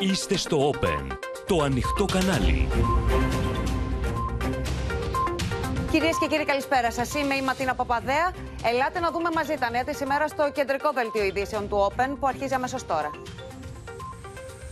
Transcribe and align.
Είστε 0.00 0.36
στο 0.36 0.70
Open, 0.70 1.16
το 1.46 1.62
ανοιχτό 1.62 2.04
κανάλι. 2.04 2.68
Κυρίες 5.90 6.18
και 6.20 6.26
κύριοι, 6.26 6.44
καλησπέρα 6.44 6.92
σας. 6.92 7.14
Είμαι 7.14 7.34
η 7.34 7.42
Ματίνα 7.42 7.74
Παπαδέα. 7.74 8.32
Ελάτε 8.64 9.00
να 9.00 9.10
δούμε 9.10 9.28
μαζί 9.34 9.54
τα 9.60 9.70
νέα 9.70 9.84
της 9.84 10.00
ημέρας 10.00 10.30
στο 10.30 10.50
κεντρικό 10.52 10.90
δελτίο 10.92 11.24
ειδήσεων 11.24 11.68
του 11.68 11.88
Open 11.90 12.16
που 12.20 12.26
αρχίζει 12.26 12.54
αμέσως 12.54 12.86
τώρα. 12.86 13.10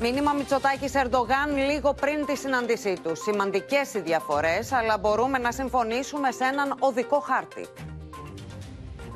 Μήνυμα 0.01 0.33
Μητσοτάκης 0.33 0.95
Ερντογάν 0.95 1.57
λίγο 1.71 1.95
πριν 1.95 2.27
τη 2.27 2.37
συνάντησή 2.37 2.99
του. 3.03 3.13
Σημαντικές 3.17 3.95
οι 3.95 4.01
διαφορές, 4.01 4.73
αλλά 4.73 4.99
μπορούμε 4.99 5.39
να 5.39 5.53
συμφωνήσουμε 5.53 6.31
σε 6.31 6.45
έναν 6.45 6.75
οδικό 6.79 7.21
χάρτη. 7.21 7.67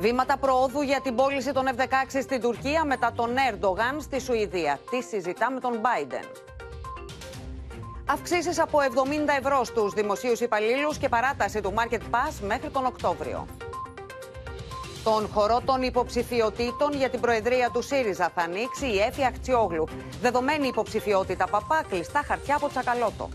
Βήματα 0.01 0.37
προόδου 0.37 0.81
για 0.83 1.01
την 1.01 1.15
πώληση 1.15 1.53
των 1.53 1.65
F-16 1.77 2.19
στην 2.23 2.41
Τουρκία 2.41 2.85
μετά 2.85 3.13
τον 3.17 3.31
Ερντογάν 3.51 4.01
στη 4.01 4.21
Σουηδία. 4.21 4.79
Τι 4.91 5.03
συζητά 5.03 5.51
με 5.51 5.61
τον 5.61 5.73
Biden. 5.83 6.25
Αυξήσεις 8.07 8.61
από 8.61 8.79
70 8.79 8.85
ευρώ 9.39 9.65
στους 9.65 9.93
δημοσίους 9.93 10.41
υπαλλήλους 10.41 10.99
και 10.99 11.09
παράταση 11.09 11.61
του 11.61 11.75
Market 11.77 12.01
Pass 12.01 12.33
μέχρι 12.47 12.71
τον 12.71 12.87
Οκτώβριο. 12.87 13.47
Τον 15.05 15.29
χορό 15.33 15.61
των 15.65 15.83
υποψηφιωτήτων 15.83 16.93
για 16.93 17.11
την 17.11 17.21
Προεδρία 17.21 17.71
του 17.73 17.83
ΣΥΡΙΖΑ 17.83 18.31
θα 18.35 18.43
ανοίξει 18.43 18.87
η 18.87 18.99
Έφη 18.99 19.25
Αχτσιόγλου. 19.25 19.89
Δεδομένη 20.21 20.67
υποψηφιότητα 20.67 21.47
παπά 21.47 21.85
κλειστά 21.89 22.23
χαρτιά 22.27 22.57
από 22.57 22.69
τσακαλώτο. 22.69 23.29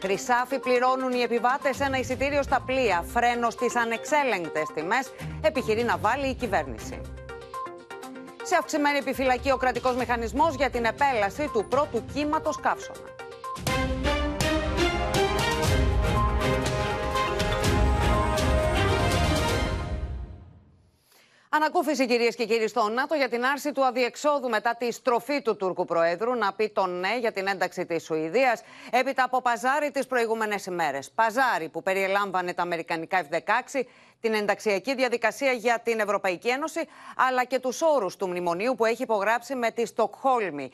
Χρυσάφι 0.00 0.58
πληρώνουν 0.58 1.12
οι 1.12 1.20
επιβάτες 1.20 1.80
ένα 1.80 1.98
εισιτήριο 1.98 2.42
στα 2.42 2.62
πλοία. 2.66 3.04
Φρένο 3.06 3.50
στις 3.50 3.76
ανεξέλεγκτες 3.76 4.66
τιμές 4.74 5.12
επιχειρεί 5.40 5.82
να 5.82 5.96
βάλει 5.96 6.26
η 6.26 6.34
κυβέρνηση. 6.34 7.00
Σε 8.42 8.56
αυξημένη 8.56 8.98
επιφυλακή 8.98 9.50
ο 9.50 9.56
κρατικός 9.56 9.96
μηχανισμός 9.96 10.54
για 10.54 10.70
την 10.70 10.84
επέλαση 10.84 11.50
του 11.52 11.66
πρώτου 11.68 12.04
κύματος 12.14 12.60
καύσωνα. 12.60 13.07
Ανακούφιση 21.50 22.06
κυρίες 22.06 22.34
και 22.34 22.44
κύριοι 22.44 22.68
στο 22.68 22.88
ΝΑΤΟ 22.88 23.14
για 23.14 23.28
την 23.28 23.44
άρση 23.44 23.72
του 23.72 23.84
αδιεξόδου 23.84 24.48
μετά 24.48 24.76
τη 24.76 24.92
στροφή 24.92 25.42
του 25.42 25.56
Τούρκου 25.56 25.84
Προέδρου 25.84 26.34
να 26.34 26.52
πει 26.52 26.68
το 26.68 26.86
ναι 26.86 27.18
για 27.18 27.32
την 27.32 27.46
ένταξη 27.46 27.86
της 27.86 28.04
Σουηδίας 28.04 28.62
έπειτα 28.90 29.24
από 29.24 29.42
παζάρι 29.42 29.90
τις 29.90 30.06
προηγούμενες 30.06 30.66
ημέρες. 30.66 31.10
Παζάρι 31.10 31.68
που 31.68 31.82
περιελάμβανε 31.82 32.54
τα 32.54 32.62
Αμερικανικά 32.62 33.26
F-16, 33.30 33.82
την 34.20 34.34
ενταξιακή 34.34 34.94
διαδικασία 34.94 35.52
για 35.52 35.80
την 35.84 36.00
Ευρωπαϊκή 36.00 36.48
Ένωση, 36.48 36.80
αλλά 37.16 37.44
και 37.44 37.58
τους 37.58 37.82
όρους 37.82 38.16
του 38.16 38.28
μνημονίου 38.28 38.74
που 38.74 38.84
έχει 38.84 39.02
υπογράψει 39.02 39.54
με 39.54 39.70
τη 39.70 39.86
Στοκχόλμη. 39.86 40.70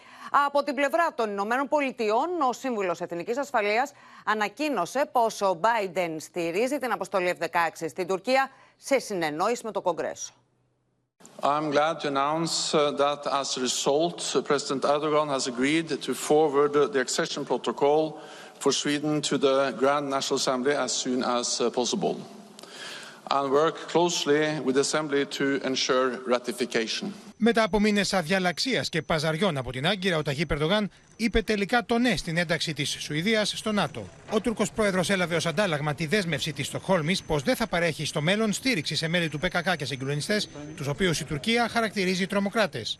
Από 0.46 0.62
την 0.62 0.74
πλευρά 0.74 1.08
των 1.14 1.30
Ηνωμένων 1.30 1.68
Πολιτειών, 1.68 2.40
ο 2.48 2.52
Σύμβουλος 2.52 3.00
Εθνικής 3.00 3.38
Ασφαλείας 3.38 3.92
ανακοίνωσε 4.24 5.08
πως 5.12 5.40
ο 5.40 5.60
Biden 5.62 6.16
στηρίζει 6.18 6.78
την 6.78 6.92
αποστολή 6.92 7.36
F-16 7.40 7.86
στην 7.88 8.06
Τουρκία 8.06 8.50
σε 8.76 8.98
συνεννόηση 8.98 9.64
με 9.64 9.70
το 9.70 9.80
Κογκρέσο. 9.80 10.34
I'm 11.42 11.70
glad 11.70 12.00
to 12.00 12.08
announce 12.08 12.74
uh, 12.74 12.90
that 12.92 13.26
as 13.30 13.56
a 13.56 13.60
result, 13.60 14.32
uh, 14.34 14.40
President 14.42 14.82
Erdogan 14.82 15.28
has 15.28 15.46
agreed 15.46 15.88
to 15.88 16.14
forward 16.14 16.72
the 16.72 17.00
accession 17.00 17.44
protocol 17.44 18.20
for 18.58 18.72
Sweden 18.72 19.20
to 19.22 19.36
the 19.36 19.72
Grand 19.72 20.08
National 20.08 20.36
Assembly 20.36 20.72
as 20.72 20.92
soon 20.92 21.22
as 21.22 21.60
uh, 21.60 21.70
possible 21.70 22.18
and 23.30 23.50
work 23.50 23.76
closely 23.92 24.60
with 24.64 24.74
the 24.74 24.80
Assembly 24.80 25.24
to 25.38 25.60
ensure 25.70 26.18
ratification. 26.26 27.12
Μετά 27.36 27.62
από 27.62 27.80
μήνες 27.80 28.12
αδιαλαξίας 28.12 28.88
και 28.88 29.02
παζαριών 29.02 29.56
από 29.56 29.72
την 29.72 29.86
Άγκυρα, 29.86 30.16
ο 30.16 30.22
Ταχύ 30.22 30.46
Περδογάν 30.46 30.90
είπε 31.16 31.42
τελικά 31.42 31.84
το 31.84 31.98
ναι 31.98 32.16
στην 32.16 32.36
ένταξη 32.36 32.72
της 32.72 32.96
Σουηδίας 32.98 33.52
στο 33.56 33.72
ΝΑΤΟ. 33.72 34.08
Ο 34.30 34.40
Τούρκος 34.40 34.70
πρόεδρος 34.70 35.10
έλαβε 35.10 35.36
ως 35.36 35.46
αντάλλαγμα 35.46 35.94
τη 35.94 36.06
δέσμευση 36.06 36.52
της 36.52 36.66
Στοχόλμης 36.66 37.22
πως 37.22 37.42
δεν 37.42 37.56
θα 37.56 37.66
παρέχει 37.66 38.04
στο 38.04 38.20
μέλλον 38.20 38.52
στήριξη 38.52 38.96
σε 38.96 39.08
μέλη 39.08 39.28
του 39.28 39.38
ΠΚΚ 39.38 39.76
και 39.76 39.84
συγκλονιστές, 39.84 40.48
τους 40.76 40.86
οποίους 40.86 41.20
η 41.20 41.24
Τουρκία 41.24 41.68
χαρακτηρίζει 41.68 42.26
τρομοκράτες. 42.26 42.98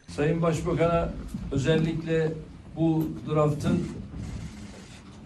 bu 2.77 3.57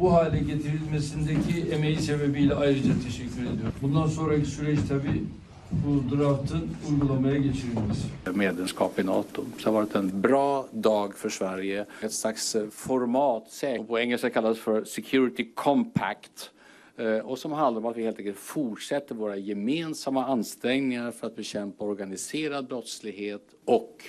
bu 0.01 0.13
hale 0.13 0.39
getirilmesindeki 0.39 1.71
emeği 1.73 1.97
sebebiyle 1.97 2.55
ayrıca 2.55 2.93
teşekkür 3.05 3.43
ediyorum. 3.43 3.73
Bundan 3.83 4.07
sonraki 4.07 4.47
süreç 4.47 4.79
tabii 4.89 5.23
bu 5.71 6.17
draftın 6.17 6.71
uygulamaya 6.91 7.37
geçirilmesi. 7.37 8.07
Medlemskap 8.35 8.99
i 8.99 9.07
NATO. 9.07 9.45
Det 9.59 9.65
har 9.65 9.73
varit 9.73 9.97
en 9.97 10.23
bra 10.23 10.67
dag 10.73 11.15
för 11.15 11.31
Sverige. 11.31 11.87
Ett 12.03 12.13
slags 12.13 12.55
eh, 12.55 12.71
format, 12.71 13.65
på 13.89 13.99
engelska 13.99 14.31
kallas 14.31 14.59
för 14.59 14.85
Security 14.85 15.45
Compact 15.55 16.51
eh, 16.99 17.19
och 17.19 17.39
som 17.39 17.53
handlar 17.53 17.81
om 17.81 17.87
att 17.87 17.97
vi 17.97 18.03
helt 18.03 18.19
enkelt 18.19 18.39
fortsätter 18.39 19.15
våra 19.15 19.37
gemensamma 19.37 20.27
ansträngningar 20.27 21.11
för 21.11 21.27
att 21.27 21.37
bekämpa 21.37 21.85
organiserad 21.85 22.69
brottslighet 22.69 23.43
och 23.65 24.05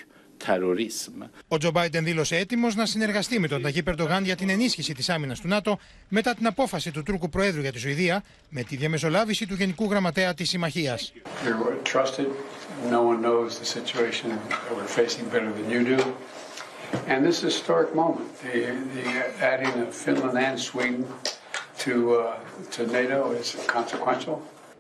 terrorism. 0.48 1.30
Ο 1.48 1.58
Τζο 1.58 1.72
Μπάιντεν 1.72 2.04
δήλωσε 2.04 2.36
έτοιμος 2.38 2.76
να 2.76 2.86
συνεργαστεί 2.86 3.40
με 3.40 3.48
τον 3.48 3.62
Ταγί 3.62 3.84
Περντογάν 3.84 4.24
για 4.24 4.36
την 4.36 4.50
ενίσχυση 4.50 4.94
της 4.94 5.10
άμυνας 5.10 5.40
του 5.40 5.48
ΝΑΤΟ 5.48 5.80
μετά 6.08 6.34
την 6.34 6.48
απόφαση 6.48 6.92
του 6.92 7.04
Τούρκου 7.04 7.30
Προέδρου 7.30 7.62
για 7.62 7.72
τη 7.72 7.80
Σουηδία 7.80 8.24
με 8.50 8.64
τη 8.64 8.76
διαμεσολάβηση 8.76 9.48
του 9.48 9.54
Γενικού 9.54 9.90
Γραμματέα 9.90 10.34
της 10.34 10.50
Συμμαχίας. 10.50 11.14
And 17.08 17.24
this 17.26 17.38
is 17.38 17.44
a 17.44 17.52
historic 17.58 17.90
moment, 18.04 18.30
the, 18.44 18.58
the 18.98 19.08
adding 19.52 19.74
of 19.86 19.90
Finland 20.06 20.38
and 20.48 20.60
Sweden 20.60 21.06
to, 21.84 21.94
uh, 22.16 22.72
to 22.76 22.82
NATO 22.88 23.32
is 23.42 23.48
consequential. 23.68 24.38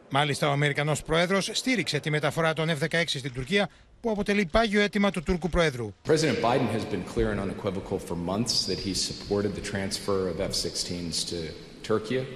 Μάλιστα, 0.10 0.48
ο 0.48 0.52
Αμερικανός 0.52 1.04
Πρόεδρος 1.04 1.50
στήριξε 1.54 2.00
τη 2.00 2.10
μεταφορά 2.10 2.54
των 2.54 2.70
F-16 2.70 3.04
στην 3.06 3.34
Τουρκία 3.34 3.70
που 4.05 4.11
αποτελεί 4.11 4.47
πάγιο 4.47 4.81
αίτημα 4.81 5.11
του 5.11 5.23
Τούρκου 5.23 5.49
Προέδρου. 5.49 5.95
President 6.05 6.39
Biden 6.43 6.69
has 6.69 6.85
been 6.85 7.05
clear 7.15 7.31
and 7.31 7.41
unequivocal 7.41 7.99
for 7.99 8.17
months 8.17 8.67
that 8.67 8.79
he 8.79 8.93
supported 8.95 9.55
the 9.55 9.65
transfer 9.73 10.29
of 10.29 10.41
F-16s 10.41 11.17
to 11.31 11.39
Turkey, 11.83 12.27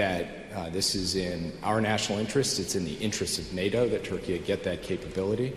that 0.00 0.22
uh, 0.54 0.70
this 0.78 0.94
is 0.94 1.08
in 1.28 1.38
our 1.70 1.80
national 1.80 2.16
interest, 2.24 2.50
it's 2.62 2.76
in 2.80 2.84
the 2.84 2.98
interest 3.06 3.34
of 3.42 3.52
NATO 3.62 3.80
that 3.92 4.02
Turkey 4.04 4.38
get 4.38 4.62
that 4.68 4.78
capability. 4.90 5.50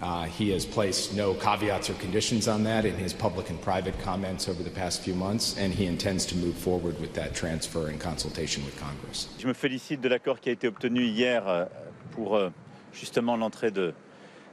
Uh, 0.00 0.24
he 0.38 0.46
has 0.54 0.64
placed 0.64 1.14
no 1.14 1.34
caveats 1.34 1.90
or 1.90 1.94
conditions 2.06 2.48
on 2.54 2.60
that 2.70 2.82
in 2.90 2.96
his 3.06 3.12
public 3.12 3.50
and 3.50 3.60
private 3.60 3.96
comments 4.08 4.48
over 4.48 4.62
the 4.62 4.74
past 4.82 5.02
few 5.06 5.14
months, 5.14 5.44
and 5.58 5.74
he 5.74 5.84
intends 5.94 6.24
to 6.24 6.34
move 6.36 6.56
forward 6.68 6.98
with 7.00 7.12
that 7.20 7.34
transfer 7.34 7.90
in 7.90 7.98
consultation 7.98 8.64
with 8.64 8.76
Congress. 8.86 9.28
Je 9.38 9.46
me 9.46 9.52
félicite 9.52 10.00
de 10.00 10.08
l'accord 10.08 10.40
qui 10.40 10.48
a 10.48 10.52
été 10.52 10.66
obtenu 10.68 11.02
hier 11.04 11.46
euh, 11.46 11.66
pour 12.12 12.36
euh, 12.36 12.50
justement 12.94 13.36
l'entrée 13.36 13.70
de 13.70 13.92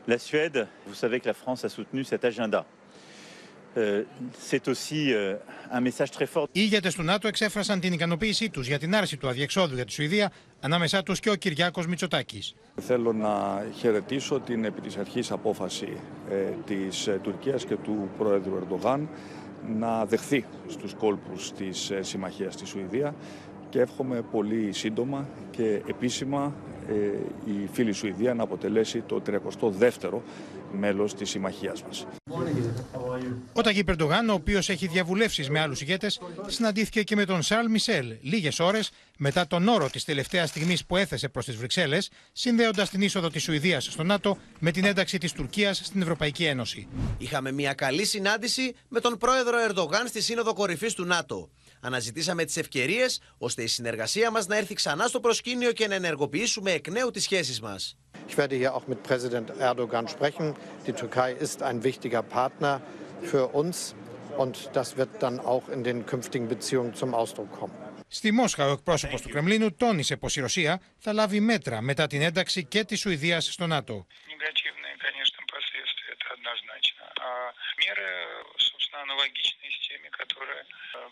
la 0.07 0.19
Suède. 0.19 0.67
Vous 0.87 0.95
savez 0.95 1.21
que 1.21 1.27
la 1.27 1.35
France 1.35 1.65
a 1.65 1.69
soutenu 1.69 2.05
cet 2.05 2.25
agenda. 2.25 2.65
Euh, 3.77 4.03
c'est 4.39 4.69
aussi 4.69 5.13
euh, 5.13 5.37
un 5.71 5.81
message 5.81 6.11
très 6.11 6.27
fort. 6.27 6.49
Οι 6.53 6.61
ηγέτες 6.63 6.95
του 6.95 7.03
ΝΑΤΟ 7.03 7.29
εξέφρασαν 7.29 7.81
την 7.81 7.93
ικανοποίησή 7.93 8.51
τους 8.51 8.67
για 8.67 8.79
την 8.79 8.95
άρση 8.95 9.17
του 9.17 9.29
αδιεξόδου 9.29 9.75
για 9.75 9.85
τη 9.85 9.93
Σουηδία, 9.93 10.33
ανάμεσά 10.61 11.03
τους 11.03 11.21
και 11.21 11.31
ο 11.31 11.35
Κυριάκος 11.35 11.87
Μητσοτάκης. 11.87 12.55
Θέλω 12.81 13.12
να 13.12 13.65
χαιρετήσω 13.77 14.41
την 14.41 14.65
επί 14.65 14.81
της 14.81 14.97
αρχής 14.97 15.31
απόφαση 15.31 15.97
ε, 16.31 16.35
της 16.67 17.07
ε, 17.07 17.21
Τουρκίας 17.23 17.65
και 17.65 17.77
του 17.77 18.11
Πρόεδρου 18.19 18.57
Ερντογάν 18.57 19.09
να 19.79 20.05
δεχθεί 20.05 20.45
στους 20.69 20.95
κόλπους 20.95 21.53
της 21.53 21.91
ε, 21.91 22.03
συμμαχίας 22.03 22.55
στη 22.55 22.67
Σουηδία 22.67 23.15
και 23.71 23.81
εύχομαι 23.81 24.23
πολύ 24.31 24.73
σύντομα 24.73 25.29
και 25.51 25.83
επίσημα 25.87 26.55
ε, 26.72 26.72
η 27.44 27.69
φίλη 27.72 27.93
Σουηδία 27.93 28.34
να 28.34 28.43
αποτελέσει 28.43 29.00
το 29.00 29.22
32ο 29.26 30.20
μέλος 30.72 31.15
της 31.15 31.31
συμμαχίας 31.31 31.82
μας. 31.82 32.06
Ο 33.53 33.60
Ταγί 33.60 33.84
Περντογάν, 33.84 34.29
ο 34.29 34.32
οποίος 34.32 34.69
έχει 34.69 34.87
διαβουλεύσεις 34.87 35.50
με 35.50 35.61
άλλους 35.61 35.81
ηγέτες, 35.81 36.20
συναντήθηκε 36.46 37.02
και 37.02 37.17
με 37.17 37.25
τον 37.25 37.43
Σαρλ 37.43 37.70
Μισελ 37.70 38.14
λίγες 38.20 38.58
ώρες 38.58 38.90
μετά 39.19 39.46
τον 39.46 39.69
όρο 39.69 39.90
της 39.90 40.05
τελευταίας 40.05 40.49
στιγμής 40.49 40.84
που 40.84 40.96
έθεσε 40.96 41.29
προς 41.29 41.44
τις 41.44 41.56
Βρυξέλλες, 41.56 42.11
συνδέοντας 42.32 42.90
την 42.90 43.02
είσοδο 43.02 43.28
της 43.28 43.43
Σουηδίας 43.43 43.85
στο 43.85 44.02
ΝΑΤΟ 44.02 44.38
με 44.58 44.70
την 44.70 44.85
ένταξη 44.85 45.19
της 45.19 45.32
Τουρκίας 45.32 45.81
στην 45.85 46.02
Ευρωπαϊκή 46.02 46.44
Ένωση. 46.44 46.88
Είχαμε 47.19 47.52
μια 47.52 47.75
καλή 47.75 48.05
συνάντηση 48.05 48.75
με 48.88 49.00
τον 49.00 49.19
πρόεδρο 49.19 49.58
Ερντογάν 49.69 50.06
στη 50.06 50.23
Σύνοδο 50.23 50.55
Κορυφής 50.55 50.94
του 50.94 51.05
ΝΑΤΟ 51.05 51.49
Αναζητήσαμε 51.81 52.45
τι 52.45 52.60
ευκαιρίε 52.60 53.06
ώστε 53.38 53.63
η 53.63 53.68
συνεργασία 53.68 54.31
μα 54.31 54.45
να 54.48 54.57
έρθει 54.57 54.74
ξανά 54.74 55.07
στο 55.07 55.19
προσκήνιο 55.19 55.72
και 55.72 55.88
να 55.88 55.95
ενεργοποιήσουμε 55.95 56.72
εκ 56.72 56.88
νέου 56.88 57.12
τι 57.12 57.19
σχέσει 57.19 57.62
μα. 57.62 57.80
Ich 58.30 58.38
werde 58.38 58.56
hier 58.62 58.72
auch 58.75 58.88
mit 58.88 59.00
Präsident 59.10 59.48
Erdogan 59.69 60.07
sprechen. 60.16 60.48
Die 60.86 60.95
Türkei 61.01 61.30
ist 61.45 61.57
ein 61.69 61.78
wichtiger 61.84 62.24
Partner 62.38 62.74
für 63.31 63.44
uns 63.62 63.95
und 64.44 64.56
das 64.78 64.88
wird 65.00 65.12
dann 65.24 65.39
auch 65.54 65.66
in 65.75 65.81
den 65.88 66.00
künftigen 66.12 66.48
Beziehungen 66.54 66.94
zum 66.94 67.13
Ausdruck 67.13 67.51
kommen. 67.60 67.75
Στη 68.10 68.31
Μόσχα, 68.31 68.68
ο 68.68 68.72
εκπρόσωπο 68.72 69.19
του 69.22 69.30
Κρεμλίνου 69.30 69.75
τόνισε 69.75 70.18
πω 70.18 70.28
η 70.36 70.39
Ρωσία 70.39 70.81
θα 70.98 71.13
λάβει 71.13 71.39
μέτρα 71.39 71.81
μετά 71.81 72.07
την 72.07 72.22
ένταξη 72.22 72.66
και 72.66 72.84
τη 72.84 72.95
Σουηδία 72.95 73.42
στο 73.42 73.68
ΝΑΤΟ. 73.68 74.06
Негативные, 74.34 74.95
конечно, 75.06 75.39
последствия, 75.56 76.10
это 76.16 76.28
однозначно. 76.38 77.04
А 77.28 77.30
меры, 77.84 78.10
собственно, 78.69 79.00
аналогичной 79.07 79.69
с 79.75 79.80
теми, 79.88 80.10
которые, 80.19 80.62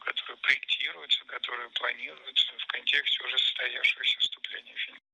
которые 0.09 0.37
проектируются, 0.45 1.21
которые 1.35 1.69
планируются 1.79 2.51
в 2.63 2.65
контексте 2.73 3.17
уже 3.25 3.37
состоявшегося 3.45 4.15
вступления 4.19 4.75
Финляндии. 4.83 5.05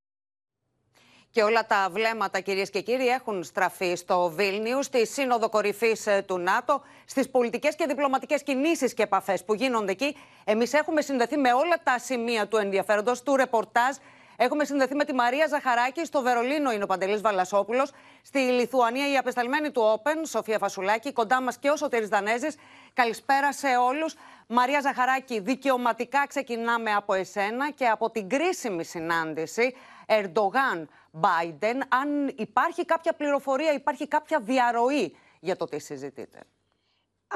Και 1.34 1.44
όλα 1.44 1.66
τα 1.66 1.90
βλέμματα, 1.92 2.40
κυρίε 2.40 2.66
και 2.66 2.81
κύριοι, 2.81 3.08
έχουν 3.08 3.44
στραφεί 3.44 3.96
στο 3.96 4.30
Βίλνιου, 4.30 4.84
στη 4.84 5.08
Σύνοδο 5.08 5.50
Κορυφή 5.50 5.94
του 6.25 6.38
ΝΑΤΟ, 6.38 6.84
στι 7.06 7.28
πολιτικέ 7.28 7.68
και 7.68 7.86
διπλωματικέ 7.86 8.36
κινήσει 8.36 8.94
και 8.94 9.04
επαφέ 9.04 9.38
που 9.46 9.54
γίνονται 9.54 9.92
εκεί. 9.92 10.18
Εμεί 10.44 10.66
έχουμε 10.72 11.02
συνδεθεί 11.02 11.38
με 11.38 11.54
όλα 11.54 11.84
τα 11.84 12.00
σημεία 12.00 12.48
του 12.48 12.58
ενδιαφέροντο, 12.58 13.12
του 13.25 13.36
ρεπορτάζ. 13.36 13.96
Έχουμε 14.37 14.65
συνδεθεί 14.65 14.94
με 14.94 15.05
τη 15.05 15.15
Μαρία 15.15 15.47
Ζαχαράκη. 15.47 16.05
Στο 16.05 16.23
Βερολίνο 16.23 16.73
είναι 16.73 16.83
ο 16.83 16.87
Παντελής 16.87 17.21
Βαλασόπουλος. 17.21 17.93
Στη 18.23 18.38
Λιθουανία 18.38 19.11
η 19.12 19.17
απεσταλμένη 19.17 19.71
του 19.71 20.00
Open, 20.03 20.27
Σοφία 20.27 20.59
Φασουλάκη. 20.59 21.12
Κοντά 21.12 21.43
μας 21.43 21.59
και 21.59 21.71
ο 21.71 21.77
Σωτήρης 21.77 22.09
Δανέζης. 22.09 22.56
Καλησπέρα 22.93 23.53
σε 23.53 23.69
όλους. 23.77 24.15
Μαρία 24.47 24.81
Ζαχαράκη, 24.81 25.41
δικαιωματικά 25.41 26.27
ξεκινάμε 26.27 26.93
από 26.93 27.15
εσένα 27.15 27.71
και 27.71 27.87
από 27.87 28.11
την 28.11 28.29
κρίσιμη 28.29 28.85
συνάντηση 28.85 29.75
Ερντογάν 30.06 30.88
Biden, 31.21 31.81
αν 31.88 32.33
υπάρχει 32.37 32.85
κάποια 32.85 33.12
πληροφορία, 33.12 33.73
υπάρχει 33.73 34.09
κάποια 34.09 34.41
διαρροή 34.41 35.17
για 35.41 35.56
το 35.56 35.65
τι 35.65 35.79
συζητείτε. 35.79 36.38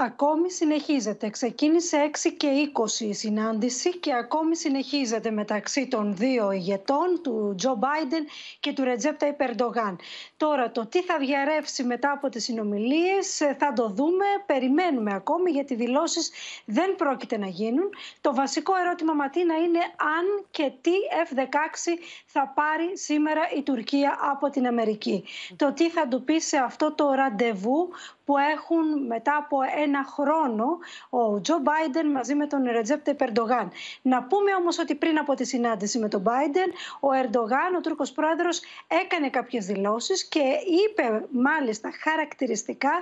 Ακόμη 0.02 0.50
συνεχίζεται. 0.50 1.30
Ξεκίνησε 1.30 2.10
6 2.24 2.30
και 2.36 2.48
20 2.98 3.00
η 3.00 3.12
συνάντηση 3.12 3.98
και 3.98 4.14
ακόμη 4.14 4.56
συνεχίζεται 4.56 5.30
μεταξύ 5.30 5.88
των 5.88 6.16
δύο 6.16 6.50
ηγετών, 6.50 7.20
του 7.22 7.54
Τζο 7.56 7.74
Μπάιντεν 7.74 8.26
και 8.60 8.72
του 8.72 8.84
Ρετζέπτα 8.84 9.26
Υπερντογάν. 9.26 9.98
Τώρα 10.36 10.70
το 10.70 10.86
τι 10.86 11.02
θα 11.02 11.18
διαρρεύσει 11.18 11.84
μετά 11.84 12.10
από 12.12 12.28
τις 12.28 12.44
συνομιλίες 12.44 13.40
ε, 13.40 13.56
θα 13.58 13.72
το 13.72 13.88
δούμε, 13.88 14.24
περιμένουμε 14.46 15.14
ακόμη 15.14 15.50
γιατί 15.50 15.74
δηλώσεις 15.74 16.30
δεν 16.64 16.96
πρόκειται 16.96 17.38
να 17.38 17.46
γίνουν. 17.46 17.90
Το 18.20 18.34
βασικό 18.34 18.72
ερώτημα 18.76 19.12
Ματίνα 19.12 19.54
είναι 19.54 19.80
αν 19.98 20.44
και 20.50 20.72
τι 20.80 20.92
F-16 21.30 21.90
θα 22.26 22.52
πάρει 22.54 22.98
σήμερα 22.98 23.40
η 23.56 23.62
Τουρκία 23.62 24.18
από 24.30 24.50
την 24.50 24.66
Αμερική. 24.66 25.24
Το 25.56 25.72
τι 25.72 25.90
θα 25.90 26.08
του 26.08 26.24
πει 26.24 26.40
σε 26.40 26.56
αυτό 26.56 26.92
το 26.92 27.12
ραντεβού 27.12 27.88
που 28.30 28.36
έχουν 28.38 29.06
μετά 29.06 29.36
από 29.36 29.58
ένα 29.84 30.04
χρόνο 30.04 30.78
ο 31.10 31.40
Τζο 31.40 31.58
Μπάιντεν 31.58 32.10
μαζί 32.10 32.34
με 32.34 32.46
τον 32.46 32.62
Ρετζέπτε 32.70 33.14
Περντογάν. 33.14 33.70
Να 34.02 34.22
πούμε 34.22 34.54
όμως 34.54 34.78
ότι 34.78 34.94
πριν 34.94 35.18
από 35.18 35.34
τη 35.34 35.44
συνάντηση 35.44 35.98
με 35.98 36.08
τον 36.08 36.20
Μπάιντεν, 36.20 36.70
ο 37.00 37.08
Ερντογάν, 37.22 37.74
ο 37.76 37.80
Τούρκος 37.80 38.12
πρόεδρος, 38.12 38.60
έκανε 39.04 39.30
κάποιες 39.30 39.66
δηλώσεις 39.66 40.24
και 40.24 40.42
είπε 40.66 41.24
μάλιστα 41.30 41.90
χαρακτηριστικά 42.02 42.92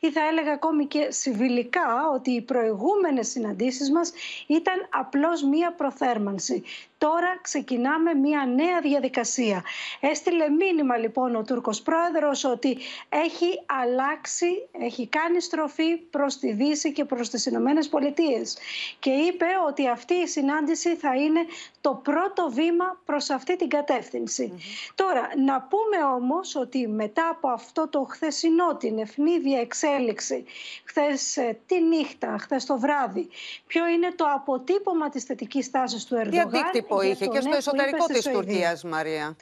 ή 0.00 0.10
θα 0.10 0.20
έλεγα 0.30 0.52
ακόμη 0.52 0.86
και 0.86 1.06
συμβιλικά 1.10 2.10
ότι 2.14 2.30
οι 2.30 2.42
προηγούμενες 2.42 3.28
συναντήσεις 3.28 3.90
μας 3.90 4.12
ήταν 4.46 4.88
απλώς 4.90 5.42
μία 5.42 5.72
προθέρμανση. 5.72 6.62
Τώρα 7.08 7.38
ξεκινάμε 7.42 8.14
μια 8.14 8.46
νέα 8.54 8.80
διαδικασία. 8.80 9.64
Έστειλε 10.00 10.48
μήνυμα 10.48 10.96
λοιπόν 10.96 11.36
ο 11.36 11.42
Τούρκος 11.42 11.82
πρόεδρος 11.82 12.44
ότι 12.44 12.78
έχει 13.08 13.62
αλλάξει, 13.82 14.68
έχει 14.72 15.06
κάνει 15.06 15.40
στροφή 15.40 15.96
προς 15.96 16.36
τη 16.38 16.52
Δύση 16.52 16.92
και 16.92 17.04
προς 17.04 17.28
τις 17.28 17.46
Ηνωμένες 17.46 17.88
Πολιτείες. 17.88 18.56
Και 18.98 19.10
είπε 19.10 19.46
ότι 19.68 19.88
αυτή 19.88 20.14
η 20.14 20.26
συνάντηση 20.26 20.96
θα 20.96 21.14
είναι 21.14 21.40
το 21.80 22.00
πρώτο 22.02 22.50
βήμα 22.50 23.00
προς 23.04 23.30
αυτή 23.30 23.56
την 23.56 23.68
κατεύθυνση. 23.68 24.52
Τώρα, 24.94 25.28
να 25.44 25.60
πούμε 25.62 26.12
όμως 26.14 26.56
ότι 26.56 26.88
μετά 26.88 27.28
από 27.28 27.48
αυτό 27.48 27.88
το 27.88 28.06
χθεσινό, 28.10 28.76
την 28.76 28.98
ευνίδια 28.98 29.60
εξέλιξη, 29.60 30.44
χθες 30.84 31.36
ε, 31.36 31.58
τη 31.66 31.80
νύχτα, 31.80 32.36
χθες 32.40 32.64
το 32.64 32.78
βράδυ, 32.78 33.28
ποιο 33.66 33.86
είναι 33.86 34.12
το 34.16 34.24
αποτύπωμα 34.34 35.08
της 35.08 35.24
θετικής 35.24 35.70
τάσης 35.70 36.04
του 36.04 36.14
Ερντογάν 36.14 36.90
είχε 37.00 37.26
και 37.26 37.40
στο 37.40 37.56
εσωτερικό 37.56 38.06
της 38.06 38.24
Τουρκίας, 38.24 38.84
Μαρία 38.84 39.36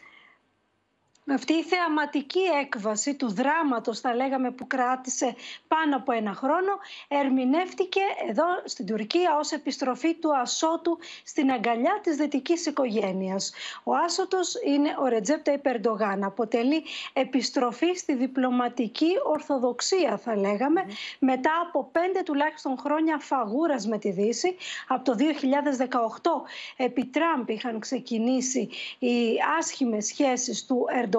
αυτή 1.26 1.52
η 1.52 1.62
θεαματική 1.62 2.40
έκβαση 2.62 3.14
του 3.14 3.32
δράματος, 3.32 4.00
θα 4.00 4.14
λέγαμε, 4.14 4.50
που 4.50 4.66
κράτησε 4.66 5.34
πάνω 5.68 5.96
από 5.96 6.12
ένα 6.12 6.34
χρόνο, 6.34 6.78
ερμηνεύτηκε 7.08 8.00
εδώ 8.28 8.44
στην 8.64 8.86
Τουρκία 8.86 9.36
ως 9.38 9.52
επιστροφή 9.52 10.14
του 10.14 10.36
Ασώτου 10.36 10.98
στην 11.24 11.50
αγκαλιά 11.50 11.98
της 12.02 12.16
δυτικής 12.16 12.66
οικογένειας. 12.66 13.52
Ο 13.84 13.94
Άσωτος 13.94 14.54
είναι 14.66 14.96
ο 15.02 15.06
Ρετζέπτα 15.06 15.52
Υπερντογάν. 15.52 16.24
Αποτελεί 16.24 16.84
επιστροφή 17.12 17.94
στη 17.94 18.14
διπλωματική 18.14 19.12
ορθοδοξία, 19.26 20.16
θα 20.16 20.36
λέγαμε, 20.36 20.84
μετά 21.18 21.50
από 21.66 21.88
πέντε 21.92 22.22
τουλάχιστον 22.22 22.78
χρόνια 22.78 23.18
φαγούρας 23.18 23.86
με 23.86 23.98
τη 23.98 24.10
Δύση. 24.10 24.56
Από 24.88 25.04
το 25.04 25.14
2018 25.14 26.42
επί 26.76 27.04
Τραμπ 27.04 27.48
είχαν 27.48 27.78
ξεκινήσει 27.78 28.68
οι 28.98 29.16
άσχημες 29.58 30.06
σχέσεις 30.06 30.66
του 30.66 30.86
Ερντογάν 30.90 31.09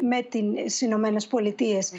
με 0.00 0.22
τι 0.22 0.38
Ηνωμένες 0.80 1.26
Πολιτείες. 1.26 1.92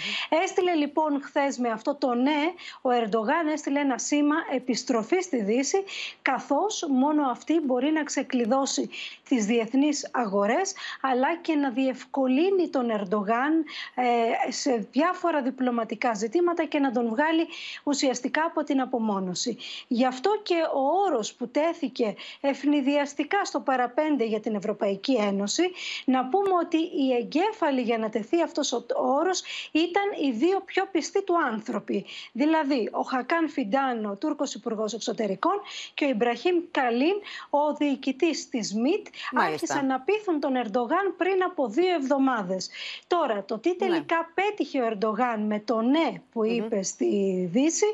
Έστειλε 0.43 0.73
λοιπόν 0.73 1.21
χθες 1.23 1.57
με 1.57 1.69
αυτό 1.69 1.95
το 1.95 2.13
ναι, 2.13 2.53
ο 2.81 2.89
Ερντογάν 2.89 3.47
έστειλε 3.53 3.79
ένα 3.79 3.97
σήμα 3.97 4.35
επιστροφή 4.55 5.21
στη 5.21 5.43
Δύση, 5.43 5.83
καθώς 6.21 6.87
μόνο 6.89 7.29
αυτή 7.29 7.59
μπορεί 7.65 7.91
να 7.91 8.03
ξεκλειδώσει 8.03 8.89
τις 9.31 9.45
διεθνείς 9.45 10.09
αγορές, 10.11 10.73
αλλά 11.01 11.35
και 11.37 11.55
να 11.55 11.69
διευκολύνει 11.69 12.69
τον 12.69 12.89
Ερντογάν 12.89 13.65
ε, 13.95 14.51
σε 14.51 14.87
διάφορα 14.91 15.41
διπλωματικά 15.41 16.13
ζητήματα 16.13 16.65
και 16.65 16.79
να 16.79 16.91
τον 16.91 17.09
βγάλει 17.09 17.47
ουσιαστικά 17.83 18.43
από 18.43 18.63
την 18.63 18.81
απομόνωση. 18.81 19.57
Γι' 19.87 20.05
αυτό 20.05 20.39
και 20.43 20.55
ο 20.73 20.79
όρος 21.05 21.33
που 21.33 21.47
τέθηκε 21.47 22.15
ευνηδιαστικά 22.41 23.45
στο 23.45 23.59
παραπέντε 23.59 24.23
για 24.25 24.39
την 24.39 24.55
Ευρωπαϊκή 24.55 25.13
Ένωση, 25.13 25.71
να 26.05 26.25
πούμε 26.25 26.53
ότι 26.63 26.77
η 26.77 27.13
εγκέφαλοι 27.19 27.81
για 27.81 27.97
να 27.97 28.09
τεθεί 28.09 28.41
αυτός 28.41 28.73
ο 28.73 28.85
όρος 28.95 29.43
ήταν 29.71 30.03
οι 30.23 30.31
δύο 30.31 30.61
πιο 30.65 30.87
πιστοί 30.91 31.23
του 31.23 31.35
άνθρωποι. 31.51 32.05
Δηλαδή 32.31 32.89
ο 32.91 33.01
Χακάν 33.01 33.49
Φιντάν, 33.49 34.05
ο 34.05 34.15
Τούρκος 34.15 34.53
Υπουργός 34.53 34.93
Εξωτερικών 34.93 35.61
και 35.93 36.05
ο 36.05 36.07
Ιμπραχήμ 36.07 36.55
Καλίν, 36.71 37.15
ο 37.49 37.73
διοικητής 37.77 38.49
της 38.49 38.73
ΜΙΤ, 38.73 39.07
άρχισαν 39.33 39.85
να 39.85 39.99
πείθουν 39.99 40.39
τον 40.39 40.55
Ερντογάν 40.55 41.13
πριν 41.17 41.43
από 41.43 41.67
δύο 41.67 41.93
εβδομάδες. 41.93 42.69
Τώρα, 43.07 43.43
το 43.43 43.59
τι 43.59 43.75
τελικά 43.75 44.15
ναι. 44.15 44.43
πέτυχε 44.43 44.81
ο 44.81 44.85
Ερντογάν 44.85 45.39
με 45.39 45.59
το 45.59 45.81
ναι 45.81 46.13
που 46.31 46.45
είπε 46.45 46.83
στη 46.83 47.49
Δύση, 47.51 47.85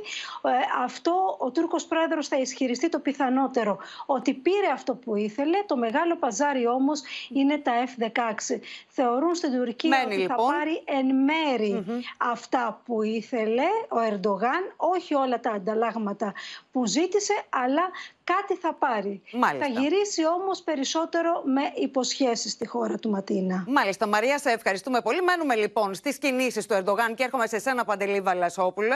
ε, 0.41 0.49
αυτό 0.83 1.35
ο 1.39 1.51
Τούρκος 1.51 1.85
πρόεδρος 1.85 2.27
θα 2.27 2.37
ισχυριστεί 2.37 2.89
το 2.89 2.99
πιθανότερο 2.99 3.77
ότι 4.05 4.33
πήρε 4.33 4.67
αυτό 4.73 4.95
που 4.95 5.15
ήθελε, 5.15 5.57
το 5.65 5.77
μεγάλο 5.77 6.15
παζάρι 6.15 6.67
όμως 6.67 7.01
είναι 7.29 7.57
τα 7.57 7.71
F-16. 7.85 8.59
Θεωρούν 8.87 9.35
στην 9.35 9.51
Τουρκία 9.51 10.03
ότι 10.05 10.13
θα 10.13 10.19
λοιπόν. 10.19 10.51
πάρει 10.51 10.83
εν 10.85 11.15
μερη 11.15 11.85
αυτά 12.17 12.81
που 12.85 13.01
ήθελε 13.01 13.67
ο 13.89 13.99
Ερντογάν, 13.99 14.73
όχι 14.75 15.13
όλα 15.13 15.39
τα 15.39 15.51
ανταλλάγματα 15.51 16.33
που 16.71 16.85
ζήτησε, 16.85 17.33
αλλά 17.49 17.91
κάτι 18.33 18.55
θα 18.55 18.73
πάρει. 18.73 19.21
Μάλιστα. 19.33 19.73
Θα 19.73 19.79
γυρίσει 19.79 20.25
όμως 20.27 20.61
περισσότερο 20.61 21.41
με 21.45 21.61
υποσχέσεις 21.75 22.51
στη 22.51 22.67
χώρα 22.67 22.95
του 22.95 23.09
Ματίνα. 23.09 23.65
Μάλιστα. 23.67 24.07
Μαρία, 24.07 24.37
σε 24.37 24.49
ευχαριστούμε 24.49 25.01
πολύ. 25.01 25.21
Μένουμε 25.21 25.55
λοιπόν 25.55 25.93
στις 25.93 26.17
κινήσεις 26.17 26.65
του 26.65 26.73
Ερντογάν 26.73 27.15
και 27.15 27.23
έρχομαι 27.23 27.47
σε 27.47 27.59
σένα 27.59 27.85
Παντελή 27.85 28.21
Βαλασόπουλε. 28.21 28.95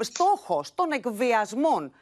Στόχος 0.00 0.74
των 0.74 0.92
εκβιασμών 0.92 1.92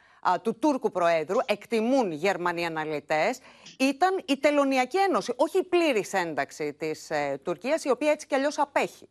του 0.41 0.55
Τούρκου 0.59 0.91
Προέδρου, 0.91 1.37
εκτιμούν 1.45 2.11
Γερμανοί 2.11 2.65
αναλυτές, 2.65 3.39
ήταν 3.79 4.23
η 4.25 4.37
Τελωνιακή 4.37 4.97
Ένωση, 4.97 5.33
όχι 5.35 5.57
η 5.57 5.63
πλήρης 5.63 6.13
ένταξη 6.13 6.73
της 6.73 7.09
ε, 7.09 7.39
Τουρκίας, 7.43 7.83
η 7.83 7.89
οποία 7.89 8.11
έτσι 8.11 8.27
κι 8.27 8.35
αλλιώς 8.35 8.59
απέχει. 8.59 9.07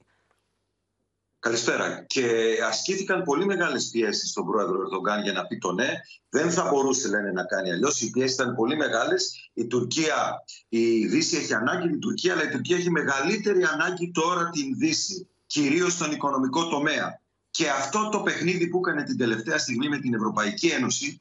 Καλησπέρα. 1.43 2.05
Και 2.07 2.25
ασκήθηκαν 2.69 3.23
πολύ 3.23 3.45
μεγάλες 3.45 3.89
πιέσεις 3.93 4.31
στον 4.31 4.47
πρόεδρο 4.47 4.81
Ερδογκάν 4.81 5.23
για 5.23 5.33
να 5.33 5.47
πει 5.47 5.59
το 5.59 5.73
ναι. 5.73 5.89
Δεν 6.29 6.51
θα 6.51 6.69
μπορούσε, 6.71 7.09
λένε, 7.09 7.33
να 7.33 7.45
κάνει 7.45 7.71
αλλιώς. 7.71 8.01
Οι 8.01 8.11
πιέσεις 8.11 8.35
ήταν 8.35 8.55
πολύ 8.55 8.77
μεγάλες. 8.77 9.51
Η 9.53 9.67
Τουρκία, 9.67 10.45
η 10.69 11.07
Δύση 11.07 11.37
έχει 11.37 11.55
ανάγκη 11.55 11.89
την 11.89 12.01
Τουρκία, 12.01 12.33
αλλά 12.33 12.45
η 12.45 12.49
Τουρκία 12.49 12.77
έχει 12.77 12.91
μεγαλύτερη 12.91 13.65
ανάγκη 13.65 14.11
τώρα 14.11 14.51
την 14.51 14.79
Δύση, 14.79 15.29
κυρίως 15.47 15.93
στον 15.93 16.13
οικονομικό 16.13 16.69
τομέα. 16.69 17.21
Και 17.51 17.69
αυτό 17.69 18.09
το 18.09 18.21
παιχνίδι 18.21 18.67
που 18.69 18.79
έκανε 18.79 19.03
την 19.03 19.19
τελευταία 19.19 19.59
στιγμή 19.59 19.89
με 19.89 19.99
την 19.99 20.15
Ευρωπαϊκή 20.15 20.67
Ένωση 20.67 21.21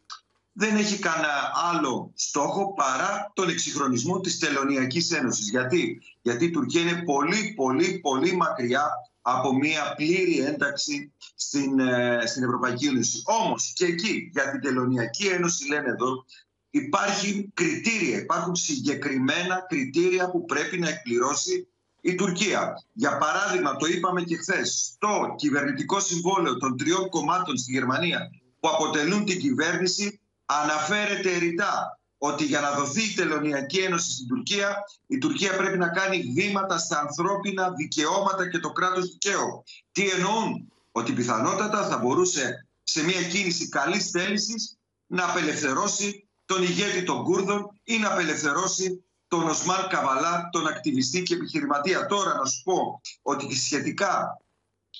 δεν 0.51 0.75
έχει 0.75 0.99
κανένα 0.99 1.51
άλλο 1.73 2.11
στόχο 2.15 2.73
παρά 2.73 3.31
τον 3.35 3.49
εξυγχρονισμό 3.49 4.19
της 4.19 4.39
Τελωνιακής 4.39 5.11
Ένωσης. 5.11 5.49
Γιατί; 5.49 6.01
Γιατί 6.21 6.45
η 6.45 6.49
Τουρκία 6.51 6.81
είναι 6.81 7.03
πολύ, 7.03 7.53
πολύ, 7.55 7.99
πολύ 7.99 8.35
μακριά 8.35 8.89
από 9.21 9.53
μια 9.53 9.93
πλήρη 9.95 10.39
ένταξη 10.39 11.13
στην, 11.35 11.79
ε, 11.79 12.23
στην 12.25 12.43
Ευρωπαϊκή 12.43 12.85
Ένωση. 12.85 13.21
Όμως 13.25 13.73
και 13.75 13.85
εκεί 13.85 14.29
για 14.33 14.51
την 14.51 14.61
Τελωνιακή 14.61 15.27
Ένωση 15.27 15.67
λένε 15.67 15.89
εδώ 15.89 16.25
υπάρχει 16.69 17.51
κριτήρια, 17.53 18.17
υπάρχουν 18.17 18.55
συγκεκριμένα 18.55 19.65
κριτήρια 19.69 20.31
που 20.31 20.45
πρέπει 20.45 20.79
να 20.79 20.89
εκπληρώσει 20.89 21.67
η 22.01 22.15
Τουρκία. 22.15 22.73
Για 22.93 23.17
παράδειγμα, 23.17 23.75
το 23.75 23.85
είπαμε 23.85 24.21
και 24.21 24.37
χθες, 24.37 24.93
στο 24.95 25.35
κυβερνητικό 25.37 25.99
συμβόλαιο 25.99 26.57
των 26.57 26.77
τριών 26.77 27.09
κομμάτων 27.09 27.57
στη 27.57 27.71
Γερμανία 27.71 28.29
που 28.59 28.69
αποτελούν 28.69 29.25
την 29.25 29.39
κυβέρνηση 29.39 30.19
αναφέρεται 30.45 31.37
ρητά 31.37 32.00
ότι 32.23 32.45
για 32.45 32.59
να 32.59 32.71
δοθεί 32.71 33.03
η 33.03 33.13
τελωνιακή 33.13 33.77
ένωση 33.77 34.11
στην 34.11 34.27
Τουρκία, 34.27 34.83
η 35.07 35.17
Τουρκία 35.17 35.55
πρέπει 35.55 35.77
να 35.77 35.89
κάνει 35.89 36.21
βήματα 36.21 36.77
στα 36.77 36.99
ανθρώπινα 36.99 37.71
δικαιώματα 37.71 38.49
και 38.49 38.59
το 38.59 38.71
κράτος 38.71 39.09
δικαίου. 39.09 39.63
Τι 39.91 40.09
εννοούν, 40.09 40.71
ότι 40.91 41.11
πιθανότατα 41.13 41.87
θα 41.87 41.97
μπορούσε 41.97 42.67
σε 42.83 43.03
μια 43.03 43.23
κίνηση 43.23 43.69
καλής 43.69 44.09
θέλησης 44.09 44.77
να 45.05 45.29
απελευθερώσει 45.29 46.27
τον 46.45 46.63
ηγέτη 46.63 47.03
των 47.03 47.23
Κούρδων 47.23 47.79
ή 47.83 47.97
να 47.97 48.11
απελευθερώσει 48.11 49.05
τον 49.27 49.47
Οσμάν 49.47 49.87
Καβαλά, 49.89 50.49
τον 50.51 50.67
ακτιβιστή 50.67 51.23
και 51.23 51.33
επιχειρηματία. 51.33 52.05
Τώρα 52.05 52.33
να 52.33 52.45
σου 52.45 52.63
πω 52.63 53.01
ότι 53.21 53.55
σχετικά 53.55 54.41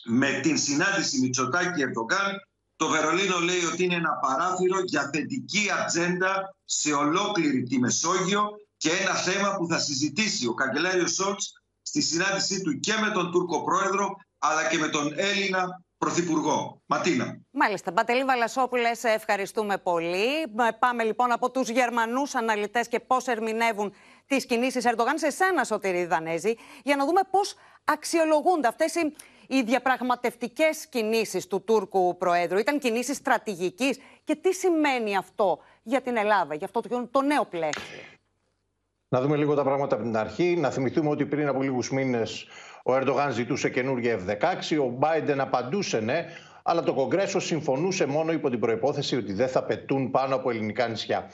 με 0.06 0.40
την 0.44 0.58
συνάντηση 0.58 1.20
Μητσοτάκη 1.20 1.82
Ερντογκάν, 1.82 2.51
το 2.82 2.88
Βερολίνο 2.88 3.40
λέει 3.40 3.64
ότι 3.74 3.84
είναι 3.84 3.96
ένα 3.96 4.14
παράθυρο 4.22 4.80
για 4.86 5.10
θετική 5.14 5.68
ατζέντα 5.82 6.56
σε 6.66 6.94
ολόκληρη 6.94 7.64
τη 7.64 7.80
Μεσόγειο 7.80 8.50
και 8.78 8.90
ένα 8.90 9.14
θέμα 9.14 9.56
που 9.56 9.68
θα 9.68 9.80
συζητήσει 9.80 10.48
ο 10.48 10.54
καγκελάριος 10.54 11.14
Σόλτς 11.14 11.52
στη 11.82 12.02
συνάντησή 12.02 12.62
του 12.62 12.80
και 12.80 12.94
με 13.02 13.10
τον 13.10 13.32
Τούρκο 13.32 13.64
πρόεδρο 13.64 14.16
αλλά 14.38 14.68
και 14.68 14.78
με 14.78 14.88
τον 14.88 15.14
Έλληνα 15.16 15.84
Πρωθυπουργό. 15.98 16.82
Ματίνα. 16.86 17.38
Μάλιστα. 17.52 17.92
Μπατελή 17.92 18.24
Βαλασόπουλε, 18.24 18.94
σε 18.94 19.10
ευχαριστούμε 19.10 19.78
πολύ. 19.78 20.28
Πάμε 20.80 21.04
λοιπόν 21.04 21.32
από 21.32 21.52
τους 21.52 21.70
Γερμανούς 21.70 22.36
αναλυτές 22.36 22.88
και 22.88 23.00
πώς 23.00 23.28
ερμηνεύουν 23.28 23.94
τις 24.26 24.46
κινήσεις 24.46 24.86
Ερντογάν 24.86 25.18
σε 25.18 25.30
σένα, 25.30 25.64
Σωτηρή 25.64 26.06
Δανέζη, 26.06 26.56
για 26.84 26.96
να 26.96 27.06
δούμε 27.06 27.22
πώς 27.32 27.56
αξιολογούνται 27.84 28.68
αυτές 28.68 28.96
οι 28.96 29.14
οι 29.52 29.62
διαπραγματευτικές 29.62 30.88
κινήσεις 30.88 31.48
του 31.48 31.64
Τούρκου 31.64 32.18
Προέδρου 32.18 32.58
ήταν 32.58 32.80
κινήσεις 32.80 33.18
στρατηγικής. 33.18 34.00
Και 34.24 34.36
τι 34.36 34.54
σημαίνει 34.54 35.18
αυτό 35.18 35.60
για 35.84 36.02
την 36.02 36.18
Ελλάδα, 36.18 36.56
για 36.56 36.66
αυτό 36.66 36.82
το, 36.82 37.08
το 37.12 37.22
νέο 37.22 37.46
πλαίσιο; 37.46 37.84
Να 39.08 39.22
δούμε 39.22 39.38
λίγο 39.38 39.56
τα 39.56 39.64
πράγματα 39.64 39.96
από 39.96 40.04
την 40.04 40.18
αρχή. 40.18 40.56
Να 40.60 40.70
θυμηθούμε 40.70 41.10
ότι 41.10 41.26
πριν 41.26 41.48
από 41.48 41.62
λίγους 41.62 41.92
μήνες 41.92 42.48
ο 42.84 42.94
Ερντογάν 42.94 43.32
ζητούσε 43.32 43.70
καινούργια 43.70 44.20
F-16, 44.20 44.78
ο 44.80 44.90
Μπάιντεν 44.90 45.42
απαντούσε 45.42 46.00
ναι, 46.00 46.26
αλλά 46.64 46.84
το 46.84 46.94
Κογκρέσο 46.94 47.40
συμφωνούσε 47.40 48.06
μόνο 48.06 48.32
υπό 48.32 48.50
την 48.50 48.60
προπόθεση 48.60 49.16
ότι 49.16 49.34
δεν 49.34 49.48
θα 49.48 49.64
πετούν 49.64 50.12
πάνω 50.12 50.36
από 50.36 50.50
ελληνικά 50.50 50.88
νησιά. 50.88 51.30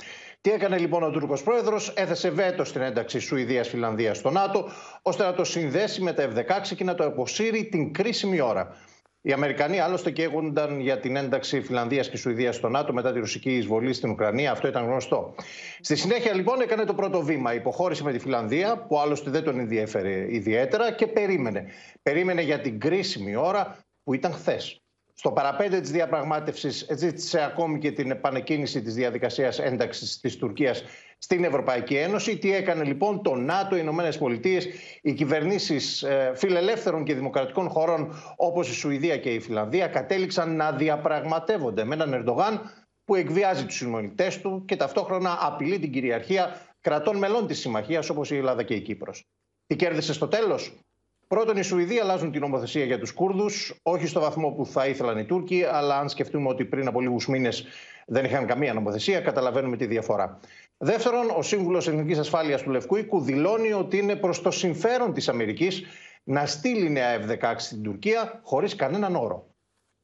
Τι 0.47 0.53
έκανε 0.53 0.77
λοιπόν 0.77 1.03
ο 1.03 1.09
Τούρκος 1.09 1.43
πρόεδρος, 1.43 1.93
έθεσε 1.95 2.29
βέτο 2.29 2.63
στην 2.63 2.81
ένταξη 2.81 3.19
Σουηδία-Φιλανδία 3.19 4.13
στο 4.13 4.29
ΝΑΤΟ, 4.29 4.69
ώστε 5.01 5.23
να 5.23 5.33
το 5.33 5.43
συνδέσει 5.43 6.01
με 6.01 6.13
τα 6.13 6.29
F-16 6.29 6.75
και 6.75 6.83
να 6.83 6.95
το 6.95 7.05
αποσύρει 7.05 7.65
την 7.65 7.93
κρίσιμη 7.93 8.41
ώρα. 8.41 8.75
Οι 9.21 9.31
Αμερικανοί 9.31 9.79
άλλωστε 9.79 10.11
καίγονταν 10.11 10.79
για 10.79 10.99
την 10.99 11.15
ένταξη 11.15 11.61
Φιλανδίας 11.61 12.09
και 12.09 12.17
Σουηδίας 12.17 12.55
στο 12.55 12.69
ΝΑΤΟ 12.69 12.93
μετά 12.93 13.13
τη 13.13 13.19
ρωσική 13.19 13.55
εισβολή 13.55 13.93
στην 13.93 14.09
Ουκρανία. 14.09 14.51
Αυτό 14.51 14.67
ήταν 14.67 14.85
γνωστό. 14.85 15.35
Στη 15.79 15.95
συνέχεια 15.95 16.33
λοιπόν 16.33 16.61
έκανε 16.61 16.83
το 16.83 16.93
πρώτο 16.93 17.21
βήμα. 17.21 17.53
Υποχώρησε 17.53 18.03
με 18.03 18.11
τη 18.11 18.19
Φιλανδία, 18.19 18.85
που 18.87 18.99
άλλωστε 18.99 19.29
δεν 19.29 19.43
τον 19.43 19.59
ενδιέφερε 19.59 20.33
ιδιαίτερα 20.35 20.91
και 20.91 21.07
περίμενε. 21.07 21.65
Περίμενε 22.01 22.41
για 22.41 22.59
την 22.59 22.79
κρίσιμη 22.79 23.35
ώρα 23.35 23.77
που 24.03 24.13
ήταν 24.13 24.31
χθες. 24.31 24.81
Στο 25.19 25.31
παραπέντε 25.31 25.79
της 25.79 25.91
διαπραγμάτευσης 25.91 26.87
ζήτησε 26.91 27.43
ακόμη 27.43 27.79
και 27.79 27.91
την 27.91 28.11
επανεκκίνηση 28.11 28.81
της 28.81 28.93
διαδικασίας 28.93 29.59
ένταξης 29.59 30.19
της 30.19 30.37
Τουρκίας 30.37 30.83
στην 31.17 31.43
Ευρωπαϊκή 31.43 31.95
Ένωση. 31.95 32.37
Τι 32.37 32.53
έκανε 32.53 32.83
λοιπόν 32.83 33.21
το 33.23 33.35
ΝΑΤΟ, 33.35 33.75
οι 33.75 33.79
Ηνωμένες 33.81 34.17
Πολιτείες, 34.17 34.67
οι 35.01 35.13
κυβερνήσεις 35.13 36.03
ε, 36.03 36.31
φιλελεύθερων 36.35 37.03
και 37.03 37.13
δημοκρατικών 37.13 37.69
χωρών 37.69 38.13
όπως 38.35 38.69
η 38.69 38.73
Σουηδία 38.73 39.17
και 39.17 39.33
η 39.33 39.39
Φιλανδία 39.39 39.87
κατέληξαν 39.87 40.55
να 40.55 40.71
διαπραγματεύονται 40.71 41.83
με 41.83 41.95
έναν 41.95 42.13
Ερντογάν 42.13 42.61
που 43.03 43.15
εκβιάζει 43.15 43.65
τους 43.65 43.75
συμμονητέ 43.75 44.39
του 44.41 44.63
και 44.65 44.75
ταυτόχρονα 44.75 45.37
απειλεί 45.41 45.79
την 45.79 45.91
κυριαρχία 45.91 46.61
κρατών 46.81 47.17
μελών 47.17 47.47
της 47.47 47.59
συμμαχίας 47.59 48.09
όπως 48.09 48.31
η 48.31 48.37
Ελλάδα 48.37 48.63
και 48.63 48.73
η 48.73 48.81
Κύπρος. 48.81 49.25
Τι 49.65 49.75
κέρδισε 49.75 50.13
στο 50.13 50.27
τέλος, 50.27 50.79
Πρώτον, 51.27 51.57
οι 51.57 51.61
Σουηδοί 51.63 51.99
αλλάζουν 51.99 52.31
την 52.31 52.41
νομοθεσία 52.41 52.85
για 52.85 52.99
τους 52.99 53.11
Κούρδους, 53.11 53.79
όχι 53.83 54.07
στο 54.07 54.19
βαθμό 54.19 54.51
που 54.51 54.65
θα 54.65 54.87
ήθελαν 54.87 55.17
οι 55.17 55.25
Τούρκοι, 55.25 55.63
αλλά 55.63 55.99
αν 55.99 56.09
σκεφτούμε 56.09 56.49
ότι 56.49 56.65
πριν 56.65 56.87
από 56.87 57.01
λίγους 57.01 57.27
μήνες 57.27 57.65
δεν 58.05 58.25
είχαν 58.25 58.45
καμία 58.45 58.73
νομοθεσία, 58.73 59.19
καταλαβαίνουμε 59.21 59.77
τη 59.77 59.85
διαφορά. 59.85 60.39
Δεύτερον, 60.77 61.29
ο 61.37 61.41
Σύμβουλος 61.41 61.87
Εθνικής 61.87 62.17
Ασφάλειας 62.17 62.61
του 62.61 62.69
Λευκού 62.69 62.95
Οίκου 62.95 63.21
δηλώνει 63.21 63.73
ότι 63.73 63.97
είναι 63.97 64.15
προς 64.15 64.41
το 64.41 64.51
συμφέρον 64.51 65.13
της 65.13 65.29
Αμερικής 65.29 65.83
να 66.23 66.45
στείλει 66.45 66.89
νέα 66.89 67.19
F-16 67.19 67.53
στην 67.57 67.83
Τουρκία 67.83 68.39
χωρίς 68.43 68.75
κανέναν 68.75 69.15
όρο. 69.15 69.47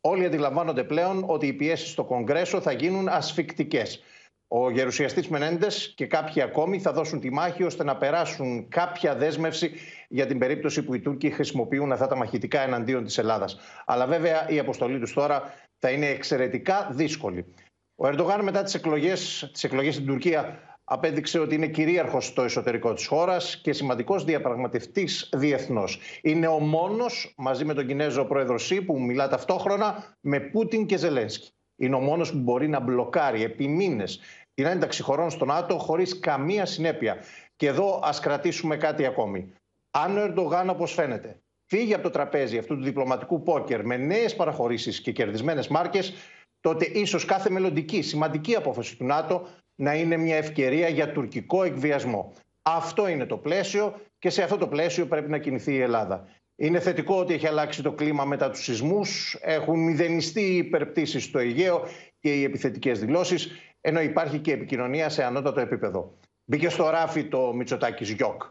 Όλοι 0.02 0.26
αντιλαμβάνονται 0.26 0.84
πλέον 0.84 1.24
ότι 1.28 1.48
οι 1.48 1.54
πιέσεις 1.54 1.90
στο 1.90 2.04
Κογκρέσο 2.04 2.62
θα 2.62 2.72
γίνουν 2.72 3.08
ασφικτικές. 3.08 4.04
Ο 4.48 4.70
γερουσιαστής 4.70 5.28
Μενέντες 5.28 5.94
και 5.96 6.06
κάποιοι 6.06 6.42
ακόμη 6.42 6.80
θα 6.80 6.94
δώσουν 6.94 7.20
τη 7.20 7.32
μάχη 7.32 7.64
ώστε 7.64 7.84
να 7.84 7.98
περάσουν 7.98 8.68
κάποια 8.70 9.16
δέσμευση 9.16 9.72
για 10.14 10.26
την 10.26 10.40
περίπτωση 10.40 10.84
που 10.84 10.94
οι 10.94 11.00
Τούρκοι 11.00 11.30
χρησιμοποιούν 11.30 11.92
αυτά 11.92 12.08
τα 12.08 12.16
μαχητικά 12.16 12.62
εναντίον 12.62 13.04
της 13.04 13.18
Ελλάδας. 13.18 13.58
Αλλά 13.86 14.06
βέβαια 14.08 14.50
η 14.50 14.60
αποστολή 14.60 15.00
τους 15.00 15.14
τώρα 15.14 15.54
θα 15.80 15.90
είναι 15.90 16.06
εξαιρετικά 16.06 16.90
δύσκολη. 16.92 17.54
Ο 17.96 18.08
Ερντογάν 18.08 18.42
μετά 18.42 18.64
τις 18.64 18.74
εκλογές 18.74 19.50
τις 19.54 19.64
εκλογές 19.64 19.94
στην 19.94 20.06
Τουρκία 20.06 20.60
απέδειξε 20.84 21.40
ότι 21.40 21.56
είναι 21.56 21.68
κυρίαρχος 21.68 22.26
στο 22.26 22.42
εσωτερικό 22.42 22.94
της 22.94 23.08
χώρας 23.08 23.62
και 23.64 23.74
σημαντικός 23.74 24.24
διαπραγματευτής 24.24 25.30
διεθνώς. 25.36 26.00
Είναι 26.22 26.48
ο 26.48 26.60
μόνος 26.60 27.34
μαζί 27.38 27.66
με 27.66 27.74
τον 27.74 27.88
Κινέζο 27.88 28.26
πρόεδρο 28.26 28.58
Σι 28.58 28.82
που 28.82 29.02
μιλά 29.02 29.28
ταυτόχρονα 29.28 30.16
με 30.20 30.40
Πούτιν 30.40 30.86
και 30.86 30.98
Ζελένσκι. 30.98 31.50
Είναι 31.76 31.96
ο 31.96 32.00
μόνος 32.00 32.32
που 32.32 32.38
μπορεί 32.38 32.68
να 32.68 32.80
μπλοκάρει 32.80 33.44
επί 33.44 33.68
μήνες 33.68 34.20
την 34.54 34.66
ένταξη 34.66 35.02
χωρών 35.02 35.30
στο 35.30 35.46
ΝΑΤΟ 35.46 35.78
χωρίς 35.78 36.20
καμία 36.20 36.66
συνέπεια. 36.66 37.18
Και 37.56 37.68
εδώ 37.68 38.00
ας 38.04 38.20
κρατήσουμε 38.20 38.78
κάτι 38.78 39.06
ακόμη. 39.06 39.54
Αν 39.96 40.18
ο 40.18 40.22
Ερντογάν, 40.22 40.70
όπως 40.70 40.94
φαίνεται, 40.94 41.42
φύγει 41.66 41.94
από 41.94 42.04
το 42.04 42.10
τραπέζι 42.10 42.58
αυτού 42.58 42.78
του 42.78 42.84
διπλωματικού 42.84 43.44
πόκερ 43.44 43.86
με 43.86 43.98
νέες 43.98 44.36
παραχωρήσεις 44.36 45.02
και 45.02 45.12
κερδισμένες 45.12 45.68
μάρκες, 45.68 46.14
τότε 46.60 46.86
ίσως 46.86 47.26
κάθε 47.26 47.50
μελλοντική 47.50 48.02
σημαντική 48.02 48.56
απόφαση 48.56 48.98
του 48.98 49.06
ΝΑΤΟ 49.06 49.48
να 49.76 49.96
είναι 49.96 50.18
μια 50.18 50.36
ευκαιρία 50.36 50.88
για 50.88 51.12
τουρκικό 51.12 51.64
εκβιασμό. 51.64 52.34
Αυτό 52.62 53.08
είναι 53.08 53.26
το 53.26 53.38
πλαίσιο 53.38 54.02
και 54.20 54.30
σε 54.30 54.44
αυτό 54.44 54.58
το 54.58 54.68
πλαίσιο 54.68 55.06
πρέπει 55.06 55.30
να 55.30 55.38
κινηθεί 55.38 55.74
η 55.74 55.80
Ελλάδα. 55.80 56.28
Είναι 56.56 56.80
θετικό 56.80 57.16
ότι 57.20 57.34
έχει 57.34 57.48
αλλάξει 57.48 57.82
το 57.82 57.92
κλίμα 57.92 58.26
μετά 58.26 58.50
τους 58.50 58.64
σεισμούς, 58.64 59.38
έχουν 59.42 59.80
μηδενιστεί 59.80 60.42
οι 60.42 60.58
υπερπτήσεις 60.58 61.24
στο 61.24 61.40
Αιγαίο 61.40 61.88
και 62.20 62.34
οι 62.34 62.44
επιθετικές 62.44 63.00
δηλώσεις, 63.00 63.52
ενώ 63.82 64.02
υπάρχει 64.02 64.40
και 64.40 64.52
επικοινωνία 64.52 65.10
σε 65.10 65.24
ανώτατο 65.24 65.60
επίπεδο. 65.60 66.18
Μπήκε 66.46 66.70
στο 66.70 66.90
ράφι 66.90 67.24
το 67.24 67.54
Μητσοτάκης 67.54 68.10
Γιώκ. 68.10 68.44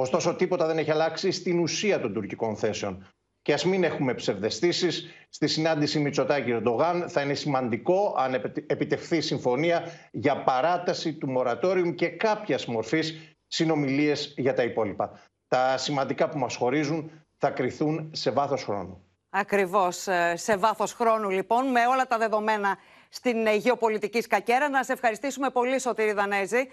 Ωστόσο, 0.00 0.34
τίποτα 0.34 0.66
δεν 0.66 0.78
έχει 0.78 0.90
αλλάξει 0.90 1.30
στην 1.30 1.58
ουσία 1.58 2.00
των 2.00 2.12
τουρκικών 2.12 2.56
θέσεων. 2.56 3.06
Και 3.42 3.52
ας 3.52 3.64
μην 3.64 3.84
έχουμε 3.84 4.14
ψευδεστήσεις, 4.14 5.06
στη 5.28 5.46
συνάντηση 5.46 5.98
Μητσοτάκη 5.98 6.50
Ερντογάν 6.50 7.08
θα 7.08 7.20
είναι 7.20 7.34
σημαντικό 7.34 8.14
αν 8.18 8.34
επιτευχθεί 8.66 9.20
συμφωνία 9.20 9.82
για 10.10 10.42
παράταση 10.42 11.14
του 11.14 11.30
μορατόριου 11.30 11.94
και 11.94 12.08
κάποιας 12.08 12.66
μορφής 12.66 13.36
συνομιλίες 13.46 14.34
για 14.36 14.54
τα 14.54 14.62
υπόλοιπα. 14.62 15.20
Τα 15.48 15.76
σημαντικά 15.76 16.28
που 16.28 16.38
μας 16.38 16.56
χωρίζουν 16.56 17.10
θα 17.36 17.50
κρυθούν 17.50 18.10
σε 18.12 18.30
βάθος 18.30 18.64
χρόνου. 18.64 19.04
Ακριβώς. 19.30 20.06
Ε, 20.06 20.36
σε 20.36 20.56
βάθος 20.56 20.92
χρόνου, 20.92 21.30
λοιπόν, 21.30 21.66
με 21.70 21.86
όλα 21.86 22.06
τα 22.06 22.18
δεδομένα 22.18 22.76
στην 23.08 23.46
ε, 23.46 23.54
γεωπολιτική 23.54 24.20
σκακέρα. 24.20 24.68
Να 24.68 24.82
σε 24.82 24.92
ευχαριστήσουμε 24.92 25.50
πολύ, 25.50 25.80
Σωτήρη 25.80 26.12
Δανέζη. 26.12 26.68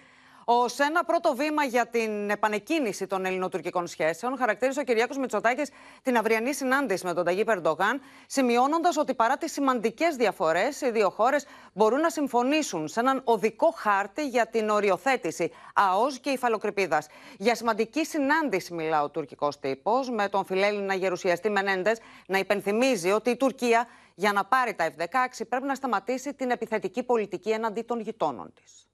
Ω 0.50 0.66
ένα 0.78 1.04
πρώτο 1.04 1.36
βήμα 1.36 1.64
για 1.64 1.88
την 1.88 2.30
επανεκκίνηση 2.30 3.08
των 3.08 3.26
ελληνοτουρκικών 3.26 3.88
σχέσεων, 3.88 4.38
χαρακτήρισε 4.38 4.80
ο 4.80 4.84
Κυριάκος 4.84 5.18
Μητσοτάκης 5.18 5.70
την 6.02 6.18
αυριανή 6.18 6.54
συνάντηση 6.54 7.06
με 7.06 7.14
τον 7.14 7.26
Ταγί 7.26 7.44
Περντογάν, 7.44 8.02
σημειώνοντας 8.28 8.98
ότι 8.98 9.14
παρά 9.14 9.38
τις 9.38 9.52
σημαντικές 9.52 10.16
διαφορές, 10.16 10.82
οι 10.82 10.92
δύο 10.92 11.10
χώρες 11.10 11.46
μπορούν 11.74 12.00
να 12.00 12.10
συμφωνήσουν 12.10 12.88
σε 12.88 13.00
έναν 13.00 13.22
οδικό 13.24 13.74
χάρτη 13.78 14.28
για 14.28 14.48
την 14.48 14.70
οριοθέτηση 14.70 15.52
ΑΟΣ 15.74 16.20
και 16.20 16.30
υφαλοκρηπίδας. 16.30 17.08
Για 17.38 17.56
σημαντική 17.56 18.06
συνάντηση, 18.06 18.74
μιλά 18.74 19.04
ο 19.04 19.10
τουρκικός 19.10 19.60
τύπος, 19.60 20.10
με 20.10 20.30
τον 20.30 20.46
φιλέλληνα 20.46 20.94
γερουσιαστή 20.94 21.50
Μενέντες 21.50 22.00
να 22.28 22.38
υπενθυμίζει 22.38 23.12
ότι 23.12 23.30
η 23.30 23.36
Τουρκία 23.36 23.88
για 24.16 24.34
να 24.34 24.46
πάρει 24.46 24.74
τα 24.74 24.90
F-16 24.98 25.42
πρέπει 25.50 25.66
να 25.66 25.76
σταματήσει 25.76 26.34
την 26.34 26.50
επιθετική 26.50 27.04
πολιτική 27.04 27.50
εναντί 27.50 27.82
των 27.82 28.00
γειτόνων 28.00 28.54
της. 28.54 28.88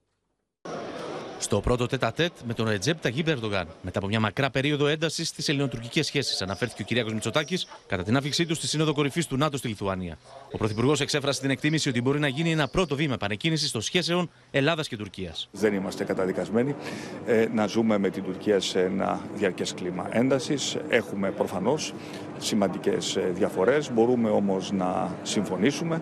Στο 1.44 1.62
πρώτο 1.62 1.86
τέτα-τέτ 1.86 2.32
με 2.48 2.54
τον 2.54 2.68
Ρετζέπ 2.68 3.02
Ταγίπ 3.02 3.28
Ερντογάν. 3.28 3.68
Μετά 3.82 4.00
από 4.00 4.08
μια 4.08 4.20
μακρά 4.20 4.50
περίοδο 4.50 4.88
έντασης 4.88 5.28
στις 5.28 5.50
ελληνοτουρκικές 5.50 6.06
σχέσεις, 6.06 6.42
αναφέρθηκε 6.42 6.82
ο 6.82 6.86
Κυριάκος 6.86 7.14
Μητσοτάκης 7.14 7.68
κατά 7.88 8.04
την 8.04 8.18
άφηξή 8.18 8.46
του 8.46 8.56
στη 8.56 8.68
Σύνοδο 8.68 8.94
Κορυφής 8.94 9.28
του 9.28 9.38
ΝΑΤΟ 9.38 9.58
στη 9.58 9.68
Λιθουανία. 9.68 10.18
Ο 10.52 10.58
Πρωθυπουργός 10.58 11.02
εξέφρασε 11.02 11.42
την 11.42 11.50
εκτίμηση 11.50 11.90
ότι 11.90 12.02
μπορεί 12.02 12.20
να 12.20 12.28
γίνει 12.28 12.52
ένα 12.52 12.68
πρώτο 12.68 12.96
βήμα 12.96 13.14
επανεκκίνησης 13.14 13.72
των 13.72 13.82
σχέσεων 13.82 14.30
Ελλάδας 14.52 14.88
και 14.88 14.98
Τουρκίας. 14.98 15.50
Δεν 15.52 15.74
είμαστε 15.74 16.04
καταδικασμένοι 16.04 16.76
ε, 17.26 17.48
να 17.54 17.68
ζούμε 17.68 17.98
με 17.98 18.10
την 18.10 18.24
Τουρκία 18.24 18.60
σε 18.60 18.80
ένα 18.82 19.22
διαρκές 19.36 19.74
κλίμα 19.74 20.08
έντασης. 20.12 20.78
Έχουμε 20.90 21.32
προφανώς 21.32 21.94
σημαντικές 22.38 23.16
ε, 23.16 23.32
διαφορές. 23.34 23.92
Μπορούμε 23.92 24.30
όμως 24.30 24.72
να 24.72 25.16
συμφωνήσουμε 25.24 26.02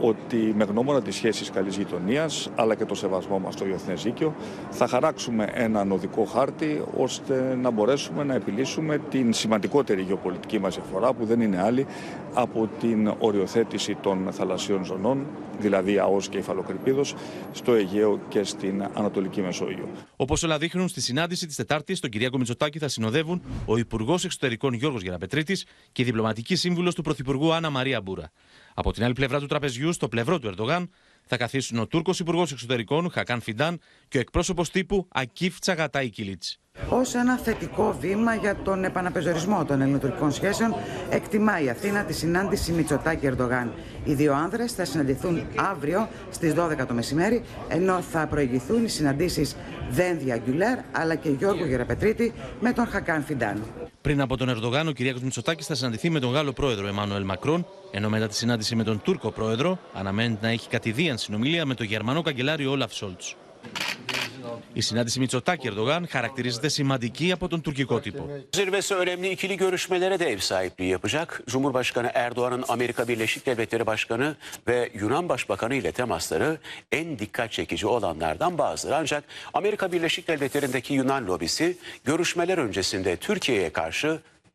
ότι 0.00 0.36
με 0.56 0.64
γνώμονα 0.64 1.02
τις 1.02 1.14
σχέσεις 1.14 1.50
καλής 1.50 1.76
γειτονίας 1.76 2.50
αλλά 2.54 2.74
και 2.74 2.84
το 2.84 2.94
σεβασμό 2.94 3.38
μας 3.38 3.54
στο 3.54 3.64
διεθνές 3.64 4.02
δίκαιο 4.02 4.34
θα 4.70 4.86
χαράξουμε 4.86 5.50
έναν 5.54 5.92
οδικό 5.92 6.24
χάρτη 6.24 6.82
ώστε 6.96 7.58
να 7.62 7.70
μπορέσουμε 7.70 8.24
να 8.24 8.34
επιλύσουμε 8.34 8.98
την 9.10 9.32
σημαντικότερη 9.32 10.02
γεωπολιτική 10.02 10.58
μας 10.58 10.74
διαφορά 10.74 11.12
που 11.12 11.24
δεν 11.24 11.40
είναι 11.40 11.62
άλλη 11.62 11.86
από 12.34 12.68
την 12.80 13.12
οριοθέτηση 13.18 13.94
των 13.94 14.28
θαλασσίων 14.32 14.84
ζωνών, 14.84 15.26
δηλαδή 15.58 15.98
ΑΟΣ 15.98 16.28
και 16.28 16.38
Ιφαλοκρηπίδος, 16.38 17.14
στο 17.52 17.72
Αιγαίο 17.72 18.20
και 18.28 18.42
στην 18.44 18.82
Ανατολική 18.94 19.40
Μεσόγειο. 19.40 19.88
Όπως 20.16 20.42
όλα 20.42 20.58
δείχνουν, 20.58 20.88
στη 20.88 21.00
συνάντηση 21.00 21.46
της 21.46 21.56
Τετάρτης, 21.56 22.00
τον 22.00 22.10
Κυριάκο 22.10 22.38
Μητσοτάκη 22.38 22.78
θα 22.78 22.88
συνοδεύουν 22.88 23.42
ο 23.66 23.76
Υπουργός 23.76 24.24
Εξωτερικών 24.24 24.72
Γιώργος 24.72 25.02
Γεραπετρίτη 25.02 25.66
και 25.92 26.02
η 26.02 26.04
διπλωματική 26.04 26.56
σύμβουλος 26.56 26.94
του 26.94 27.02
Πρωθυπουργού 27.02 27.52
Άννα 27.52 27.70
Μαρία 27.70 28.00
Μπούρα. 28.00 28.30
Από 28.74 28.92
την 28.92 29.04
άλλη 29.04 29.12
πλευρά 29.12 29.38
του 29.40 29.46
τραπεζιού, 29.46 29.92
στο 29.92 30.08
πλευρό 30.08 30.38
του 30.38 30.46
Ερντογάν, 30.46 30.90
θα 31.26 31.36
καθίσουν 31.36 31.78
ο 31.78 31.86
Τούρκος 31.86 32.18
Υπουργός 32.18 32.52
Εξωτερικών 32.52 33.10
Χακάν 33.10 33.40
Φιντάν 33.40 33.80
και 34.08 34.16
ο 34.16 34.20
εκπρόσωπος 34.20 34.70
τύπου 34.70 35.08
Ακίφ 35.12 35.58
Τσαγατάη 35.58 36.10
Κιλίτ. 36.10 36.42
Ω 36.90 37.18
ένα 37.18 37.36
θετικό 37.36 37.96
βήμα 38.00 38.34
για 38.34 38.56
τον 38.56 38.84
επαναπεζορισμό 38.84 39.64
των 39.64 39.80
ελληνοτουρκικών 39.80 40.32
σχέσεων, 40.32 40.74
εκτιμά 41.10 41.60
η 41.60 41.68
Αθήνα 41.68 42.04
τη 42.04 42.12
συνάντηση 42.12 42.72
Μητσοτάκη 42.72 43.26
Ερντογάν. 43.26 43.72
Οι 44.04 44.14
δύο 44.14 44.34
άνδρες 44.34 44.72
θα 44.72 44.84
συναντηθούν 44.84 45.46
αύριο 45.56 46.08
στις 46.30 46.54
12 46.54 46.86
το 46.86 46.94
μεσημέρι, 46.94 47.44
ενώ 47.68 48.00
θα 48.00 48.26
προηγηθούν 48.26 48.84
οι 48.84 48.88
συναντήσεις 48.88 49.56
Δένδια 49.90 50.36
Γκουλέρ 50.36 50.78
αλλά 50.92 51.14
και 51.14 51.28
Γιώργου 51.28 51.64
Γεραπετρίτη 51.64 52.32
με 52.60 52.72
τον 52.72 52.86
Χακάν 52.86 53.22
Φιντάν. 53.24 53.62
Πριν 54.00 54.20
από 54.20 54.36
τον 54.36 54.48
Ερντογάν, 54.48 54.88
ο 54.88 54.92
Κυριάκος 54.92 55.22
Μητσοτάκης 55.22 55.66
θα 55.66 55.74
συναντηθεί 55.74 56.10
με 56.10 56.20
τον 56.20 56.32
Γάλλο 56.32 56.52
πρόεδρο 56.52 56.86
Εμμάνουελ 56.86 57.24
Μακρόν, 57.24 57.66
ενώ 57.96 58.08
μετά 58.08 58.26
τη 58.28 58.34
συνάντηση 58.36 58.76
με 58.76 58.84
τον 58.84 59.02
Τούρκο 59.02 59.30
πρόεδρο 59.30 59.78
αναμένεται 59.92 60.46
να 60.46 60.52
έχει 60.52 60.68
κατηδίαν 60.68 61.18
συνομιλία 61.18 61.66
με 61.66 61.74
τον 61.74 61.86
Γερμανό 61.86 62.22
καγκελάριο 62.22 62.70
Όλαφ 62.70 62.92
Σόλτς. 62.94 63.36
Η 64.72 64.80
συνάντηση 64.80 65.18
με 65.18 65.22
Μητσοτάκη 65.22 65.66
Ερντογάν 65.66 66.06
χαρακτηρίζεται 66.08 66.68
σημαντική 66.68 67.32
από 67.32 67.48
τον 67.48 67.60
τουρκικό 67.60 68.00
τύπο. 68.00 68.28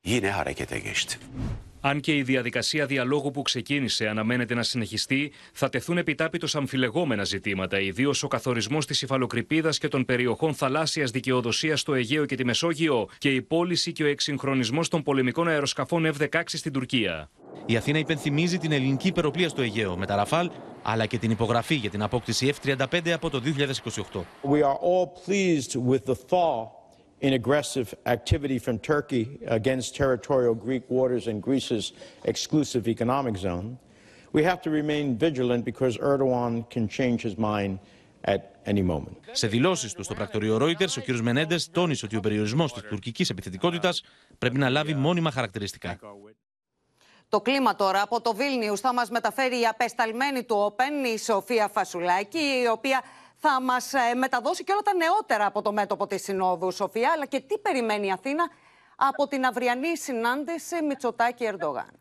Yine 0.04 0.30
harekete 0.32 0.78
geçti. 0.80 1.18
Αν 1.82 2.00
και 2.00 2.16
η 2.16 2.24
διαδικασία 2.24 2.86
διαλόγου 2.86 3.32
που 3.32 3.42
ξεκίνησε 3.42 4.08
αναμένεται 4.08 4.54
να 4.54 4.64
συνεχιστεί, 4.64 5.32
θα 5.54 5.70
τεθούν 5.70 5.98
επιτάπητος 5.98 6.56
αμφιλεγόμενα 6.56 7.24
ζητήματα, 7.24 7.80
ιδίως 7.80 8.24
ο 8.24 8.28
καθορισμός 8.28 8.86
της 8.86 9.02
υφαλοκρηπίδας 9.02 9.78
και 9.78 9.88
των 9.88 10.06
περιοχών 10.06 10.54
θαλάσσιας 10.54 11.12
δικαιοδοσίας 11.12 11.80
στο 11.80 11.94
Αιγαίο 11.94 12.26
και 12.26 12.36
τη 12.36 12.46
Μεσόγειο 12.46 13.10
και 13.18 13.30
η 13.30 13.42
πώληση 13.42 13.92
και 13.92 14.04
ο 14.04 14.08
εξυγχρονισμός 14.08 14.88
των 14.88 15.04
πολεμικών 15.04 15.48
αεροσκαφών 15.48 16.14
F-16 16.18 16.42
στην 16.46 16.72
Τουρκία. 16.72 17.30
Η 17.66 17.78
Αθήνα 17.78 17.98
υπενθυμίζει 17.98 18.58
την 18.58 18.72
ελληνική 18.72 19.08
υπεροπλία 19.08 19.50
στο 19.50 19.62
Αιγαίο 19.62 19.98
με 19.98 20.06
τα 20.06 20.16
Ραφάλ, 20.16 20.50
αλλά 20.84 21.06
και 21.06 21.18
την 21.18 21.32
υπογραφή 21.32 21.76
για 21.76 21.90
την 21.90 22.02
απόκτηση 22.02 22.54
F-35 22.64 23.10
από 23.10 23.30
το 23.30 23.42
2028. 23.46 24.20
We 24.42 24.62
are 24.64 24.78
all 24.78 25.06
pleased 25.26 25.76
with 25.90 26.06
the 26.06 26.16
thaw 26.30 26.79
in 27.22 27.34
aggressive 27.34 27.88
activity 28.06 28.58
from 28.66 28.76
Turkey 28.80 29.26
against 29.48 29.96
territorial 29.96 30.56
Greek 30.66 30.84
waters 30.90 31.28
and 31.28 31.42
Greece's 31.42 31.92
exclusive 32.24 32.88
economic 32.88 33.36
zone. 33.38 33.78
We 34.32 34.44
have 34.44 34.62
to 34.66 34.70
remain 34.70 35.06
vigilant 35.28 35.66
because 35.72 35.98
Erdogan 35.98 36.54
can 36.74 36.88
change 36.88 37.20
his 37.28 37.36
mind 37.38 37.80
at 38.24 38.42
any 38.66 38.82
moment. 38.82 39.18
Σε 39.32 39.48
δηλώσεις 39.48 39.94
του 39.94 40.04
στο 40.04 40.14
πρακτορείο 40.14 40.58
Reuters, 40.62 40.98
ο 40.98 41.02
κ. 41.02 41.20
Μενέντες 41.22 41.70
τόνισε 41.72 42.06
ότι 42.06 42.16
ο 42.16 42.20
περιορισμός 42.20 42.74
της 42.74 42.82
τουρκικής 42.82 43.30
επιθετικότητας 43.30 44.04
πρέπει 44.38 44.58
να 44.58 44.70
λάβει 44.70 44.94
μόνιμα 44.94 45.32
χαρακτηριστικά. 45.32 46.00
Το 47.30 47.42
κλίμα 47.42 47.76
τώρα 47.76 48.02
από 48.02 48.22
το 48.22 48.36
Βίλνιους 48.36 48.80
θα 48.80 48.94
μας 48.94 49.10
μεταφέρει 49.10 49.60
η 49.60 49.66
απεσταλμένη 49.66 50.44
του 50.44 50.56
Όπεν, 50.58 51.04
η 51.04 51.18
Σοφία 51.20 51.68
Φασουλάκη, 51.68 52.38
η 52.38 52.68
οποία 52.72 53.02
θα 53.40 53.62
μας 53.62 53.94
ε, 53.94 54.14
μεταδώσει 54.16 54.64
και 54.64 54.72
όλα 54.72 54.82
τα 54.82 54.94
νεότερα 54.96 55.46
από 55.46 55.62
το 55.62 55.72
μέτωπο 55.72 56.08
της 56.08 56.24
Συνόδου, 56.24 56.72
Σοφία, 56.72 57.12
αλλά 57.16 57.26
και 57.26 57.40
τι 57.40 57.58
περιμένει 57.58 58.08
η 58.08 58.12
Αθήνα 58.12 58.50
από 58.96 59.28
την 59.28 59.46
αυριανή 59.46 59.98
συνάντηση 59.98 60.84
Μητσοτάκη-Ερντογάν. 60.84 62.00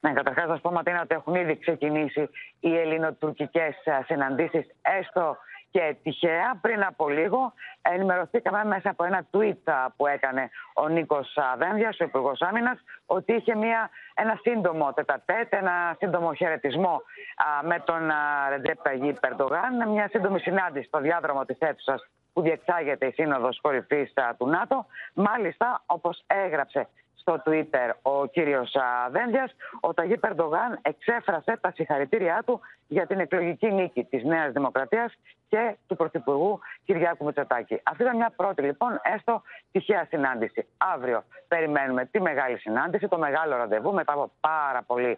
Ναι, 0.00 0.12
καταρχάς 0.12 0.46
να 0.46 0.52
σας 0.52 0.60
πω, 0.60 0.70
Ματίνα, 0.70 1.00
ότι 1.00 1.14
έχουν 1.14 1.34
ήδη 1.34 1.58
ξεκινήσει 1.58 2.28
οι 2.60 2.76
ελληνοτουρκικές 2.78 3.74
συναντήσεις, 4.06 4.66
έστω 4.82 5.36
και 5.74 5.96
τυχαία. 6.02 6.58
Πριν 6.60 6.84
από 6.84 7.08
λίγο 7.08 7.52
ενημερωθήκαμε 7.82 8.64
μέσα 8.64 8.90
από 8.90 9.04
ένα 9.04 9.26
tweet 9.32 9.90
που 9.96 10.06
έκανε 10.06 10.50
ο 10.74 10.88
Νίκος 10.88 11.38
Δένδια, 11.58 11.88
ο 12.00 12.04
Υπουργός 12.04 12.40
Άμυνας, 12.40 12.78
ότι 13.06 13.32
είχε 13.32 13.54
μια, 13.54 13.90
ένα 14.14 14.38
σύντομο 14.42 14.92
τετατέτ, 14.92 15.52
ένα 15.54 15.96
σύντομο 15.98 16.34
χαιρετισμό 16.34 17.02
με 17.62 17.82
τον 17.84 18.10
Ρεντζέπ 18.48 18.82
Ταγί 18.82 19.12
Περντογάν, 19.20 19.88
μια 19.88 20.08
σύντομη 20.08 20.40
συνάντηση 20.40 20.86
στο 20.86 21.00
διάδρομο 21.00 21.44
της 21.44 21.58
αίθουσας 21.58 22.08
που 22.32 22.40
διεξάγεται 22.40 23.06
η 23.06 23.12
Σύνοδος 23.12 23.60
Κορυφής 23.60 24.12
του 24.38 24.46
ΝΑΤΟ. 24.48 24.86
Μάλιστα, 25.14 25.82
όπως 25.86 26.24
έγραψε 26.26 26.88
στο 27.24 27.42
Twitter 27.44 27.90
ο 28.02 28.26
κύριος 28.26 28.76
Δένδιας, 29.10 29.54
ο 29.80 29.94
Ταγί 29.94 30.16
Περντογάν 30.16 30.78
εξέφρασε 30.82 31.58
τα 31.60 31.72
συγχαρητήριά 31.74 32.42
του 32.46 32.60
για 32.88 33.06
την 33.06 33.18
εκλογική 33.18 33.72
νίκη 33.72 34.04
της 34.04 34.24
Νέας 34.24 34.52
Δημοκρατίας 34.52 35.14
και 35.48 35.76
του 35.86 35.96
Πρωθυπουργού 35.96 36.60
Κυριάκου 36.84 37.24
Μητσοτάκη. 37.24 37.80
Αυτή 37.82 38.02
ήταν 38.02 38.16
μια 38.16 38.32
πρώτη 38.36 38.62
λοιπόν 38.62 39.00
έστω 39.02 39.42
τυχαία 39.72 40.06
συνάντηση. 40.08 40.66
Αύριο 40.76 41.24
περιμένουμε 41.48 42.04
τη 42.04 42.20
μεγάλη 42.20 42.58
συνάντηση, 42.58 43.08
το 43.08 43.18
μεγάλο 43.18 43.56
ραντεβού 43.56 43.92
μετά 43.92 44.12
από 44.12 44.30
πάρα 44.40 44.82
πολύ 44.82 45.10
α, 45.10 45.16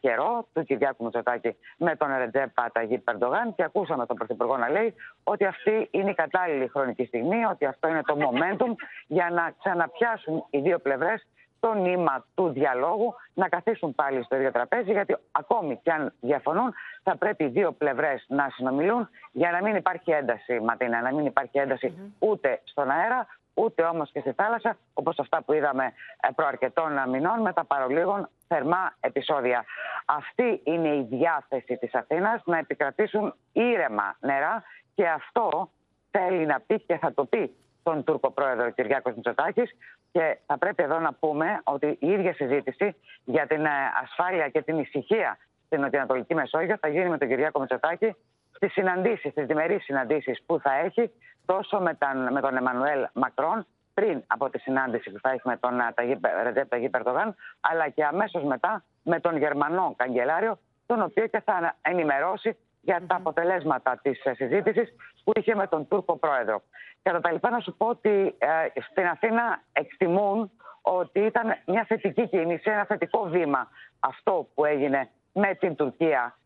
καιρό 0.00 0.46
του 0.52 0.64
Κυριάκου 0.64 1.04
Μητσοτάκη 1.04 1.56
με 1.76 1.96
τον 1.96 2.08
Ρετζέπα 2.16 2.70
Ταγί 2.72 2.98
Περντογάν 2.98 3.54
και 3.54 3.62
ακούσαμε 3.62 4.06
τον 4.06 4.16
Πρωθυπουργό 4.16 4.56
να 4.56 4.68
λέει 4.68 4.94
ότι 5.24 5.44
αυτή 5.44 5.88
είναι 5.90 6.10
η 6.10 6.14
κατάλληλη 6.14 6.68
χρονική 6.68 7.04
στιγμή, 7.04 7.44
ότι 7.44 7.64
αυτό 7.66 7.88
είναι 7.88 8.02
το 8.02 8.16
momentum 8.18 8.74
για 9.06 9.30
να 9.30 9.54
ξαναπιάσουν 9.58 10.44
οι 10.50 10.58
δύο 10.58 10.78
πλευρές 10.78 11.26
το 11.60 11.74
νήμα 11.74 12.24
του 12.34 12.48
διαλόγου 12.48 13.14
να 13.34 13.48
καθίσουν 13.48 13.94
πάλι 13.94 14.22
στο 14.24 14.36
ίδιο 14.36 14.52
τραπέζι, 14.52 14.92
γιατί 14.92 15.16
ακόμη 15.32 15.80
και 15.82 15.90
αν 15.92 16.12
διαφωνούν, 16.20 16.74
θα 17.02 17.16
πρέπει 17.16 17.44
οι 17.44 17.48
δύο 17.48 17.72
πλευρές 17.72 18.24
να 18.28 18.48
συνομιλούν 18.50 19.08
για 19.32 19.50
να 19.50 19.62
μην 19.62 19.76
υπάρχει 19.76 20.10
ένταση, 20.10 20.60
Ματίνα, 20.60 21.00
να 21.00 21.14
μην 21.14 21.26
υπάρχει 21.26 21.58
ένταση 21.58 22.14
ούτε 22.18 22.60
στον 22.64 22.90
αέρα, 22.90 23.26
ούτε 23.54 23.82
όμως 23.82 24.10
και 24.12 24.20
στη 24.20 24.32
θάλασσα, 24.32 24.76
όπως 24.94 25.18
αυτά 25.18 25.42
που 25.42 25.52
είδαμε 25.52 25.84
ε, 26.20 26.28
προαρκετών 26.34 27.08
μηνών 27.08 27.40
με 27.40 27.52
τα 27.52 27.64
παρολίγων 27.64 28.28
θερμά 28.48 28.94
επεισόδια. 29.00 29.64
Αυτή 30.04 30.60
είναι 30.64 30.88
η 30.88 31.06
διάθεση 31.10 31.76
της 31.76 31.94
Αθήνας 31.94 32.42
να 32.44 32.58
επικρατήσουν 32.58 33.34
ήρεμα 33.52 34.16
νερά 34.20 34.62
και 34.94 35.08
αυτό 35.08 35.70
θέλει 36.10 36.46
να 36.46 36.60
πει 36.66 36.80
και 36.80 36.98
θα 36.98 37.12
το 37.14 37.24
πει 37.24 37.56
τον 37.82 38.04
Τούρκο 38.04 38.30
πρόεδρο 38.30 38.70
Κυριάκος 38.70 39.14
Μητσοτάκης 39.14 39.70
και 40.12 40.38
θα 40.46 40.58
πρέπει 40.58 40.82
εδώ 40.82 40.98
να 40.98 41.12
πούμε 41.12 41.60
ότι 41.64 41.96
η 42.00 42.10
ίδια 42.10 42.34
συζήτηση 42.34 42.96
για 43.24 43.46
την 43.46 43.64
ε, 43.64 43.70
ασφάλεια 44.02 44.48
και 44.48 44.62
την 44.62 44.78
ησυχία 44.78 45.38
στην 45.66 45.80
Νοτιοανατολική 45.80 46.34
Μεσόγειο 46.34 46.76
θα 46.80 46.88
γίνει 46.88 47.08
με 47.08 47.18
τον 47.18 47.28
Κυριάκο 47.28 47.60
Μητσοτάκη 47.60 48.16
στις 48.52 48.72
συναντήσεις, 48.72 49.30
στις 49.30 49.46
διμερείς 49.46 49.84
συναντήσεις 49.84 50.42
που 50.46 50.60
θα 50.60 50.72
έχει 50.74 51.10
τόσο 51.46 51.80
με 51.80 51.94
τον, 51.94 52.32
με 52.32 52.40
τον 52.40 52.56
Εμμανουέλ 52.56 53.06
Μακρόν 53.12 53.66
πριν 53.94 54.22
από 54.26 54.50
τη 54.50 54.58
συνάντηση 54.58 55.10
που 55.10 55.18
θα 55.22 55.30
έχει 55.30 55.42
με 55.44 55.56
τον 55.56 55.72
Ρετζέπ 56.42 56.68
Ταγί 56.68 56.88
Περτογάν 56.88 57.34
αλλά 57.60 57.88
και 57.88 58.04
αμέσως 58.04 58.42
μετά 58.42 58.84
με 59.02 59.20
τον 59.20 59.36
Γερμανό 59.36 59.94
Καγκελάριο 59.96 60.58
τον 60.86 61.02
οποίο 61.02 61.26
και 61.26 61.40
θα 61.44 61.76
ενημερώσει 61.82 62.56
για 62.86 63.02
τα 63.06 63.16
αποτελέσματα 63.16 63.98
της 64.02 64.24
ε, 64.24 64.34
συζήτησης 64.34 64.94
που 65.24 65.32
είχε 65.34 65.54
με 65.54 65.66
τον 65.66 65.88
Τούρκο 65.88 66.16
πρόεδρο. 66.16 66.62
Κατά 67.02 67.20
τα 67.20 67.32
λοιπά 67.32 67.50
να 67.50 67.60
σου 67.60 67.76
πω 67.76 67.86
ότι 67.86 68.34
ε, 68.38 68.80
στην 68.90 69.06
Αθήνα 69.06 69.62
εκτιμούν 69.72 70.50
ότι 70.82 71.20
ήταν 71.20 71.56
μια 71.66 71.84
θετική 71.88 72.28
κίνηση, 72.28 72.70
ένα 72.70 72.84
θετικό 72.84 73.22
βήμα 73.28 73.68
αυτό 74.00 74.48
που 74.54 74.64
έγινε 74.64 75.10
με 75.32 75.54
την 75.54 75.74
Τουρκία 75.76 76.38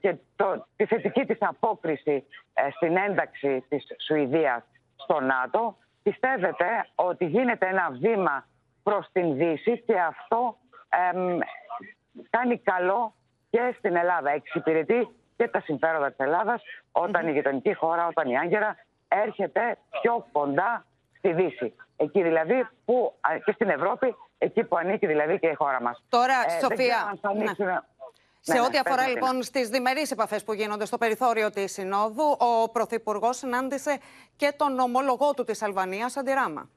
και 0.00 0.16
το, 0.36 0.66
τη 0.76 0.86
θετική 0.86 1.24
της 1.24 1.38
απόκριση 1.40 2.24
ε, 2.54 2.70
στην 2.70 2.96
ένταξη 2.96 3.64
της 3.68 3.86
Σουηδίας 4.06 4.62
στο 4.96 5.20
ΝΑΤΟ. 5.20 5.76
Πιστεύετε 6.02 6.66
ότι 6.94 7.24
γίνεται 7.24 7.66
ένα 7.66 7.90
βήμα 7.90 8.46
προς 8.82 9.06
την 9.12 9.36
Δύση 9.36 9.82
και 9.86 10.00
αυτό 10.00 10.56
κάνει 12.30 12.58
καλό 12.58 13.14
και 13.50 13.74
στην 13.78 13.96
Ελλάδα. 13.96 14.30
Εξυπηρετεί 14.30 15.08
και 15.40 15.48
τα 15.48 15.60
συμφέροντα 15.60 16.08
της 16.08 16.18
Ελλάδας 16.18 16.62
όταν 16.92 17.28
η 17.28 17.32
γειτονική 17.32 17.74
χώρα, 17.74 18.06
όταν 18.06 18.30
η 18.30 18.38
Άγκυρα 18.38 18.76
έρχεται 19.08 19.78
πιο 20.00 20.26
κοντά 20.32 20.84
στη 21.18 21.32
Δύση. 21.32 21.74
Εκεί 21.96 22.22
δηλαδή 22.22 22.68
που, 22.84 23.14
και 23.44 23.52
στην 23.52 23.68
Ευρώπη, 23.68 24.16
εκεί 24.38 24.64
που 24.64 24.76
ανήκει 24.76 25.06
δηλαδή 25.06 25.38
και 25.38 25.46
η 25.46 25.54
χώρα 25.54 25.82
μας. 25.82 26.02
Τώρα, 26.08 26.34
ε, 26.46 26.50
Σοφία, 26.50 26.76
δεν 26.76 26.76
ξέρω 26.76 27.08
αν 27.08 27.18
θα 27.20 27.28
ανοίξουν, 27.28 27.66
Σε 28.40 28.52
Ναι, 28.52 28.60
ό,τι 28.60 28.72
ναι, 28.72 28.78
αφορά 28.78 28.96
παίρνω 28.96 29.12
την 29.12 29.22
λοιπόν 29.22 29.42
στις 29.42 29.68
διμερείς 29.68 30.10
επαφές 30.10 30.44
που 30.44 30.52
γίνονται 30.52 30.84
στο 30.84 30.98
περιθώριο 30.98 31.50
της 31.50 31.72
Συνόδου, 31.72 32.36
ο 32.38 32.70
Πρωθυπουργός 32.70 33.36
συνάντησε 33.36 33.98
και 34.36 34.52
τον 34.56 34.78
ομολογό 34.78 35.34
του 35.34 35.44
της 35.44 35.62
Αλβανίας, 35.62 36.16
Αντιράμα. 36.16 36.68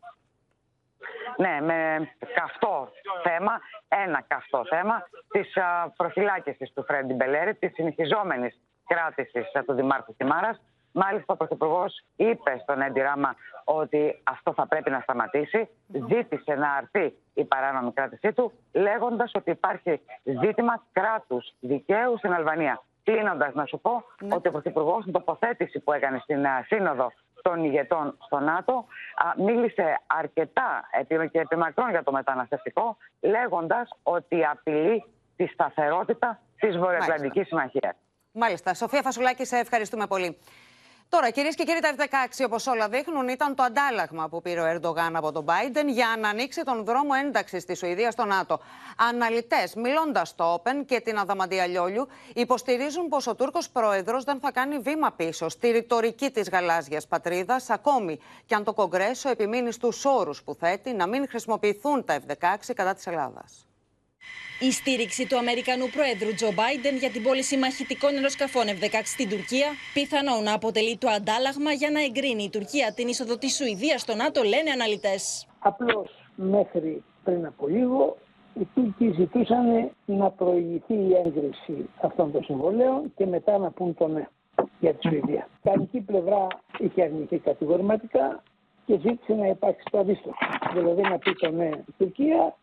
Ναι, 1.37 1.61
με 1.61 2.09
καυτό 2.33 2.91
θέμα, 3.23 3.61
ένα 3.87 4.23
καυτό 4.27 4.65
θέμα 4.69 5.07
της 5.33 5.57
προφυλάκησης 5.97 6.73
του 6.73 6.83
Φρέντι 6.83 7.13
Μπελέρη, 7.13 7.55
της 7.55 7.71
συνεχιζόμενης 7.73 8.59
κράτησης 8.87 9.55
α, 9.55 9.63
του 9.63 9.73
Δημάρχου 9.73 10.15
Κιμάρας. 10.15 10.61
Μάλιστα, 10.91 11.33
ο 11.33 11.37
Πρωθυπουργός 11.37 12.03
είπε 12.15 12.59
στον 12.61 12.81
Έντι 12.81 12.99
Ράμα 12.99 13.35
ότι 13.63 14.21
αυτό 14.23 14.53
θα 14.53 14.67
πρέπει 14.67 14.89
να 14.89 14.99
σταματήσει. 14.99 15.69
Ζήτησε 15.87 16.53
να 16.53 16.71
αρθεί 16.71 17.13
η 17.33 17.43
παράνομη 17.45 17.91
κράτησή 17.93 18.33
του, 18.33 18.51
λέγοντας 18.73 19.31
ότι 19.35 19.51
υπάρχει 19.51 20.01
ζήτημα 20.23 20.83
κράτους 20.91 21.53
δικαίου 21.59 22.17
στην 22.17 22.33
Αλβανία. 22.33 22.81
Κλείνοντας, 23.03 23.53
να 23.53 23.65
σου 23.65 23.79
πω 23.79 24.03
ότι 24.31 24.47
ο 24.47 24.51
Πρωθυπουργός 24.51 25.01
στην 25.01 25.13
τοποθέτηση 25.13 25.79
που 25.79 25.91
έκανε 25.91 26.19
στην 26.23 26.45
α, 26.45 26.63
Σύνοδο 26.65 27.11
των 27.41 27.63
ηγετών 27.63 28.17
στο 28.25 28.39
ΝΑΤΟ 28.39 28.85
α, 29.15 29.43
μίλησε 29.43 29.99
αρκετά 30.07 30.87
επί- 30.91 31.31
και 31.31 31.39
επιμακρών 31.39 31.89
για 31.89 32.03
το 32.03 32.11
μεταναστευτικό, 32.11 32.97
λέγοντας 33.21 33.89
ότι 34.03 34.45
απειλεί 34.45 35.03
τη 35.35 35.45
σταθερότητα 35.45 36.41
της 36.59 36.77
Βορειοατλαντικής 36.77 37.47
Συμμαχίας. 37.47 37.95
Μάλιστα. 38.31 38.73
Σοφία 38.73 39.01
Φασουλάκη, 39.01 39.45
σε 39.45 39.57
ευχαριστούμε 39.57 40.07
πολύ. 40.07 40.37
Τώρα, 41.09 41.29
κυρίες 41.29 41.55
και 41.55 41.63
κύριοι, 41.63 41.79
τα 41.79 41.93
F-16, 41.97 42.45
όπως 42.45 42.67
όλα 42.67 42.89
δείχνουν, 42.89 43.27
ήταν 43.27 43.55
το 43.55 43.63
αντάλλαγμα 43.63 44.29
που 44.29 44.41
πήρε 44.41 44.61
ο 44.61 44.65
Ερντογάν 44.65 45.15
από 45.15 45.31
τον 45.31 45.45
Biden 45.45 45.85
για 45.87 46.15
να 46.19 46.29
ανοίξει 46.29 46.63
τον 46.63 46.83
δρόμο 46.83 47.11
ένταξης 47.23 47.65
της 47.65 47.77
Σουηδίας 47.77 48.13
στο 48.13 48.25
ΝΑΤΟ. 48.25 48.59
Αναλυτές, 48.97 49.75
μιλώντας 49.75 50.29
στο 50.29 50.53
Open 50.55 50.85
και 50.85 50.99
την 50.99 51.17
Αδαμαντία 51.17 51.67
Λιόλιου, 51.67 52.07
υποστηρίζουν 52.33 53.07
πως 53.07 53.27
ο 53.27 53.35
Τούρκος 53.35 53.69
πρόεδρος 53.69 54.23
δεν 54.23 54.39
θα 54.39 54.51
κάνει 54.51 54.77
βήμα 54.77 55.11
πίσω 55.11 55.49
στη 55.49 55.71
ρητορική 55.71 56.31
της 56.31 56.49
γαλάζιας 56.49 57.07
πατρίδας, 57.07 57.69
ακόμη 57.69 58.19
και 58.45 58.55
αν 58.55 58.63
το 58.63 58.73
Κογκρέσο 58.73 59.29
επιμείνει 59.29 59.71
στους 59.71 60.05
όρους 60.05 60.43
που 60.43 60.55
θέτει 60.55 60.93
να 60.93 61.07
μην 61.07 61.27
χρησιμοποιηθούν 61.29 62.05
τα 62.05 62.19
F-16 62.27 62.73
κατά 62.75 62.93
της 62.93 63.07
Ελλάδας. 63.07 63.67
Η 64.59 64.71
στήριξη 64.71 65.27
του 65.27 65.37
Αμερικανού 65.37 65.87
Προέδρου 65.95 66.33
Τζο 66.35 66.51
Μπάιντεν 66.53 66.95
για 66.95 67.09
την 67.09 67.23
πώληση 67.23 67.57
μαχητικών 67.57 68.15
αεροσκαφών 68.15 68.65
F-16 68.67 69.01
στην 69.03 69.29
Τουρκία 69.29 69.67
πιθανόν 69.93 70.43
να 70.43 70.53
αποτελεί 70.53 70.97
το 70.97 71.09
αντάλλαγμα 71.09 71.71
για 71.71 71.89
να 71.91 72.03
εγκρίνει 72.03 72.43
η 72.43 72.49
Τουρκία 72.49 72.93
την 72.95 73.07
είσοδο 73.07 73.37
της 73.37 73.55
Σουηδίας 73.55 74.01
στο 74.01 74.15
ΝΑΤΟ, 74.15 74.43
λένε 74.43 74.71
αναλυτές. 74.71 75.47
Απλώς 75.59 76.09
μέχρι 76.35 77.03
πριν 77.23 77.45
από 77.45 77.67
λίγο 77.67 78.17
οι 78.59 78.67
Τούρκοι 78.75 79.13
ζητούσαν 79.17 79.91
να 80.05 80.29
προηγηθεί 80.29 80.93
η 80.93 81.13
έγκριση 81.25 81.89
αυτών 82.01 82.31
των 82.31 82.43
συμβολέων 82.43 83.13
και 83.15 83.25
μετά 83.25 83.57
να 83.57 83.71
πούν 83.71 83.93
το 83.93 84.07
ναι 84.07 84.27
για 84.79 84.93
τη 84.93 85.07
Σουηδία. 85.07 85.47
Η 85.63 85.69
αρνητική 85.69 85.99
πλευρά 85.99 86.47
είχε 86.79 87.01
αρνηθεί 87.03 87.37
κατηγορηματικά 87.37 88.43
και 88.85 88.99
ζήτησε 89.01 89.33
να 89.33 89.47
υπάρξει 89.47 89.85
το 89.91 89.97
αντίστοιχο. 89.99 90.35
Δηλαδή 90.73 91.01
να 91.01 91.17
πει 91.17 91.33
το 91.33 91.51
ναι 91.51 91.65
η 91.65 91.93
Τουρκία 91.97 92.55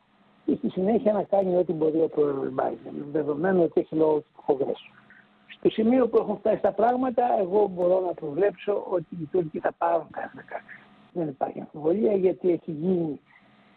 και 0.44 0.54
στη 0.58 0.68
συνέχεια 0.68 1.12
να 1.12 1.22
κάνει 1.22 1.56
ό,τι 1.56 1.72
μπορεί 1.72 2.00
ο 2.00 2.08
πρόεδρος 2.08 2.52
Biden, 2.56 2.92
δεδομένου 3.12 3.62
ότι 3.62 3.80
έχει 3.80 3.94
λόγο 3.94 4.18
του 4.18 4.42
Κογκρέσου. 4.46 4.90
Στο 5.58 5.70
σημείο 5.70 6.08
που 6.08 6.16
έχουν 6.16 6.36
φτάσει 6.36 6.60
τα 6.60 6.72
πράγματα, 6.72 7.22
εγώ 7.38 7.66
μπορώ 7.66 8.00
να 8.00 8.12
προβλέψω 8.12 8.86
ότι 8.90 9.06
οι 9.20 9.28
Τούρκοι 9.32 9.58
θα 9.58 9.72
πάρουν 9.78 10.06
τα 10.10 10.32
F-16. 10.34 10.60
Δεν 11.12 11.28
υπάρχει 11.28 11.60
αμφιβολία 11.60 12.14
γιατί 12.14 12.50
έχει 12.50 12.70
γίνει 12.70 13.20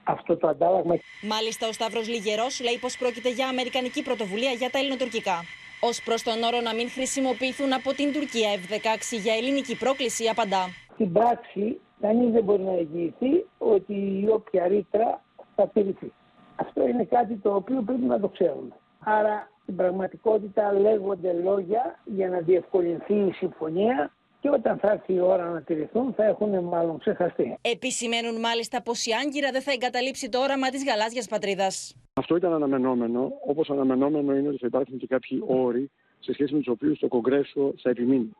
αυτό 0.03 0.37
το 0.37 0.47
αντάλλαγμα. 0.47 0.95
Μάλιστα, 1.21 1.67
ο 1.67 1.71
Σταύρος 1.71 2.07
Λιγερός 2.07 2.61
λέει 2.61 2.77
πως 2.81 2.97
πρόκειται 2.97 3.29
για 3.29 3.47
αμερικανική 3.47 4.03
πρωτοβουλία 4.03 4.51
για 4.51 4.69
τα 4.69 4.77
ελληνοτουρκικά. 4.79 5.37
Ω 5.81 5.89
προς 6.05 6.23
τον 6.23 6.43
όρο 6.43 6.61
να 6.61 6.73
μην 6.73 6.89
χρησιμοποιηθούν 6.89 7.73
από 7.73 7.93
την 7.93 8.13
Τουρκία 8.13 8.49
F-16 8.55 9.19
για 9.23 9.33
ελληνική 9.33 9.77
πρόκληση, 9.77 10.27
απαντά. 10.27 10.63
Στην 10.93 11.11
πράξη, 11.11 11.79
κανείς 12.01 12.31
δεν 12.31 12.43
μπορεί 12.43 12.63
να 12.63 12.73
εγγυηθεί 12.73 13.45
ότι 13.57 13.93
η 13.93 14.27
όποια 14.29 14.67
ρήτρα 14.67 15.23
θα 15.55 15.67
τηρηθεί. 15.67 16.11
Αυτό 16.55 16.87
είναι 16.87 17.03
κάτι 17.03 17.35
το 17.35 17.55
οποίο 17.55 17.81
πρέπει 17.81 18.05
να 18.05 18.19
το 18.19 18.27
ξέρουμε. 18.27 18.75
Άρα, 18.99 19.51
στην 19.61 19.75
πραγματικότητα 19.75 20.73
λέγονται 20.73 21.33
λόγια 21.33 21.99
για 22.05 22.29
να 22.29 22.39
διευκολυνθεί 22.39 23.13
η 23.13 23.31
συμφωνία 23.31 24.11
και 24.39 24.49
όταν 24.49 24.77
θα 24.77 24.91
έρθει 24.91 25.13
η 25.13 25.19
ώρα 25.19 25.49
να 25.49 25.61
τηρηθούν 25.61 26.13
θα 26.13 26.23
έχουν 26.25 26.63
μάλλον 26.63 26.99
ξεχαστεί. 26.99 27.57
Επισημαίνουν 27.61 28.39
μάλιστα 28.39 28.81
πως 28.81 29.05
η 29.05 29.11
Άγκυρα 29.25 29.51
δεν 29.51 29.61
θα 29.61 29.71
εγκαταλείψει 29.71 30.29
το 30.29 30.39
όραμα 30.39 30.69
της 30.69 30.85
γαλάζιας 30.85 31.27
πατρίδας. 31.27 31.95
Αυτό 32.13 32.35
ήταν 32.35 32.53
αναμενόμενο, 32.53 33.31
όπως 33.47 33.69
αναμενόμενο 33.69 34.35
είναι 34.35 34.47
ότι 34.47 34.57
θα 34.57 34.67
υπάρχουν 34.67 34.97
και 34.97 35.07
κάποιοι 35.07 35.43
όροι 35.47 35.91
σε 36.19 36.33
σχέση 36.33 36.53
με 36.53 36.59
τους 36.59 36.67
οποίους 36.67 36.99
το 36.99 37.07
Κογκρέσο 37.07 37.73
θα 37.81 37.89
επιμείνει. 37.89 38.31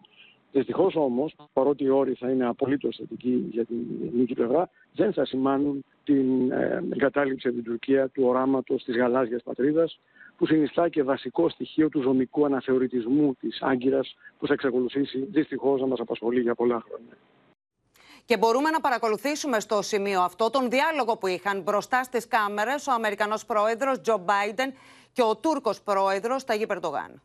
Δυστυχώς 0.53 0.95
όμως, 0.95 1.35
παρότι 1.53 1.83
οι 1.83 1.89
όροι 1.89 2.13
θα 2.13 2.29
είναι 2.29 2.45
απολύτως 2.45 2.95
θετικοί 2.99 3.47
για 3.51 3.65
την 3.65 3.77
ελληνική 4.01 4.33
πλευρά, 4.33 4.69
δεν 4.93 5.13
θα 5.13 5.25
σημάνουν 5.25 5.85
την 6.03 6.51
ε, 6.51 6.83
εγκατάλειψη 6.93 7.47
από 7.47 7.57
την 7.57 7.65
Τουρκία 7.65 8.07
του 8.09 8.23
οράματος 8.25 8.83
της 8.83 8.95
γαλάζιας 8.95 9.43
πατρίδας, 9.43 9.99
που 10.37 10.45
συνιστά 10.45 10.89
και 10.89 11.03
βασικό 11.03 11.49
στοιχείο 11.49 11.89
του 11.89 12.01
ζωνικού 12.01 12.45
αναθεωρητισμού 12.45 13.33
της 13.39 13.61
Άγκυρας, 13.61 14.15
που 14.39 14.47
θα 14.47 14.53
εξακολουθήσει 14.53 15.27
δυστυχώς 15.31 15.81
να 15.81 15.87
μας 15.87 15.99
απασχολεί 15.99 16.41
για 16.41 16.55
πολλά 16.55 16.83
χρόνια. 16.87 17.17
Και 18.25 18.37
μπορούμε 18.37 18.69
να 18.69 18.79
παρακολουθήσουμε 18.79 19.59
στο 19.59 19.81
σημείο 19.81 20.21
αυτό 20.21 20.49
τον 20.49 20.69
διάλογο 20.69 21.17
που 21.17 21.27
είχαν 21.27 21.61
μπροστά 21.61 22.03
στις 22.03 22.27
κάμερες 22.27 22.87
ο 22.87 22.91
Αμερικανός 22.91 23.45
πρόεδρος 23.45 24.01
Τζο 24.01 24.17
Μπάιντεν 24.17 24.73
και 25.11 25.21
ο 25.21 25.37
Τούρκος 25.37 25.81
πρόεδρος 25.81 26.43
Ταγί 26.43 26.65
Περτογάν. 26.65 27.21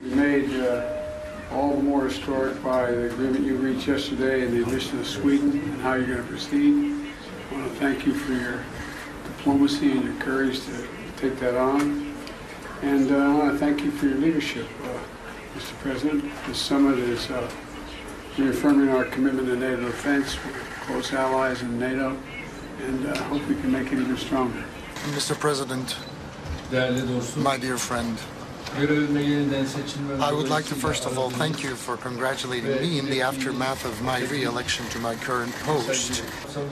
made 0.00 0.48
uh, 0.48 1.09
all 1.52 1.76
the 1.76 1.82
more 1.82 2.04
historic 2.04 2.62
by 2.62 2.90
the 2.90 3.06
agreement 3.10 3.44
you 3.44 3.56
reached 3.56 3.88
yesterday 3.88 4.44
and 4.44 4.52
the 4.52 4.62
addition 4.62 4.98
of 5.00 5.06
Sweden 5.06 5.50
and 5.50 5.80
how 5.80 5.94
you're 5.94 6.06
going 6.06 6.22
to 6.22 6.28
proceed. 6.28 7.08
I 7.50 7.54
want 7.54 7.72
to 7.72 7.78
thank 7.78 8.06
you 8.06 8.14
for 8.14 8.32
your 8.32 8.62
diplomacy 9.24 9.90
and 9.90 10.04
your 10.04 10.14
courage 10.14 10.60
to 10.66 10.86
take 11.16 11.38
that 11.40 11.56
on. 11.56 12.14
And 12.82 13.10
uh, 13.10 13.16
I 13.16 13.34
want 13.34 13.52
to 13.52 13.58
thank 13.58 13.82
you 13.82 13.90
for 13.90 14.06
your 14.06 14.18
leadership, 14.18 14.66
uh, 14.84 15.58
Mr. 15.58 15.74
President. 15.80 16.24
This 16.46 16.58
summit 16.58 16.98
is 16.98 17.28
uh, 17.30 17.50
reaffirming 18.38 18.88
our 18.88 19.04
commitment 19.04 19.48
to 19.48 19.56
NATO 19.56 19.86
defense. 19.86 20.36
We're 20.44 20.52
close 20.86 21.12
allies 21.12 21.62
in 21.62 21.78
NATO, 21.78 22.16
and 22.86 23.06
uh, 23.06 23.22
hope 23.24 23.46
we 23.48 23.56
can 23.56 23.72
make 23.72 23.92
it 23.92 23.98
even 23.98 24.16
stronger. 24.16 24.64
Mr. 25.10 25.38
President, 25.38 25.96
my 27.36 27.58
dear 27.58 27.76
friend, 27.76 28.16
görevime 28.16 28.18
yeniden 28.18 28.18
seçilmem 28.18 28.39
I 28.76 30.32
would 30.32 30.48
like 30.48 30.64
to 30.66 30.74
first 30.74 31.04
of 31.04 31.18
all 31.18 31.30
thank 31.30 31.62
you 31.62 31.74
for 31.74 31.96
congratulating 31.96 32.70
me 32.80 32.98
in 32.98 33.06
the 33.06 33.20
aftermath 33.20 33.84
of 33.84 34.00
my 34.02 34.20
re-election 34.26 34.86
to 34.90 34.98
my 35.00 35.16
current 35.16 35.52
post. 35.64 36.22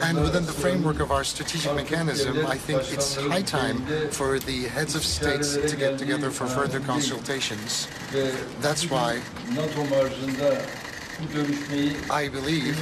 And 0.03 0.21
within 0.21 0.47
the 0.47 0.53
framework 0.53 1.01
of 1.01 1.11
our 1.11 1.25
strategic 1.25 1.75
mechanism, 1.75 2.47
I 2.47 2.57
think 2.57 2.81
it's 2.93 3.17
high 3.17 3.43
time 3.43 3.79
for 4.11 4.39
the 4.39 4.69
heads 4.69 4.95
of 4.95 5.05
states 5.05 5.57
to 5.57 5.77
get 5.77 5.99
together 5.99 6.31
for 6.31 6.47
further 6.47 6.81
consultations. 6.81 7.89
That's 8.61 8.89
why 8.89 9.21
I 12.11 12.29
believe 12.29 12.77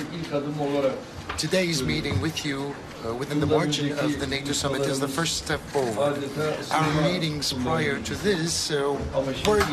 today's 1.39 1.83
meeting 1.83 2.21
with 2.21 2.45
you 2.45 2.75
uh, 3.07 3.15
within 3.15 3.41
the 3.41 3.47
margin 3.47 3.93
of 3.99 4.19
the 4.19 4.27
NATO 4.27 4.53
summit 4.53 4.83
is 4.83 5.01
the 5.01 5.09
first 5.09 5.37
step 5.37 5.61
forward. 5.61 6.25
Our 6.71 7.03
meetings 7.03 7.53
prior 7.53 8.01
to 8.01 8.15
this 8.17 8.71
uh, 8.71 8.99
were 9.47 9.65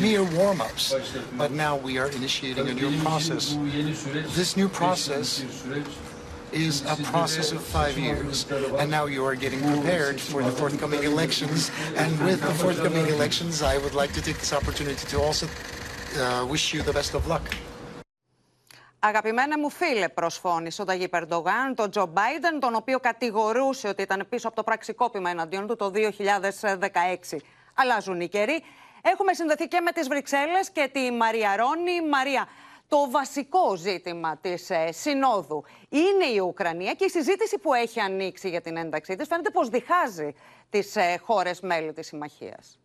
mere 0.00 0.24
warm-ups, 0.24 0.94
but 1.36 1.50
now 1.50 1.76
we 1.76 1.98
are 1.98 2.08
initiating 2.08 2.68
a 2.68 2.74
new 2.74 2.96
process. 3.02 3.56
This 4.34 4.56
new 4.56 4.68
process 4.68 5.44
is 6.52 6.82
a 6.82 6.96
process 7.04 7.52
of 7.52 7.62
five 7.62 7.96
years, 7.98 8.50
and 8.78 8.90
now 8.90 9.06
you 9.06 9.24
are 9.24 9.34
getting 9.34 9.60
prepared 9.60 10.20
for 10.20 10.42
the 10.42 10.50
forthcoming 10.50 11.02
elections. 11.04 11.70
And 11.96 12.18
with 12.20 12.40
the 12.42 12.54
forthcoming 12.54 13.06
elections, 13.08 13.62
I 13.62 13.78
would 13.78 13.94
like 13.94 14.12
to 14.12 14.22
take 14.22 14.38
this 14.38 14.52
opportunity 14.52 15.06
to 15.06 15.20
also 15.20 15.46
uh, 16.18 16.46
wish 16.48 16.74
you 16.74 16.82
the 16.82 16.92
best 16.92 17.14
of 17.14 17.26
luck. 17.26 17.54
Αγαπημένα 19.04 19.58
μου 19.58 19.70
φίλε, 19.70 20.08
προσφώνησε 20.08 20.82
ο 20.82 20.84
Ταγί 20.84 21.08
Περντογάν 21.08 21.74
τον 21.74 21.90
Τζο 21.90 22.06
Μπάιντεν, 22.06 22.60
τον 22.60 22.74
οποίο 22.74 22.98
κατηγορούσε 23.00 23.88
ότι 23.88 24.02
ήταν 24.02 24.26
πίσω 24.28 24.46
από 24.46 24.56
το 24.56 24.62
πραξικόπημα 24.62 25.30
εναντίον 25.30 25.66
του 25.66 25.76
το 25.76 25.90
2016. 25.94 27.36
Αλλάζουν 27.74 28.20
οι 28.20 28.28
καιροί. 28.28 28.62
Έχουμε 29.02 29.34
συνδεθεί 29.34 29.68
και 29.68 29.80
με 29.80 29.92
τις 29.92 30.08
Βρυξέλλες 30.08 30.70
και 30.70 30.90
τη 30.92 31.10
Μαρία 31.10 31.56
Ρόνη. 31.56 32.08
Μαρία, 32.08 32.48
το 32.88 33.10
βασικό 33.10 33.76
ζήτημα 33.76 34.36
της 34.36 34.70
ε, 34.70 34.92
Συνόδου 34.92 35.64
είναι 35.88 36.24
η 36.34 36.38
Ουκρανία 36.38 36.94
και 36.94 37.04
η 37.04 37.08
συζήτηση 37.08 37.58
που 37.58 37.74
έχει 37.74 38.00
ανοίξει 38.00 38.48
για 38.48 38.60
την 38.60 38.76
ένταξή 38.76 39.16
της 39.16 39.26
φαίνεται 39.26 39.50
πως 39.50 39.68
διχάζει 39.68 40.34
τις 40.70 40.96
ε, 40.96 41.20
χώρες 41.22 41.60
μέλη 41.60 41.92
της 41.92 42.06
Συμμαχίας. 42.06 42.78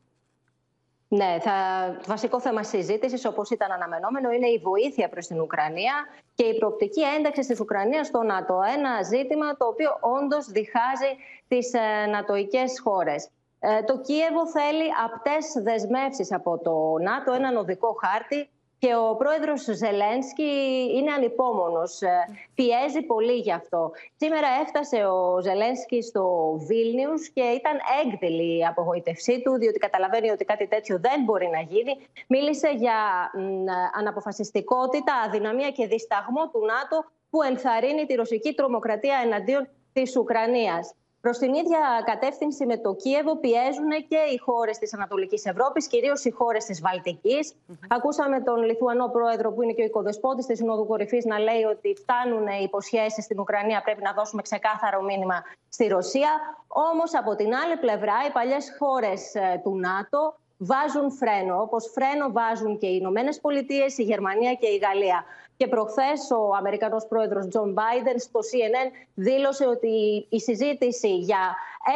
Ναι, 1.10 1.38
θα, 1.40 1.54
το 1.98 2.04
βασικό 2.08 2.40
θέμα 2.40 2.64
συζήτησης, 2.64 3.26
όπως 3.26 3.50
ήταν 3.50 3.72
αναμενόμενο, 3.72 4.32
είναι 4.32 4.48
η 4.48 4.60
βοήθεια 4.64 5.10
προς 5.10 5.28
την 5.28 5.42
Ουκρανία 5.42 5.94
και 6.34 6.44
η 6.44 6.58
προοπτική 6.58 7.02
ένταξης 7.18 7.48
της 7.48 7.60
Ουκρανίας 7.60 8.08
στο 8.08 8.22
ΝΑΤΟ. 8.24 8.60
Ένα 8.76 9.04
ζήτημα 9.04 9.58
το 9.58 9.66
οποίο 9.66 9.98
όντως 10.02 10.46
διχάζει 10.46 11.12
τις 11.48 11.74
ε, 11.74 12.06
νατοικέ 12.10 12.64
χώρες. 12.84 13.30
Ε, 13.60 13.84
το 13.84 14.00
Κίεβο 14.00 14.48
θέλει 14.48 14.86
απτές 15.06 15.46
δεσμεύσεις 15.64 16.34
από 16.34 16.58
το 16.58 17.04
ΝΑΤΟ, 17.04 17.34
έναν 17.34 17.58
οδικό 17.58 17.98
χάρτη 18.04 18.50
και 18.80 18.96
ο 18.96 19.16
πρόεδρος 19.16 19.62
Ζελένσκι 19.62 20.52
είναι 20.96 21.12
ανυπόμονος, 21.12 22.02
ε, 22.02 22.26
πιέζει 22.56 23.02
πολύ 23.02 23.34
γι' 23.34 23.52
αυτό. 23.52 23.92
Σήμερα 24.16 24.48
έφτασε 24.62 25.06
ο 25.06 25.42
Ζελένσκι 25.42 26.02
στο 26.02 26.54
Βίλνιους 26.68 27.30
και 27.30 27.42
ήταν 27.42 27.78
έγκδηλη 28.04 28.58
η 28.58 28.66
απογοητευσή 28.66 29.42
του, 29.42 29.58
διότι 29.58 29.80
καταλαβαίνει 29.80 30.30
ότι 30.30 30.46
κάτι 30.46 30.68
τέτοιο 30.68 31.00
δεν 31.00 31.24
μπορεί 31.24 31.48
να 31.48 31.62
γίνει. 31.62 32.08
Μίλησε 32.28 32.70
για 32.70 32.96
αναποφασιστικότητα, 33.94 35.14
αδυναμία 35.26 35.72
και 35.72 35.88
δισταγμό 35.88 36.50
του 36.50 36.66
ΝΑΤΟ 36.66 37.06
που 37.30 37.42
ενθαρρύνει 37.42 38.06
τη 38.06 38.14
ρωσική 38.14 38.54
τρομοκρατία 38.54 39.22
εναντίον 39.24 39.68
της 39.94 40.16
Ουκρανίας. 40.16 40.94
Προς 41.28 41.38
την 41.38 41.54
ίδια 41.54 41.80
κατεύθυνση 42.06 42.66
με 42.66 42.78
το 42.78 42.96
Κίεβο 42.96 43.36
πιέζουν 43.38 43.90
και 44.08 44.22
οι 44.34 44.38
χώρες 44.38 44.78
της 44.78 44.94
Ανατολικής 44.94 45.46
Ευρώπης, 45.46 45.88
κυρίως 45.88 46.24
οι 46.26 46.32
χώρες 46.32 46.66
της 46.66 46.82
Βαλτικής. 46.82 47.56
Ακούσαμε 47.88 48.42
τον 48.42 48.64
Λιθουανό 48.64 49.08
πρόεδρο, 49.10 49.52
που 49.52 49.62
είναι 49.62 49.74
και 49.74 49.82
ο 49.82 49.86
οικοδεσπότης 49.86 50.46
της 50.46 50.58
Συνόδου 50.58 50.86
Κορυφής, 50.86 51.26
να 51.26 51.40
λέει 51.40 51.64
ότι 51.64 51.96
φτάνουν 51.98 52.48
οι 52.48 52.64
υποσχέσεις 52.64 53.24
στην 53.24 53.40
Ουκρανία. 53.40 53.82
Πρέπει 53.82 54.02
να 54.02 54.14
δώσουμε 54.14 54.42
ξεκάθαρο 54.42 55.02
μήνυμα 55.02 55.44
στη 55.70 55.88
Ρωσία. 55.88 56.30
Όμως, 56.68 57.16
από 57.16 57.36
την 57.36 57.56
άλλη 57.56 57.78
πλευρά, 57.78 58.18
οι 58.28 58.32
παλιές 58.32 58.76
χώρες 58.80 59.36
ε, 59.36 59.62
του 59.64 59.78
ΝΑΤΟ 59.78 60.36
βάζουν 60.58 61.12
φρένο, 61.12 61.62
όπως 61.62 61.92
φρένο 61.96 62.32
βάζουν 62.32 62.78
και 62.78 62.88
οι 62.88 62.98
Ηνωμένες 63.02 63.40
Πολιτείες, 63.40 63.98
η 63.98 64.04
Γερμανία 64.04 64.54
και 64.54 64.68
η 64.68 64.78
Γαλλία. 64.78 65.24
Και 65.58 65.68
προχθές 65.68 66.32
ο 66.32 66.56
Αμερικανός 66.56 67.06
πρόεδρος 67.08 67.48
Τζον 67.48 67.72
Μπάιντεν 67.72 68.20
στο 68.20 68.40
CNN 68.40 68.92
δήλωσε 69.14 69.66
ότι 69.66 70.26
η 70.30 70.40
συζήτηση 70.40 71.16
για 71.18 71.56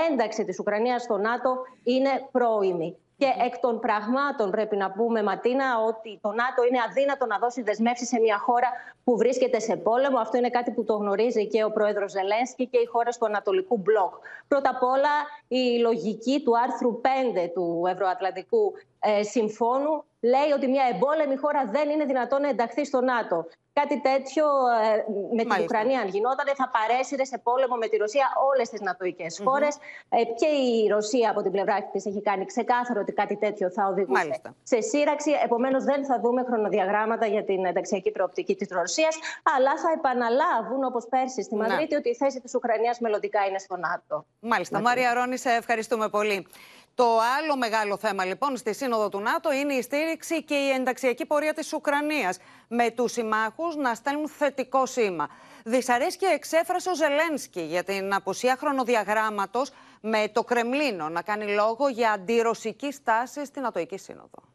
ένταξη 0.09 0.45
της 0.45 0.59
Ουκρανίας 0.59 1.01
στο 1.01 1.17
ΝΑΤΟ 1.17 1.57
είναι 1.83 2.09
πρόωρη. 2.31 2.97
Και 3.17 3.27
εκ 3.45 3.59
των 3.59 3.79
πραγμάτων 3.79 4.51
πρέπει 4.51 4.75
να 4.75 4.91
πούμε, 4.91 5.23
Ματίνα, 5.23 5.65
ότι 5.87 6.19
το 6.21 6.29
ΝΑΤΟ 6.29 6.63
είναι 6.69 6.79
αδύνατο 6.89 7.25
να 7.25 7.37
δώσει 7.37 7.61
δεσμεύσεις 7.61 8.07
σε 8.07 8.19
μια 8.19 8.37
χώρα 8.37 8.69
που 9.03 9.17
βρίσκεται 9.17 9.59
σε 9.59 9.75
πόλεμο. 9.75 10.17
Αυτό 10.19 10.37
είναι 10.37 10.49
κάτι 10.49 10.71
που 10.71 10.83
το 10.83 10.95
γνωρίζει 10.95 11.47
και 11.47 11.63
ο 11.63 11.71
πρόεδρος 11.71 12.11
Ζελένσκι 12.11 12.67
και 12.67 12.77
οι 12.77 12.85
χώρε 12.85 13.09
του 13.19 13.25
Ανατολικού 13.25 13.77
Μπλοκ. 13.77 14.13
Πρώτα 14.47 14.69
απ' 14.69 14.83
όλα, 14.83 15.13
η 15.47 15.79
λογική 15.79 16.41
του 16.43 16.53
άρθρου 16.57 17.01
5 17.01 17.07
του 17.53 17.83
Ευρωατλαντικού 17.87 18.73
ε, 19.01 19.23
Συμφώνου 19.23 20.03
λέει 20.21 20.51
ότι 20.55 20.67
μια 20.67 20.83
εμπόλεμη 20.93 21.35
χώρα 21.35 21.65
δεν 21.65 21.89
είναι 21.89 22.05
δυνατόν 22.05 22.41
να 22.41 22.49
ενταχθεί 22.49 22.85
στο 22.85 23.01
ΝΑΤΟ. 23.01 23.47
Κάτι 23.73 24.01
τέτοιο 24.01 24.45
ε, 24.83 25.05
με 25.35 25.43
την 25.43 25.63
Ουκρανία, 25.63 25.99
αν 25.99 26.07
γινόταν, 26.07 26.47
θα 26.55 26.71
παρέσυρε 26.77 27.23
σε 27.25 27.37
πόλεμο 27.37 27.75
με 27.75 27.87
τη 27.87 27.97
Ρωσία 27.97 28.25
όλες 28.51 28.69
τις 28.69 28.81
νατοικέ 28.81 29.25
mm 29.29 29.43
χώρες. 29.45 29.77
Ε, 30.09 30.23
και 30.23 30.45
η 30.45 30.87
Ρωσία 30.87 31.29
από 31.29 31.41
την 31.41 31.51
πλευρά 31.51 31.83
της 31.91 32.05
έχει 32.05 32.21
κάνει 32.21 32.45
ξεκάθαρο 32.45 32.99
ότι 33.01 33.11
κάτι 33.11 33.35
τέτοιο 33.37 33.69
θα 33.71 33.87
οδηγούσε 33.87 34.21
Μάλιστα. 34.21 34.55
σε 34.63 34.81
σύραξη. 34.81 35.31
Επομένως, 35.43 35.83
δεν 35.83 36.05
θα 36.05 36.19
δούμε 36.19 36.43
χρονοδιαγράμματα 36.43 37.25
για 37.25 37.43
την 37.43 37.65
ενταξιακή 37.65 38.11
προοπτική 38.11 38.55
της 38.55 38.67
Ρωσίας, 38.71 39.17
αλλά 39.55 39.77
θα 39.77 39.91
επαναλάβουν, 39.97 40.83
όπως 40.83 41.07
πέρσι 41.09 41.41
στη 41.41 41.55
Μαδρίτη, 41.55 41.95
ότι 41.95 42.09
η 42.09 42.15
θέση 42.15 42.41
της 42.41 42.55
Ουκρανίας 42.55 42.99
μελλοντικά 42.99 43.45
είναι 43.45 43.59
στο 43.59 43.77
ΝΑΤΟ. 43.77 44.25
Μάλιστα. 44.39 44.81
Μάρια 44.81 45.13
Ρόνη, 45.13 45.37
σε 45.37 45.49
ευχαριστούμε 45.49 46.09
πολύ. 46.09 46.47
Το 46.95 47.19
άλλο 47.37 47.57
μεγάλο 47.57 47.97
θέμα 47.97 48.25
λοιπόν 48.25 48.57
στη 48.57 48.73
Σύνοδο 48.73 49.09
του 49.09 49.19
ΝΑΤΟ 49.19 49.51
είναι 49.51 49.73
η 49.73 49.81
στήριξη 49.81 50.43
και 50.43 50.53
η 50.53 50.69
ενταξιακή 50.69 51.25
πορεία 51.25 51.53
της 51.53 51.73
Ουκρανίας 51.73 52.37
με 52.67 52.91
τους 52.91 53.11
συμμάχους 53.11 53.75
να 53.75 53.93
στέλνουν 53.93 54.29
θετικό 54.29 54.85
σήμα. 54.85 55.29
Δυσαρέσκεια 55.65 56.29
εξέφρασε 56.29 56.89
ο 56.89 56.95
Ζελένσκι 56.95 57.61
για 57.61 57.83
την 57.83 58.13
απουσία 58.13 58.55
χρονοδιαγράμματος 58.59 59.71
με 60.01 60.29
το 60.33 60.43
Κρεμλίνο 60.43 61.09
να 61.09 61.21
κάνει 61.21 61.53
λόγο 61.53 61.87
για 61.87 62.11
αντιρωσική 62.11 62.91
στάση 62.91 63.45
στην 63.45 63.61
Νατοική 63.61 63.97
Σύνοδο. 63.97 64.49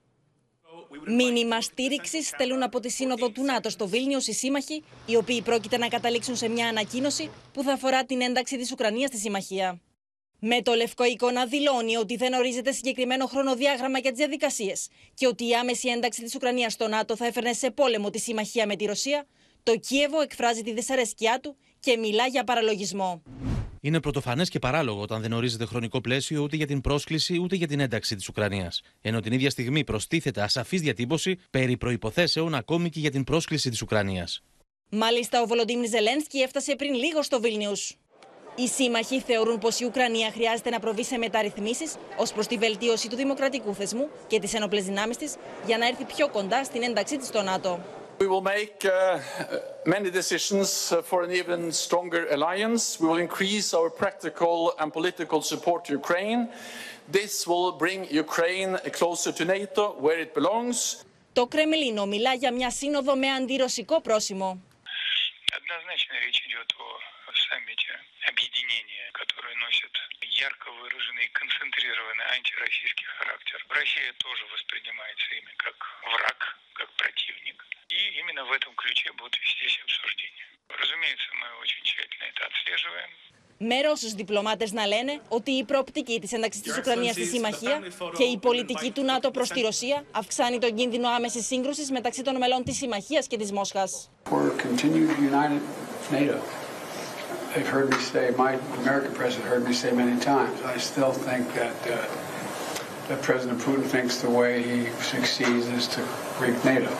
Μήνυμα 1.07 1.61
στήριξης 1.61 2.29
στέλνουν 2.29 2.63
από 2.63 2.81
τη 2.81 2.91
Σύνοδο 2.91 3.31
του 3.31 3.45
ΝΑΤΟ 3.45 3.71
στο 3.71 3.89
Βίλνιο 3.89 4.19
οι 4.27 4.33
σύμμαχοι, 4.33 4.85
οι 5.07 5.17
οποίοι 5.17 5.43
πρόκειται 5.43 5.77
να 5.77 5.89
καταλήξουν 5.89 6.37
σε 6.37 6.49
μια 6.49 6.69
ανακοίνωση 6.69 7.31
που 7.53 7.63
θα 7.63 7.73
αφορά 7.73 8.05
την 8.05 8.21
ένταξη 8.21 8.59
της 8.59 8.73
Ουκρανίας 8.73 9.09
στη 9.09 9.19
συμμαχία. 9.19 9.81
Με 10.39 10.63
το 10.63 10.75
λευκό 10.75 11.05
εικόνα 11.05 11.47
δηλώνει 11.47 11.97
ότι 11.97 12.17
δεν 12.17 12.33
ορίζεται 12.33 12.73
συγκεκριμένο 12.73 13.27
χρονοδιάγραμμα 13.27 13.99
για 13.99 14.11
τις 14.11 14.19
διαδικασίες 14.19 14.89
και 15.15 15.27
ότι 15.27 15.49
η 15.49 15.55
άμεση 15.55 15.89
ένταξη 15.89 16.23
της 16.23 16.35
Ουκρανίας 16.35 16.73
στο 16.73 16.89
ΝΑΤΟ 16.89 17.17
θα 17.17 17.27
έφερνε 17.27 17.53
σε 17.53 17.71
πόλεμο 17.71 18.11
τη 18.11 18.19
συμμαχία 18.19 18.67
με 18.67 18.77
τη 18.77 18.85
Ρωσία, 18.85 19.27
το 19.63 19.77
Κίεβο 19.77 20.21
εκφράζει 20.21 20.63
τη 20.63 20.73
δυσαρέσκειά 20.73 21.41
του 21.41 21.57
και 21.81 21.97
μιλά 21.97 22.27
για 22.27 22.45
παραλογισμό. 22.45 23.23
Είναι 23.81 24.01
πρωτοφανές 24.01 24.49
και 24.49 24.59
παράλογο 24.59 25.01
όταν 25.01 25.23
δεν 25.23 25.33
ορίζεται 25.33 25.65
χρονικό 25.65 26.01
πλαίσιο 26.01 26.43
ούτε 26.43 26.57
για 26.57 26.67
την 26.67 26.81
πρόσκληση 26.81 27.39
ούτε 27.39 27.57
για 27.57 27.67
την 27.67 27.81
ένταξη 27.81 28.17
της 28.17 28.29
Ουκρανίας. 28.29 28.83
Ενώ 29.01 29.21
την 29.21 29.33
ίδια 29.33 29.51
στιγμή 29.51 29.85
προστίθεται 29.85 30.43
ασαφής 30.43 30.81
διατύπωση 30.81 31.39
περί 31.51 31.77
προποθέσεων 31.77 32.55
ακόμη 32.55 32.91
και 32.91 33.01
για 33.01 33.11
την 33.11 33.25
πρόσκληση 33.25 33.71
της 33.71 33.83
Ουκρανίας. 33.83 34.43
Μάλιστα, 34.91 35.43
ο 35.43 35.47
Βολοντίμνη 35.47 35.87
Ζελένσκι 35.87 36.39
έφτασε 36.39 36.77
πριν 36.77 36.95
λίγο 36.95 37.23
στο 37.23 37.41
Βίλνιους. 37.41 37.97
Οι 38.59 38.69
σύμμαχοι 38.69 39.21
θεωρούν 39.21 39.59
πως 39.59 39.81
η 39.81 39.85
Ουκρανία 39.85 40.31
χρειάζεται 40.31 40.71
να 40.71 40.81
προβεί 40.81 41.05
σε 41.05 41.19
μεταρρυθμίσεις 41.19 41.95
ως 42.17 42.33
προς 42.33 42.47
τη 42.47 42.57
βελτίωση 42.57 43.09
του 43.09 43.17
δημοκρατικού 43.17 43.75
θεσμού 43.75 44.09
και 44.27 44.41
τις 44.41 44.55
ενόπλες 44.55 44.85
δυνάμεις 44.85 45.17
της 45.17 45.37
για 45.67 45.79
να 45.79 45.87
έρθει 45.87 46.05
πιο 46.05 46.29
κοντά 46.29 46.65
στην 46.65 46.83
ένταξή 46.83 47.17
της 47.17 47.27
στο 47.27 47.43
ΝΑΤΟ. 47.43 47.79
We 48.19 48.29
will 48.29 48.47
make 48.57 48.79
uh, 48.85 49.19
many 49.95 50.11
decisions 50.21 50.69
for 51.09 51.19
an 51.27 51.31
even 51.41 51.71
stronger 51.85 52.23
alliance. 52.37 52.83
We 53.01 53.07
will 53.11 53.23
increase 53.29 53.69
our 53.79 53.91
practical 54.03 54.73
and 54.81 54.89
political 54.99 55.41
support 55.53 55.81
to 55.87 55.91
Ukraine. 56.03 56.41
This 57.19 57.33
will 57.51 57.69
bring 57.85 57.99
Ukraine 58.27 58.73
closer 59.01 59.31
to 59.39 59.45
NATO, 59.45 59.83
where 60.05 60.19
it 60.25 60.33
belongs. 60.35 61.05
Το 61.33 61.47
Κρεμλίνο 61.47 62.07
μιλά 62.07 62.35
για 62.35 62.53
μια 62.53 62.71
σύνοδο 62.71 63.17
με 63.17 63.27
αντιρωσικό 63.29 64.01
πρόσημο. 64.01 64.61
концентрированный 72.16 72.28
антироссийский 72.38 73.06
характер. 73.20 73.58
Россия 73.70 74.14
тоже 74.18 74.44
воспринимается 74.54 75.28
ими 75.36 75.54
как 75.58 75.76
враг, 76.14 76.40
как 76.74 76.90
противник. 76.96 77.58
И 77.90 78.20
именно 78.20 78.46
в 78.46 78.52
этом 78.52 78.74
ключе 78.76 79.12
будут 79.14 79.36
вестись 79.42 79.80
обсуждения. 79.84 80.48
Разумеется, 80.70 81.30
мы 81.42 81.48
очень 81.62 81.84
тщательно 81.84 82.26
это 82.32 82.46
отслеживаем. 82.48 83.12
με 83.64 83.82
Ρώσου 83.82 84.16
διπλωμάτε 84.16 84.68
να 84.72 84.86
λένε 84.86 85.22
ότι 85.28 85.52
η 85.52 85.64
προοπτική 85.64 86.20
τη 86.20 86.36
ένταξη 86.36 86.62
τη 86.62 86.70
Ουκρανία 86.80 87.12
στη 87.12 87.26
Συμμαχία 87.26 87.82
και 88.18 88.24
η 88.24 88.38
πολιτική 88.38 88.92
του 88.92 89.04
ΝΑΤΟ 89.04 89.32
προ 89.32 89.44
τη 89.44 89.62
Ρωσία 89.62 90.06
αυξάνει 90.12 90.58
τον 90.60 90.76
κίνδυνο 90.76 91.10
άμεση 91.10 91.42
σύγκρουση 91.42 91.92
μεταξύ 91.92 92.22
των 92.22 92.38
μελών 92.38 92.64
τη 92.64 92.72
Συμμαχία 92.74 93.24
και 93.28 93.38
τη 93.38 93.54
Μόσχα. 93.54 93.84
They've 97.54 97.68
heard 97.68 97.90
me 97.90 97.98
say, 97.98 98.32
my 98.46 98.54
American 98.82 99.14
president 99.14 99.48
heard 99.52 99.64
me 99.70 99.74
say 99.74 99.92
many 99.92 100.18
times, 100.20 100.62
I 100.74 100.78
still 100.78 101.12
think 101.28 101.44
that, 101.56 101.76
uh, 101.88 101.98
that 103.10 103.22
President 103.22 103.60
Putin 103.60 103.84
thinks 103.96 104.22
the 104.22 104.30
way 104.30 104.52
he 104.64 104.80
succeeds 105.14 105.66
is 105.68 105.88
to 105.96 106.02
break 106.40 106.56
NATO. 106.64 106.92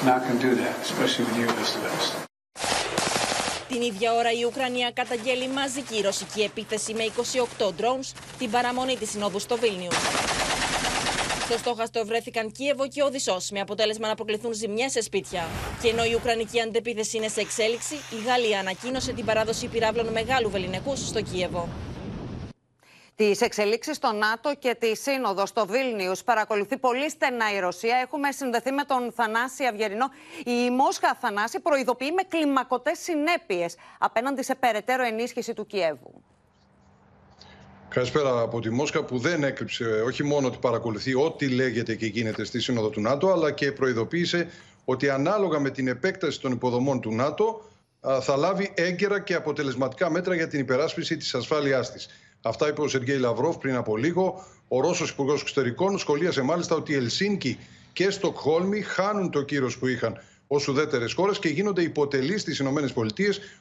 I'm 0.00 0.06
not 0.06 0.20
going 0.24 0.38
to 0.38 0.44
do 0.50 0.54
that, 0.64 0.74
especially 0.80 1.24
with 1.26 1.36
you 1.40 1.46
as 1.62 1.74
the 1.74 1.80
best. 1.88 2.12
Την 3.68 3.82
ίδια 3.82 4.12
ώρα 4.14 4.32
η 4.32 4.44
Ουκρανία 4.44 4.90
καταγγέλει 4.90 5.48
μαζική 5.48 6.00
ρωσική 6.00 6.42
επίθεση 6.42 6.94
με 6.94 7.04
28 7.58 7.66
drones 7.66 8.12
την 8.38 8.50
παραμονή 8.50 8.96
της 8.96 9.10
συνόδου 9.10 9.38
στο 9.38 9.56
Βίλνιου. 9.56 9.90
Στο 11.49 11.57
στόχαστο 11.57 12.05
βρέθηκαν 12.05 12.51
Κίεβο 12.51 12.87
και 12.87 13.03
Οδυσσός, 13.03 13.49
με 13.49 13.59
αποτέλεσμα 13.59 14.07
να 14.07 14.15
προκληθούν 14.15 14.53
ζημιές 14.53 14.91
σε 14.91 15.01
σπίτια. 15.01 15.47
Και 15.81 15.89
ενώ 15.89 16.03
η 16.03 16.13
Ουκρανική 16.13 16.61
αντεπίθεση 16.61 17.17
είναι 17.17 17.27
σε 17.27 17.41
εξέλιξη, 17.41 17.95
η 17.95 18.23
Γαλλία 18.25 18.59
ανακοίνωσε 18.59 19.13
την 19.13 19.25
παράδοση 19.25 19.67
πυράβλων 19.67 20.07
μεγάλου 20.07 20.49
βεληνικού 20.49 20.95
στο 20.95 21.21
Κίεβο. 21.21 21.69
Τις 23.15 23.41
εξελίξεις 23.41 23.95
στο 23.95 24.11
ΝΑΤΟ 24.11 24.55
και 24.55 24.75
τη 24.75 24.95
Σύνοδο 24.95 25.45
στο 25.45 25.65
Βίλνιους 25.65 26.23
παρακολουθεί 26.23 26.77
πολύ 26.77 27.09
στενά 27.09 27.53
η 27.53 27.59
Ρωσία. 27.59 27.97
Έχουμε 27.97 28.31
συνδεθεί 28.31 28.71
με 28.71 28.83
τον 28.83 29.11
Θανάση 29.11 29.65
Αυγερινό. 29.65 30.05
Η 30.45 30.69
Μόσχα 30.69 31.17
Θανάση 31.21 31.59
προειδοποιεί 31.59 32.11
με 32.15 32.23
κλιμακωτές 32.23 32.99
συνέπειες 32.99 33.75
απέναντι 33.99 34.43
σε 34.43 34.55
περαιτέρω 34.55 35.03
ενίσχυση 35.03 35.53
του 35.53 35.65
Κιέβου. 35.65 36.23
Καλησπέρα 37.89 38.39
από 38.41 38.59
τη 38.59 38.69
Μόσχα 38.69 39.03
που 39.03 39.17
δεν 39.17 39.43
έκρυψε 39.43 40.01
όχι 40.05 40.23
μόνο 40.23 40.47
ότι 40.47 40.57
παρακολουθεί 40.61 41.15
ό,τι 41.15 41.47
λέγεται 41.47 41.95
και 41.95 42.05
γίνεται 42.05 42.43
στη 42.43 42.59
Σύνοδο 42.59 42.89
του 42.89 43.01
ΝΑΤΟ, 43.01 43.31
αλλά 43.31 43.51
και 43.51 43.71
προειδοποίησε 43.71 44.47
ότι 44.85 45.09
ανάλογα 45.09 45.59
με 45.59 45.69
την 45.69 45.87
επέκταση 45.87 46.41
των 46.41 46.51
υποδομών 46.51 47.01
του 47.01 47.15
ΝΑΤΟ 47.15 47.69
θα 48.21 48.35
λάβει 48.37 48.71
έγκαιρα 48.73 49.19
και 49.19 49.33
αποτελεσματικά 49.33 50.09
μέτρα 50.11 50.35
για 50.35 50.47
την 50.47 50.59
υπεράσπιση 50.59 51.17
της 51.17 51.35
ασφάλειάς 51.35 51.91
της. 51.91 52.07
Αυτά 52.41 52.67
είπε 52.67 52.81
ο 52.81 52.87
Σεργέη 52.87 53.17
Λαυρόφ 53.17 53.57
πριν 53.57 53.75
από 53.75 53.97
λίγο. 53.97 54.45
Ο 54.67 54.81
Ρώσος 54.81 55.09
Υπουργός 55.09 55.41
Εξωτερικών 55.41 55.97
σχολίασε 55.97 56.41
μάλιστα 56.41 56.75
ότι 56.75 56.91
η 56.91 56.95
Ελσίνκη 56.95 57.59
και 57.93 58.09
Στοκχόλμη 58.09 58.81
χάνουν 58.81 59.31
το 59.31 59.41
κύρος 59.41 59.77
που 59.77 59.87
είχαν 59.87 60.21
ως 60.47 60.67
ουδέτερες 60.67 61.13
χώρες 61.13 61.39
και 61.39 61.49
γίνονται 61.49 61.81
υποτελείς 61.81 62.41
στις 62.41 62.59
ΗΠΑ 62.59 62.71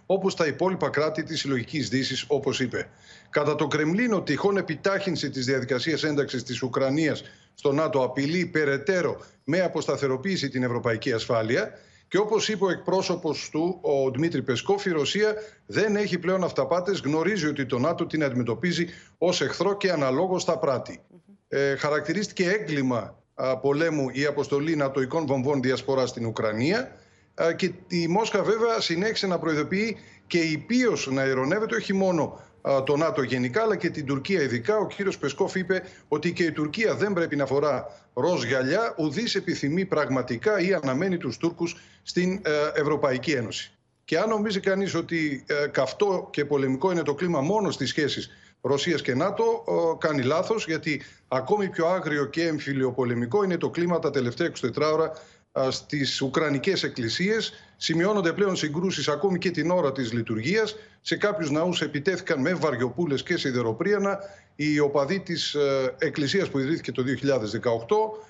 όπως 0.07 0.35
τα 0.35 0.47
υπόλοιπα 0.47 0.89
κράτη 0.89 1.23
της 1.23 1.41
συλλογικής 1.41 1.89
Δύσης, 1.89 2.25
όπως 2.29 2.61
είπε. 2.61 2.89
Κατά 3.31 3.55
το 3.55 3.67
Κρεμλίνο, 3.67 4.23
τυχόν 4.23 4.57
επιτάχυνση 4.57 5.31
της 5.31 5.45
διαδικασίας 5.45 6.05
ένταξης 6.05 6.43
της 6.43 6.63
Ουκρανίας 6.63 7.23
στο 7.55 7.73
ΝΑΤΟ 7.73 8.03
απειλεί 8.03 8.47
περαιτέρω 8.47 9.21
με 9.45 9.61
αποσταθεροποίηση 9.61 10.49
την 10.49 10.63
ευρωπαϊκή 10.63 11.13
ασφάλεια. 11.13 11.71
Και 12.09 12.19
όπως 12.19 12.49
είπε 12.49 12.65
ο 12.65 12.71
εκπρόσωπος 12.71 13.49
του, 13.53 13.79
ο 13.81 14.11
Δημήτρη 14.11 14.43
Πεσκόφ, 14.43 14.85
η 14.85 14.91
Ρωσία 14.91 15.35
δεν 15.67 15.97
έχει 15.97 16.19
πλέον 16.19 16.45
αυταπάτες. 16.45 17.01
Γνωρίζει 17.01 17.47
ότι 17.47 17.67
το 17.67 17.79
ΝΑΤΟ 17.79 18.07
την 18.07 18.25
αντιμετωπίζει 18.25 18.87
ως 19.19 19.41
εχθρό 19.41 19.77
και 19.77 19.91
αναλόγως 19.91 20.45
θα 20.45 20.59
πράττει. 20.59 21.01
Ε, 21.49 21.77
χαρακτηρίστηκε 21.77 22.51
έγκλημα 22.51 23.23
πολέμου 23.61 24.09
η 24.13 24.25
αποστολή 24.25 24.77
νατοικών 24.77 25.27
βομβών 25.27 25.63
διασπορά 25.63 26.07
στην 26.07 26.27
Ουκρανία. 26.27 26.97
Και 27.57 27.73
η 27.89 28.07
Μόσχα 28.07 28.43
βέβαια 28.43 28.81
συνέχισε 28.81 29.27
να 29.27 29.39
προειδοποιεί 29.39 29.97
και 30.27 30.39
υπείω 30.39 30.97
να 31.07 31.25
ειρωνεύεται 31.25 31.77
όχι 31.77 31.93
μόνο 31.93 32.41
το 32.85 32.97
ΝΑΤΟ 32.97 33.23
γενικά, 33.23 33.63
αλλά 33.63 33.77
και 33.77 33.91
την 33.91 34.07
Τουρκία 34.07 34.43
ειδικά. 34.43 34.77
Ο 34.77 34.87
κύριος 34.87 35.19
Πεσκόφ 35.19 35.55
είπε 35.55 35.83
ότι 36.09 36.33
και 36.33 36.45
η 36.45 36.53
Τουρκία 36.53 36.95
δεν 36.95 37.13
πρέπει 37.13 37.37
να 37.37 37.47
φορά 37.47 37.87
ροζ 38.15 38.45
γυαλιά, 38.45 38.95
ουδής 38.99 39.35
επιθυμεί 39.35 39.85
πραγματικά 39.85 40.61
ή 40.61 40.73
αναμένει 40.73 41.17
τους 41.17 41.37
Τούρκους 41.37 41.77
στην 42.03 42.33
ε, 42.33 42.81
Ευρωπαϊκή 42.81 43.31
Ένωση. 43.31 43.71
Και 44.05 44.19
αν 44.19 44.29
νομίζει 44.29 44.61
κανείς 44.61 44.95
ότι 44.95 45.45
ε, 45.47 45.67
καυτό 45.67 46.29
και 46.31 46.45
πολεμικό 46.45 46.91
είναι 46.91 47.03
το 47.03 47.15
κλίμα 47.15 47.41
μόνο 47.41 47.71
στις 47.71 47.89
σχέσεις 47.89 48.31
Ρωσίας 48.67 49.03
και 49.03 49.15
ΝΑΤΟ, 49.15 49.65
κάνει 49.99 50.23
λάθος, 50.23 50.67
γιατί 50.67 51.03
ακόμη 51.29 51.69
πιο 51.69 51.87
άγριο 51.87 52.25
και 52.25 52.47
εμφυλιοπολεμικό 52.47 53.45
είναι 53.45 53.57
το 53.57 53.71
κλίμα 53.71 53.99
τα 53.99 54.11
τελευταία 54.11 54.51
24 54.63 54.93
ώρα 54.93 55.13
στις 55.71 56.21
Ουκρανικές 56.21 56.83
εκκλησίες. 56.83 57.53
Σημειώνονται 57.77 58.33
πλέον 58.33 58.57
συγκρούσεις 58.57 59.09
ακόμη 59.09 59.39
και 59.39 59.51
την 59.51 59.71
ώρα 59.71 59.93
της 59.93 60.13
λειτουργίας. 60.13 60.77
Σε 61.01 61.17
κάποιους 61.17 61.51
ναούς 61.51 61.83
επιτέθηκαν 61.83 62.41
με 62.41 62.55
βαριοπούλες 62.55 63.23
και 63.23 63.37
σιδεροπρίανα. 63.37 64.19
Οι 64.57 64.79
οπαδοί 64.79 65.21
της 65.21 65.55
ε, 65.55 65.95
εκκλησίας 65.99 66.49
που 66.49 66.59
ιδρύθηκε 66.59 66.93
το 66.93 67.03
2018 67.03 68.27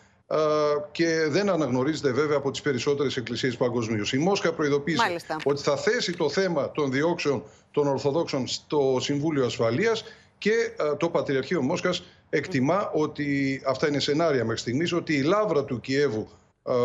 και 0.92 1.27
δεν 1.29 1.49
αναγνωρίζεται 1.49 2.12
βέβαια 2.12 2.37
από 2.37 2.51
τις 2.51 2.61
περισσότερες 2.61 3.16
εκκλησίες 3.16 3.57
παγκοσμίως. 3.57 4.12
Η 4.12 4.18
Μόσχα 4.18 4.53
προειδοποίησε 4.53 5.16
ότι 5.44 5.62
θα 5.62 5.77
θέσει 5.77 6.12
το 6.12 6.29
θέμα 6.29 6.70
των 6.70 6.90
διώξεων 6.90 7.42
των 7.70 7.87
Ορθοδόξων 7.87 8.46
στο 8.46 8.96
Συμβούλιο 9.01 9.44
Ασφαλείας 9.44 10.05
και 10.38 10.53
το 10.99 11.09
Πατριαρχείο 11.09 11.62
Μόσχας 11.62 12.05
εκτιμά 12.31 12.90
ότι 12.90 13.61
αυτά 13.66 13.88
είναι 13.88 13.99
σενάρια 13.99 14.44
μέχρι 14.44 14.61
στιγμής, 14.61 14.92
ότι 14.92 15.14
η 15.14 15.22
λάβρα 15.22 15.64
του 15.64 15.81
Κιέβου 15.81 16.29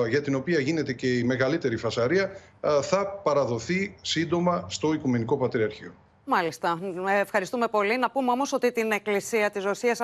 για 0.10 0.22
την 0.22 0.36
οποία 0.36 0.60
γίνεται 0.60 0.94
και 0.94 1.08
η 1.18 1.24
μεγαλύτερη 1.24 1.78
φασαρία 1.78 2.32
θα 2.82 3.08
παραδοθεί 3.24 3.96
σύντομα 4.02 4.66
στο 4.70 4.94
Οικουμενικό 4.94 5.38
Πατριαρχείο. 5.38 5.94
Μάλιστα. 6.26 6.80
Ε, 7.08 7.20
ευχαριστούμε 7.20 7.68
πολύ. 7.68 7.98
Να 7.98 8.12
πούμε 8.12 8.32
όμως 8.32 8.54
ότι 8.54 8.72
την 8.72 8.92
Εκκλησία 8.92 9.50
της 9.50 9.64
Ρωσίας 9.64 10.00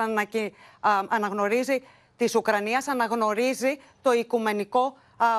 αναγνωρίζει, 1.08 1.82
της 2.16 2.34
Ουκρανίας 2.34 2.88
αναγνωρίζει 2.88 3.78
το 4.02 4.12
Οικουμενικό 4.12 4.96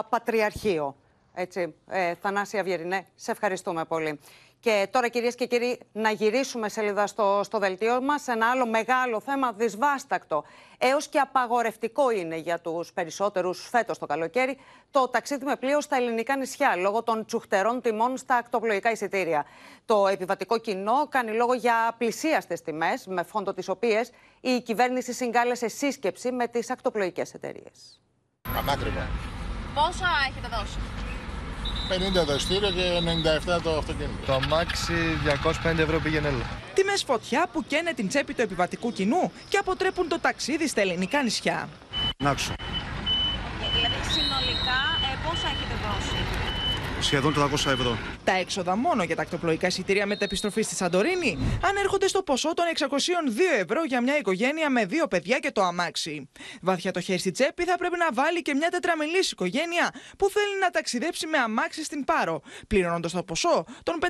Πατριαρχείο. 0.10 0.96
Έτσι, 1.34 1.74
ε, 1.90 2.14
Θανάση 2.22 2.58
Αυγερινέ, 2.58 3.06
σε 3.16 3.32
ευχαριστούμε 3.32 3.86
πολύ. 3.86 4.20
Και 4.62 4.88
τώρα 4.92 5.08
κυρίες 5.08 5.36
και 5.36 5.46
κύριοι 5.46 5.80
να 5.92 6.12
γυρίσουμε 6.12 6.70
σελίδα 6.70 7.08
στο, 7.08 7.42
στο 7.44 7.60
δελτίο 7.60 8.02
μας 8.02 8.22
σε 8.22 8.32
ένα 8.32 8.50
άλλο 8.50 8.68
μεγάλο 8.68 9.20
θέμα 9.20 9.52
δυσβάστακτο. 9.52 10.44
Έως 10.78 11.08
και 11.08 11.20
απαγορευτικό 11.20 12.12
είναι 12.12 12.36
για 12.36 12.60
τους 12.60 12.94
περισσότερους 12.94 13.68
φέτος 13.70 13.98
το 13.98 14.06
καλοκαίρι 14.06 14.58
το 14.92 15.08
ταξίδι 15.08 15.46
με 15.46 15.56
πλοίο 15.56 15.82
στα 15.82 15.96
ελληνικά 15.96 16.36
νησιά 16.38 16.76
λόγω 16.76 17.04
των 17.04 17.26
τσουχτερών 17.26 17.82
τιμών 17.82 18.18
στα 18.18 18.36
ακτοπλοϊκά 18.36 18.92
εισιτήρια. 18.92 19.46
Το 19.86 20.08
επιβατικό 20.08 20.58
κοινό 20.58 21.08
κάνει 21.10 21.32
λόγο 21.32 21.54
για 21.54 21.96
πλησίαστες 21.98 22.62
τιμές 22.62 23.08
με 23.08 23.24
φόντο 23.24 23.54
τις 23.54 23.70
οποίες 23.70 24.12
η 24.42 24.62
κυβέρνηση 24.62 25.14
συγκάλεσε 25.14 25.68
σύσκεψη 25.68 26.32
με 26.32 26.48
τις 26.48 26.70
ακτοπλοϊκές 26.70 27.34
εταιρείες. 27.34 28.02
Αμάκριβα. 28.58 29.08
Πόσα 29.76 30.08
έχετε 30.30 30.48
δώσει; 30.48 30.78
50 31.90 32.26
το 32.26 32.34
ειστήριο 32.34 32.72
και 32.72 32.84
97 33.58 33.62
το 33.64 33.78
αυτοκίνητο. 33.78 34.26
Το 34.26 34.34
αμάξι 34.34 34.94
205 35.74 35.78
ευρώ 35.78 36.00
πήγαινε 36.00 36.28
έλα. 36.28 36.46
Τιμές 36.74 37.04
φωτιά 37.04 37.48
που 37.52 37.64
καίνε 37.68 37.94
την 37.94 38.08
τσέπη 38.08 38.34
του 38.34 38.42
επιβατικού 38.42 38.92
κοινού 38.92 39.32
και 39.50 39.58
αποτρέπουν 39.58 40.08
το 40.08 40.20
ταξίδι 40.20 40.68
στα 40.68 40.82
ελληνικά 40.82 41.24
νησιά. 41.24 41.70
Να 42.24 42.30
άκουσα. 42.30 42.54
Δηλαδή 43.76 44.00
συνολικά 44.16 44.80
ε, 45.08 45.18
πόσα 45.26 45.48
έχετε 45.54 45.76
δώσει; 45.86 46.39
Σχεδόν 47.02 47.34
300 47.38 47.54
ευρώ. 47.54 47.98
Τα 48.24 48.32
έξοδα 48.32 48.76
μόνο 48.76 49.04
για 49.04 49.16
τα 49.16 49.22
ακτοπλοϊκά 49.22 49.68
εισιτήρια 49.68 50.06
μετεπιστροφή 50.06 50.62
στη 50.62 50.76
Σαντορίνη 50.76 51.38
ανέρχονται 51.64 52.08
στο 52.08 52.24
ποσό 52.24 52.54
των 52.54 52.66
602 52.78 52.86
ευρώ 53.62 53.84
για 53.84 54.02
μια 54.02 54.18
οικογένεια 54.18 54.70
με 54.70 54.86
δύο 54.86 55.08
παιδιά 55.08 55.40
και 55.40 55.52
το 55.52 55.62
αμάξι. 55.62 56.30
Βάθια 56.62 56.92
το 56.92 57.02
χέρι 57.02 57.20
στη 57.20 57.32
τσέπη 57.32 57.64
θα 57.64 57.78
πρέπει 57.78 57.98
να 57.98 58.24
βάλει 58.24 58.42
και 58.42 58.54
μια 58.54 58.70
τετραμελή 58.70 59.20
οικογένεια 59.32 59.94
που 60.18 60.30
θέλει 60.30 60.60
να 60.62 60.70
ταξιδέψει 60.70 61.28
με 61.28 61.38
αμάξι 61.38 61.84
στην 61.84 62.04
Πάρο, 62.04 62.42
πληρώνοντας 62.68 63.12
το 63.12 63.24
ποσό 63.24 63.66
των 63.84 63.96
530 64.02 64.08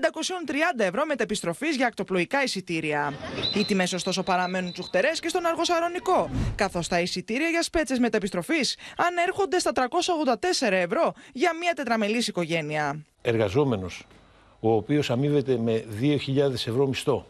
ευρώ 0.78 1.06
μετεπιστροφή 1.06 1.68
για 1.70 1.88
ακτοπλοϊκά 1.88 2.44
εισιτήρια. 2.44 3.14
Οι 3.56 3.66
τιμές 3.66 3.94
ωστόσο 3.94 4.24
παραμένουν 4.24 4.72
τσουχτερές 4.72 5.20
και 5.20 5.30
στον 5.30 5.46
Αργοσαρονικό, 5.46 6.30
καθώς 6.56 6.88
τα 6.88 7.00
εισιτήρια 7.00 7.48
για 7.48 7.64
σπέτσες 7.64 8.00
μετεπιστροφή 8.00 8.60
ανέρχονται 8.98 9.60
στα 9.60 9.72
384 9.76 10.72
ευρώ 10.72 11.14
για 11.34 11.52
μια 11.60 11.74
τετραμελή 11.74 12.24
οικογένεια. 12.28 12.79
Εργαζόμενος, 13.22 14.08
ο 14.60 14.74
οποίος 14.74 15.10
αμείβεται 15.10 15.58
με 15.58 15.86
2.000 16.02 16.52
ευρώ 16.54 16.88
μισθό 16.88 17.26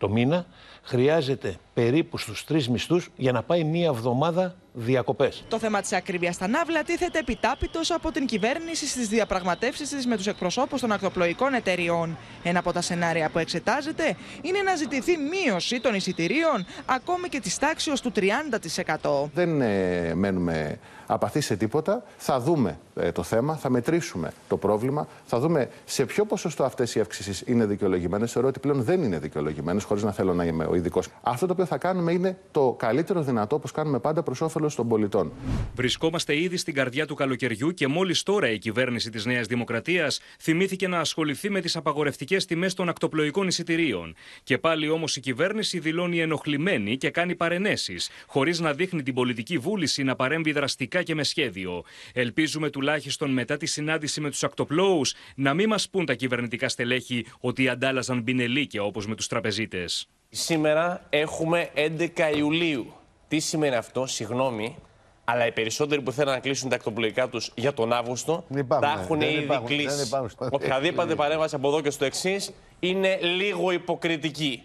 το 0.00 0.08
μήνα, 0.08 0.46
χρειάζεται 0.82 1.56
περίπου 1.74 2.18
στους 2.18 2.44
τρεις 2.44 2.68
μισθούς 2.68 3.08
για 3.16 3.32
να 3.32 3.42
πάει 3.42 3.64
μία 3.64 3.86
εβδομάδα 3.86 4.54
διακοπές. 4.72 5.44
Το 5.48 5.58
θέμα 5.58 5.80
της 5.80 5.92
ακρίβειας 5.92 6.34
στα 6.34 6.48
Ναύλα 6.48 6.82
τίθεται 6.82 7.18
επιτάπητος 7.18 7.90
από 7.90 8.12
την 8.12 8.26
κυβέρνηση 8.26 8.86
στις 8.86 9.08
διαπραγματεύσεις 9.08 9.88
της 9.88 10.06
με 10.06 10.16
τους 10.16 10.26
εκπροσώπους 10.26 10.80
των 10.80 10.92
ακτοπλοϊκών 10.92 11.54
εταιριών. 11.54 12.16
Ένα 12.42 12.58
από 12.58 12.72
τα 12.72 12.80
σενάρια 12.80 13.30
που 13.30 13.38
εξετάζεται 13.38 14.16
είναι 14.42 14.62
να 14.62 14.74
ζητηθεί 14.74 15.16
μείωση 15.16 15.80
των 15.80 15.94
εισιτηρίων 15.94 16.66
ακόμη 16.86 17.28
και 17.28 17.40
της 17.40 17.58
τάξης 17.58 18.00
του 18.00 18.12
30%. 18.16 19.30
Δεν 19.34 19.60
ε, 19.60 20.14
μένουμε 20.14 20.78
απαθή 21.12 21.40
σε 21.40 21.56
τίποτα. 21.56 22.02
Θα 22.16 22.40
δούμε 22.40 22.78
ε, 22.96 23.12
το 23.12 23.22
θέμα, 23.22 23.56
θα 23.56 23.70
μετρήσουμε 23.70 24.32
το 24.48 24.56
πρόβλημα, 24.56 25.08
θα 25.24 25.38
δούμε 25.38 25.70
σε 25.84 26.04
ποιο 26.04 26.24
ποσοστό 26.24 26.64
αυτές 26.64 26.94
οι 26.94 27.00
αυξήσεις 27.00 27.42
είναι 27.46 27.66
δικαιολογημένες. 27.66 28.32
Θεωρώ 28.32 28.48
ότι 28.48 28.60
πλέον 28.60 28.82
δεν 28.82 29.02
είναι 29.02 29.18
δικαιολογημένες, 29.18 29.84
χωρίς 29.84 30.02
να 30.02 30.12
θέλω 30.12 30.34
να 30.34 30.44
είμαι 30.44 30.64
ο 30.64 30.74
ειδικός. 30.74 31.08
Αυτό 31.22 31.46
το 31.46 31.52
οποίο 31.52 31.64
θα 31.64 31.78
κάνουμε 31.78 32.12
είναι 32.12 32.38
το 32.50 32.74
καλύτερο 32.78 33.22
δυνατό, 33.22 33.56
όπως 33.56 33.72
κάνουμε 33.72 33.98
πάντα, 33.98 34.22
προς 34.22 34.40
όφελος 34.40 34.74
των 34.74 34.88
πολιτών. 34.88 35.32
Βρισκόμαστε 35.74 36.40
ήδη 36.40 36.56
στην 36.56 36.74
καρδιά 36.74 37.06
του 37.06 37.14
καλοκαιριού 37.14 37.74
και 37.74 37.86
μόλις 37.88 38.22
τώρα 38.22 38.50
η 38.50 38.58
κυβέρνηση 38.58 39.10
της 39.10 39.24
Νέας 39.24 39.46
Δημοκρατίας 39.46 40.20
θυμήθηκε 40.40 40.88
να 40.88 40.98
ασχοληθεί 40.98 41.50
με 41.50 41.60
τις 41.60 41.76
απαγορευτικές 41.76 42.44
τιμές 42.46 42.74
των 42.74 42.88
ακτοπλοϊκών 42.88 43.46
εισιτηρίων. 43.46 44.14
Και 44.42 44.58
πάλι 44.58 44.88
όμως 44.88 45.16
η 45.16 45.20
κυβέρνηση 45.20 45.78
δηλώνει 45.78 46.20
ενοχλημένη 46.20 46.96
και 46.96 47.10
κάνει 47.10 47.34
παρενέσεις, 47.34 48.10
χωρίς 48.26 48.60
να 48.60 48.72
δείχνει 48.72 49.02
την 49.02 49.14
πολιτική 49.14 49.58
βούληση 49.58 50.02
να 50.02 50.16
παρέμβει 50.16 50.52
δραστικά 50.52 50.99
και 51.02 51.14
με 51.14 51.22
σχέδιο. 51.24 51.84
Ελπίζουμε 52.14 52.70
τουλάχιστον 52.70 53.30
μετά 53.30 53.56
τη 53.56 53.66
συνάντηση 53.66 54.20
με 54.20 54.30
τους 54.30 54.44
ακτοπλώου 54.44 55.00
να 55.34 55.54
μην 55.54 55.68
μας 55.68 55.88
πούν 55.88 56.06
τα 56.06 56.14
κυβερνητικά 56.14 56.68
στελέχη 56.68 57.26
ότι 57.40 57.68
αντάλλαζαν 57.68 58.22
μπινελίκια 58.22 58.82
όπως 58.82 59.06
με 59.06 59.14
τους 59.14 59.26
τραπεζίτες. 59.26 60.08
Σήμερα 60.28 61.06
έχουμε 61.10 61.70
11 61.74 62.08
Ιουλίου. 62.36 62.92
Τι 63.28 63.38
σημαίνει 63.38 63.74
αυτό, 63.74 64.06
συγγνώμη, 64.06 64.76
αλλά 65.24 65.46
οι 65.46 65.52
περισσότεροι 65.52 66.02
που 66.02 66.12
θέλουν 66.12 66.32
να 66.32 66.38
κλείσουν 66.38 66.68
τα 66.68 66.74
ακτοπλοϊκά 66.74 67.28
τους 67.28 67.52
για 67.54 67.72
τον 67.72 67.92
Αύγουστο 67.92 68.44
τα 68.68 69.00
έχουν 69.02 69.20
ήδη 69.20 69.60
κλείσει. 69.64 70.10
Οποιαδήποτε 70.50 71.14
παρέμβαση 71.14 71.54
από 71.54 71.68
εδώ 71.68 71.80
και 71.80 71.90
στο 71.90 72.04
εξής 72.04 72.52
είναι 72.80 73.18
λίγο 73.20 73.70
υποκριτική. 73.70 74.62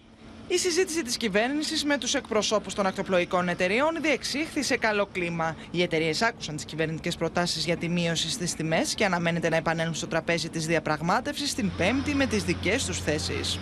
Η 0.48 0.58
συζήτηση 0.58 1.02
της 1.02 1.16
κυβέρνησης 1.16 1.84
με 1.84 1.98
τους 1.98 2.14
εκπροσώπους 2.14 2.74
των 2.74 2.86
ακτοπλοϊκών 2.86 3.48
εταιρεών 3.48 3.96
διεξήχθη 4.00 4.62
σε 4.62 4.76
καλό 4.76 5.06
κλίμα. 5.12 5.56
Οι 5.70 5.82
εταιρείες 5.82 6.22
άκουσαν 6.22 6.56
τις 6.56 6.64
κυβερνητικές 6.64 7.16
προτάσεις 7.16 7.64
για 7.64 7.76
τη 7.76 7.88
μείωση 7.88 8.30
στις 8.30 8.54
τιμές 8.54 8.94
και 8.94 9.04
αναμένεται 9.04 9.48
να 9.48 9.56
επανέλθουν 9.56 9.94
στο 9.94 10.06
τραπέζι 10.06 10.48
της 10.48 10.66
διαπραγμάτευσης 10.66 11.54
την 11.54 11.70
Πέμπτη 11.76 12.14
με 12.14 12.26
τις 12.26 12.44
δικές 12.44 12.84
τους 12.84 13.00
θέσεις. 13.00 13.58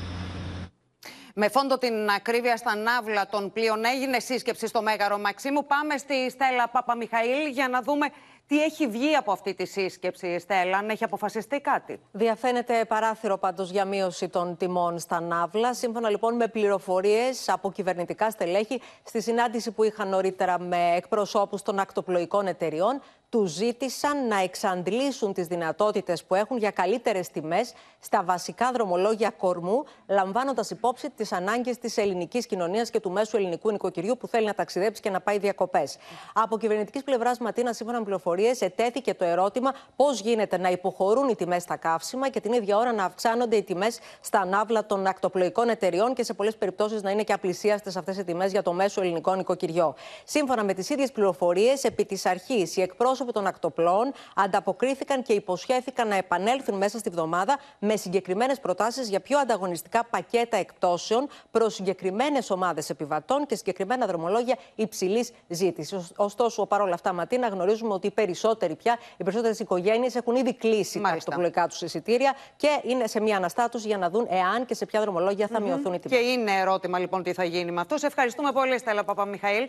Με 1.36 1.48
φόντο 1.48 1.78
την 1.78 2.08
ακρίβεια 2.16 2.56
στα 2.56 2.76
ναύλα 2.76 3.26
των 3.26 3.52
πλοίων 3.52 3.84
έγινε 3.84 4.18
σύσκεψη 4.18 4.66
στο 4.66 4.82
Μέγαρο 4.82 5.18
Μαξίμου. 5.18 5.66
Πάμε 5.66 5.96
στη 5.96 6.30
Στέλλα 6.30 6.68
Παπαμιχαήλ 6.68 7.46
για 7.52 7.68
να 7.68 7.82
δούμε 7.82 8.06
Τι 8.46 8.62
έχει 8.62 8.86
βγει 8.86 9.14
από 9.14 9.32
αυτή 9.32 9.54
τη 9.54 9.66
σύσκεψη, 9.66 10.38
Στέλλα, 10.38 10.78
αν 10.78 10.88
έχει 10.88 11.04
αποφασιστεί 11.04 11.60
κάτι; 11.60 12.00
Διαφαίνεται 12.12 12.84
παράθυρο 12.84 13.38
πάντως 13.38 13.70
για 13.70 13.84
μείωση 13.84 14.28
των 14.28 14.56
τιμών 14.56 14.98
στα 14.98 15.20
ναύλα. 15.20 15.74
Σύμφωνα 15.74 16.10
λοιπόν 16.10 16.36
με 16.36 16.48
πληροφορίες 16.48 17.48
από 17.48 17.72
κυβερνητικά 17.72 18.30
στελέχη, 18.30 18.80
στη 19.04 19.22
συνάντηση 19.22 19.70
που 19.70 19.82
είχαν 19.82 20.08
νωρίτερα 20.08 20.58
με 20.58 20.94
εκπροσώπους 20.96 21.62
των 21.62 21.78
ακτοπλοϊκών 21.78 22.46
εταιριών, 22.46 23.00
του 23.34 23.44
ζήτησαν 23.44 24.26
να 24.26 24.42
εξαντλήσουν 24.42 25.32
τις 25.32 25.46
δυνατότητες 25.46 26.24
που 26.24 26.34
έχουν 26.34 26.56
για 26.56 26.70
καλύτερες 26.70 27.28
τιμές 27.28 27.72
στα 28.00 28.22
βασικά 28.24 28.72
δρομολόγια 28.72 29.30
κορμού, 29.30 29.84
λαμβάνοντας 30.08 30.70
υπόψη 30.70 31.10
τις 31.10 31.32
ανάγκες 31.32 31.78
της 31.78 31.96
ελληνικής 31.96 32.46
κοινωνίας 32.46 32.90
και 32.90 33.00
του 33.00 33.10
μέσου 33.10 33.36
ελληνικού 33.36 33.70
νοικοκυριού 33.70 34.16
που 34.16 34.26
θέλει 34.26 34.46
να 34.46 34.54
ταξιδέψει 34.54 35.02
και 35.02 35.10
να 35.10 35.20
πάει 35.20 35.38
διακοπές. 35.38 35.96
Από 36.34 36.58
κυβερνητικής 36.58 37.02
πλευράς 37.02 37.38
Ματίνα, 37.38 37.72
σύμφωνα 37.72 37.98
με 37.98 38.04
πληροφορίες, 38.04 38.60
ετέθηκε 38.60 39.14
το 39.14 39.24
ερώτημα 39.24 39.74
πώς 39.96 40.20
γίνεται 40.20 40.58
να 40.58 40.70
υποχωρούν 40.70 41.28
οι 41.28 41.34
τιμές 41.34 41.62
στα 41.62 41.76
καύσιμα 41.76 42.28
και 42.28 42.40
την 42.40 42.52
ίδια 42.52 42.76
ώρα 42.76 42.92
να 42.92 43.04
αυξάνονται 43.04 43.56
οι 43.56 43.62
τιμές 43.62 43.98
στα 44.20 44.40
ανάβλα 44.40 44.86
των 44.86 45.06
ακτοπλοϊκών 45.06 45.68
εταιριών 45.68 46.14
και 46.14 46.22
σε 46.22 46.34
πολλές 46.34 46.56
περιπτώσεις 46.56 47.02
να 47.02 47.10
είναι 47.10 47.22
και 47.22 47.32
απλησίαστες 47.32 47.96
αυτές 47.96 48.16
οι 48.16 48.24
τιμές 48.24 48.50
για 48.50 48.62
το 48.62 48.72
μέσο 48.72 49.00
ελληνικό 49.00 49.34
νοικοκυριό. 49.34 49.94
Σύμφωνα 50.24 50.64
με 50.64 50.74
τις 50.74 50.90
ίδιες 50.90 51.12
πληροφορίες, 51.12 51.84
επί 51.84 52.04
της 52.04 52.26
αρχής 52.26 52.76
οι 52.76 52.82
εκπρόσωποι 52.82 53.23
εκπρόσωποι 53.24 53.32
των 53.32 53.46
ακτοπλών 53.46 54.12
ανταποκρίθηκαν 54.34 55.22
και 55.22 55.32
υποσχέθηκαν 55.32 56.08
να 56.08 56.16
επανέλθουν 56.16 56.76
μέσα 56.76 56.98
στη 56.98 57.10
βδομάδα 57.10 57.58
με 57.78 57.96
συγκεκριμένες 57.96 58.60
προτάσεις 58.60 59.08
για 59.08 59.20
πιο 59.20 59.38
ανταγωνιστικά 59.38 60.04
πακέτα 60.04 60.56
εκτόσεων 60.56 61.28
προς 61.50 61.74
συγκεκριμένες 61.74 62.50
ομάδες 62.50 62.90
επιβατών 62.90 63.46
και 63.46 63.56
συγκεκριμένα 63.56 64.06
δρομολόγια 64.06 64.56
υψηλής 64.74 65.32
ζήτησης. 65.48 66.12
Ωστόσο, 66.16 66.66
παρόλα 66.66 66.94
αυτά, 66.94 67.12
Ματίνα, 67.12 67.48
γνωρίζουμε 67.48 67.94
ότι 67.94 68.06
οι 68.06 68.10
περισσότεροι 68.10 68.74
πια, 68.74 68.98
οι 69.16 69.22
περισσότερες 69.24 69.58
οικογένειες 69.58 70.14
έχουν 70.14 70.34
ήδη 70.34 70.54
κλείσει 70.54 71.00
τα 71.00 71.08
ακτοπλοϊκά 71.08 71.68
τους 71.68 71.82
εισιτήρια 71.82 72.34
και 72.56 72.80
είναι 72.82 73.06
σε 73.06 73.20
μια 73.20 73.36
αναστάτωση 73.36 73.86
για 73.86 73.98
να 73.98 74.10
δουν 74.10 74.26
εάν 74.30 74.66
και 74.66 74.74
σε 74.74 74.86
ποια 74.86 75.00
δρομολόγια 75.00 75.46
θα 75.46 75.60
μειωθούν 75.60 75.92
οι 75.92 75.98
τιμές. 75.98 76.18
Και 76.18 76.24
είναι 76.24 76.52
ερώτημα 76.52 76.98
λοιπόν 76.98 77.22
τι 77.22 77.32
θα 77.32 77.44
γίνει 77.44 77.70
με 77.70 77.80
αυτό. 77.80 77.98
Σε 77.98 78.06
ευχαριστούμε 78.06 78.52
πολύ, 78.52 78.78
Στέλλα 78.78 79.04
Παπαμιχαήλ. 79.04 79.68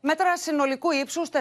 Μέτρα 0.00 0.36
συνολικού 0.36 0.90
ύψους 0.90 1.28
4,4 1.32 1.38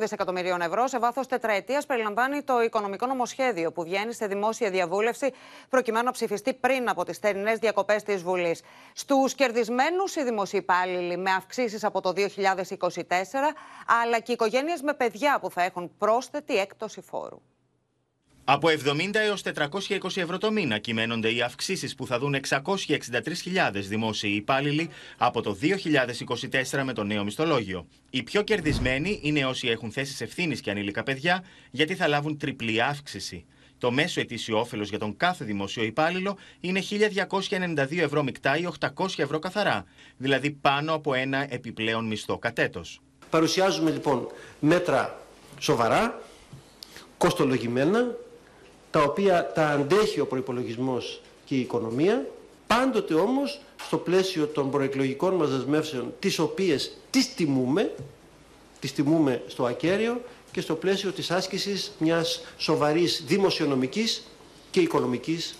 δισεκατομμυρίων 0.00 0.60
ευρώ 0.60 0.86
σε 0.86 0.98
βάθος 0.98 1.26
τετραετίας 1.26 1.86
περιλαμβάνει 1.86 2.42
το 2.42 2.62
οικονομικό 2.62 3.06
νομοσχέδιο 3.06 3.72
που 3.72 3.82
βγαίνει 3.82 4.12
σε 4.12 4.26
δημόσια 4.26 4.70
διαβούλευση 4.70 5.32
προκειμένου 5.68 6.04
να 6.04 6.10
ψηφιστεί 6.10 6.54
πριν 6.54 6.88
από 6.88 7.04
τις 7.04 7.18
θερινές 7.18 7.58
διακοπές 7.58 8.02
της 8.02 8.22
Βουλής. 8.22 8.62
Στους 8.92 9.34
κερδισμένους 9.34 10.16
οι 10.16 10.22
δημοσίοι 10.22 10.60
υπάλληλοι 10.62 11.16
με 11.16 11.30
αυξήσεις 11.30 11.84
από 11.84 12.00
το 12.00 12.12
2024, 12.12 13.54
αλλά 14.02 14.18
και 14.18 14.30
οι 14.30 14.34
οικογένειες 14.34 14.82
με 14.82 14.92
παιδιά 14.94 15.38
που 15.40 15.50
θα 15.50 15.62
έχουν 15.62 15.96
πρόσθετη 15.98 16.56
έκπτωση 16.56 17.00
φόρου. 17.00 17.40
Από 18.44 18.68
70 18.68 19.14
έως 19.14 19.42
420 19.54 19.98
ευρώ 20.14 20.38
το 20.38 20.50
μήνα 20.50 20.78
κυμαίνονται 20.78 21.34
οι 21.34 21.42
αυξήσεις 21.42 21.94
που 21.94 22.06
θα 22.06 22.18
δουν 22.18 22.36
663.000 22.48 23.70
δημόσιοι 23.72 24.32
υπάλληλοι 24.36 24.88
από 25.16 25.42
το 25.42 25.56
2024 26.70 26.82
με 26.84 26.92
το 26.92 27.04
νέο 27.04 27.24
μισθολόγιο. 27.24 27.86
Οι 28.10 28.22
πιο 28.22 28.42
κερδισμένοι 28.42 29.20
είναι 29.22 29.44
όσοι 29.44 29.68
έχουν 29.68 29.92
θέσεις 29.92 30.20
ευθύνης 30.20 30.60
και 30.60 30.70
ανήλικα 30.70 31.02
παιδιά, 31.02 31.44
γιατί 31.70 31.94
θα 31.94 32.08
λάβουν 32.08 32.38
τριπλή 32.38 32.82
αύξηση. 32.82 33.44
Το 33.78 33.90
μέσο 33.90 34.20
ετήσιο 34.20 34.58
όφελος 34.60 34.88
για 34.88 34.98
τον 34.98 35.16
κάθε 35.16 35.44
δημόσιο 35.44 35.82
υπάλληλο 35.82 36.36
είναι 36.60 36.82
1.292 36.90 37.98
ευρώ 37.98 38.22
μεικτά 38.22 38.56
ή 38.56 38.68
800 38.96 39.06
ευρώ 39.16 39.38
καθαρά, 39.38 39.84
δηλαδή 40.16 40.50
πάνω 40.50 40.94
από 40.94 41.14
ένα 41.14 41.46
επιπλέον 41.54 42.06
μισθό 42.06 42.38
κατέτος. 42.38 43.00
Παρουσιάζουμε 43.30 43.90
λοιπόν 43.90 44.28
μέτρα 44.60 45.20
σοβαρά, 45.58 46.22
κοστολογημένα, 47.18 48.16
τα 48.92 49.02
οποία 49.02 49.52
τα 49.54 49.68
αντέχει 49.68 50.20
ο 50.20 50.26
προϋπολογισμός 50.26 51.20
και 51.44 51.54
η 51.54 51.60
οικονομία, 51.60 52.26
πάντοτε 52.66 53.14
όμως 53.14 53.60
στο 53.86 53.96
πλαίσιο 53.96 54.46
των 54.46 54.70
προεκλογικών 54.70 55.34
μας 55.34 55.50
δεσμεύσεων, 55.50 56.14
τις 56.18 56.38
οποίες 56.38 56.96
τις 57.10 57.34
τιμούμε, 57.34 57.94
τις 58.80 58.92
τιμούμε 58.92 59.42
στο 59.46 59.64
ακέραιο 59.64 60.20
και 60.52 60.60
στο 60.60 60.74
πλαίσιο 60.74 61.10
της 61.12 61.30
άσκησης 61.30 61.92
μιας 61.98 62.42
σοβαρής 62.56 63.22
δημοσιονομικής 63.26 64.22
και 64.70 64.80
οικονομικής 64.80 65.54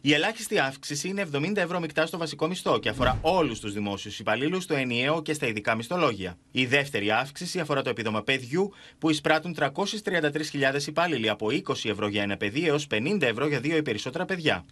η 0.00 0.12
ελάχιστη 0.12 0.58
αύξηση 0.58 1.08
είναι 1.08 1.28
70 1.32 1.56
ευρώ 1.56 1.80
μεικτά 1.80 2.06
στο 2.06 2.18
βασικό 2.18 2.46
μισθό 2.46 2.78
και 2.78 2.88
αφορά 2.88 3.18
όλους 3.20 3.60
τους 3.60 3.72
δημόσιους 3.72 4.18
υπαλλήλους, 4.18 4.62
στο 4.62 4.74
ενιαίο 4.74 5.22
και 5.22 5.32
στα 5.32 5.46
ειδικά 5.46 5.74
μισθολόγια. 5.74 6.36
Η 6.50 6.66
δεύτερη 6.66 7.10
αύξηση 7.10 7.60
αφορά 7.60 7.82
το 7.82 7.90
επίδομα 7.90 8.22
παιδιού, 8.22 8.72
που 8.98 9.10
εισπράττουν 9.10 9.56
333.000 9.58 10.86
υπάλληλοι 10.86 11.28
από 11.28 11.46
20 11.50 11.90
ευρώ 11.90 12.08
για 12.08 12.22
ένα 12.22 12.36
παιδί 12.36 12.66
έως 12.66 12.86
50 12.90 13.22
ευρώ 13.22 13.46
για 13.46 13.60
δύο 13.60 13.76
ή 13.76 13.82
περισσότερα 13.82 14.24
παιδιά. 14.24 14.64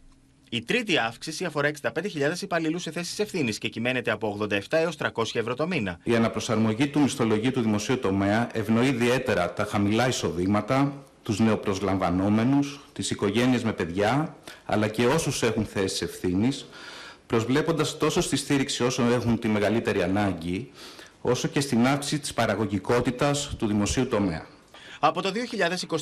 Η 0.50 0.62
τρίτη 0.62 0.98
αύξηση 0.98 1.44
αφορά 1.44 1.70
65.000 1.82 2.42
υπαλλήλους 2.42 2.82
σε 2.82 2.90
θέσεις 2.90 3.18
ευθύνης 3.18 3.58
και 3.58 3.68
κυμαίνεται 3.68 4.10
από 4.10 4.38
87 4.50 4.58
έως 4.70 4.96
300 4.98 5.08
ευρώ 5.32 5.54
το 5.54 5.66
μήνα. 5.66 5.98
Η 6.02 6.14
αναπροσαρμογή 6.14 6.86
του 6.86 7.00
μισθολογίου 7.00 7.50
του 7.50 7.60
δημοσίου 7.60 7.98
τομέα 7.98 8.48
ευνοεί 8.52 8.86
ιδιαίτερα 8.86 9.52
τα 9.52 9.64
χαμηλά 9.64 10.08
εισοδήματα, 10.08 11.04
τους 11.26 11.38
νεοπροσλαμβανόμενους, 11.38 12.80
τις 12.92 13.10
οικογένειες 13.10 13.64
με 13.64 13.72
παιδιά, 13.72 14.36
αλλά 14.64 14.88
και 14.88 15.06
όσους 15.06 15.42
έχουν 15.42 15.64
θέσεις 15.64 16.02
ευθύνης, 16.02 16.66
προσβλέποντας 17.26 17.98
τόσο 17.98 18.20
στη 18.20 18.36
στήριξη 18.36 18.82
όσων 18.82 19.12
έχουν 19.12 19.38
τη 19.38 19.48
μεγαλύτερη 19.48 20.02
ανάγκη, 20.02 20.70
όσο 21.20 21.48
και 21.48 21.60
στην 21.60 21.86
αύξηση 21.86 22.18
της 22.18 22.34
παραγωγικότητας 22.34 23.54
του 23.58 23.66
δημοσίου 23.66 24.06
τομέα. 24.06 24.46
Από 25.00 25.22
το 25.22 25.32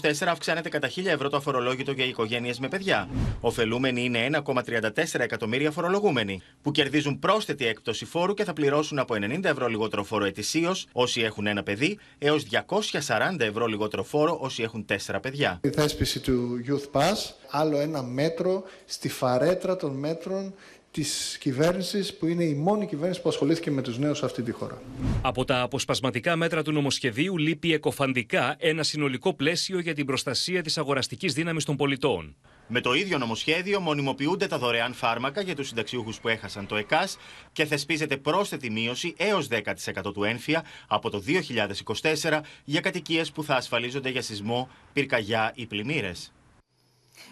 2024 0.00 0.26
αυξάνεται 0.28 0.68
κατά 0.68 0.88
1000 0.88 1.06
ευρώ 1.06 1.28
το 1.28 1.36
αφορολόγητο 1.36 1.92
για 1.92 2.04
οικογένειες 2.04 2.58
με 2.58 2.68
παιδιά. 2.68 3.08
Οφελούμενοι 3.40 4.04
είναι 4.04 4.28
1,34 4.44 4.90
εκατομμύρια 5.12 5.70
φορολογούμενοι, 5.70 6.42
που 6.62 6.70
κερδίζουν 6.70 7.18
πρόσθετη 7.18 7.66
έκπτωση 7.66 8.04
φόρου 8.04 8.34
και 8.34 8.44
θα 8.44 8.52
πληρώσουν 8.52 8.98
από 8.98 9.14
90 9.14 9.44
ευρώ 9.44 9.66
λιγότερο 9.66 10.04
φόρο 10.04 10.24
ετησίως 10.24 10.86
όσοι 10.92 11.20
έχουν 11.20 11.46
ένα 11.46 11.62
παιδί, 11.62 11.98
έως 12.18 12.46
240 12.50 13.40
ευρώ 13.40 13.66
λιγότερο 13.66 14.02
φόρο 14.02 14.38
όσοι 14.40 14.62
έχουν 14.62 14.84
τέσσερα 14.84 15.20
παιδιά. 15.20 15.60
Η 15.62 15.68
θέσπιση 15.70 16.20
του 16.20 16.64
Youth 16.68 17.00
Pass, 17.00 17.16
άλλο 17.50 17.78
ένα 17.78 18.02
μέτρο 18.02 18.64
στη 18.84 19.08
φαρέτρα 19.08 19.76
των 19.76 19.98
μέτρων 19.98 20.54
της 20.94 21.36
κυβέρνησης, 21.40 22.14
που 22.14 22.26
είναι 22.26 22.44
η 22.44 22.54
μόνη 22.54 22.86
κυβέρνηση 22.86 23.22
που 23.22 23.28
ασχολήθηκε 23.28 23.70
με 23.70 23.82
τους 23.82 23.98
νέους 23.98 24.18
σε 24.18 24.24
αυτή 24.24 24.42
τη 24.42 24.50
χώρα. 24.50 24.82
Από 25.22 25.44
τα 25.44 25.60
αποσπασματικά 25.60 26.36
μέτρα 26.36 26.62
του 26.62 26.72
νομοσχεδίου 26.72 27.38
λείπει 27.38 27.72
εκοφαντικά 27.72 28.56
ένα 28.58 28.82
συνολικό 28.82 29.34
πλαίσιο 29.34 29.78
για 29.78 29.94
την 29.94 30.06
προστασία 30.06 30.62
της 30.62 30.78
αγοραστικής 30.78 31.32
δύναμης 31.32 31.64
των 31.64 31.76
πολιτών. 31.76 32.34
Με 32.66 32.80
το 32.80 32.94
ίδιο 32.94 33.18
νομοσχέδιο 33.18 33.80
μονιμοποιούνται 33.80 34.46
τα 34.46 34.58
δωρεάν 34.58 34.94
φάρμακα 34.94 35.40
για 35.40 35.54
τους 35.54 35.68
συνταξιούχους 35.68 36.20
που 36.20 36.28
έχασαν 36.28 36.66
το 36.66 36.76
ΕΚΑΣ 36.76 37.16
και 37.52 37.64
θεσπίζεται 37.64 38.16
πρόσθετη 38.16 38.70
μείωση 38.70 39.14
έως 39.16 39.48
10% 40.04 40.12
του 40.12 40.24
ένφια 40.24 40.64
από 40.86 41.10
το 41.10 41.22
2024 42.22 42.40
για 42.64 42.80
κατοικίες 42.80 43.30
που 43.30 43.44
θα 43.44 43.54
ασφαλίζονται 43.54 44.08
για 44.08 44.22
σεισμό, 44.22 44.68
πυρκαγιά 44.92 45.52
ή 45.54 45.66
πλημμύρες. 45.66 46.33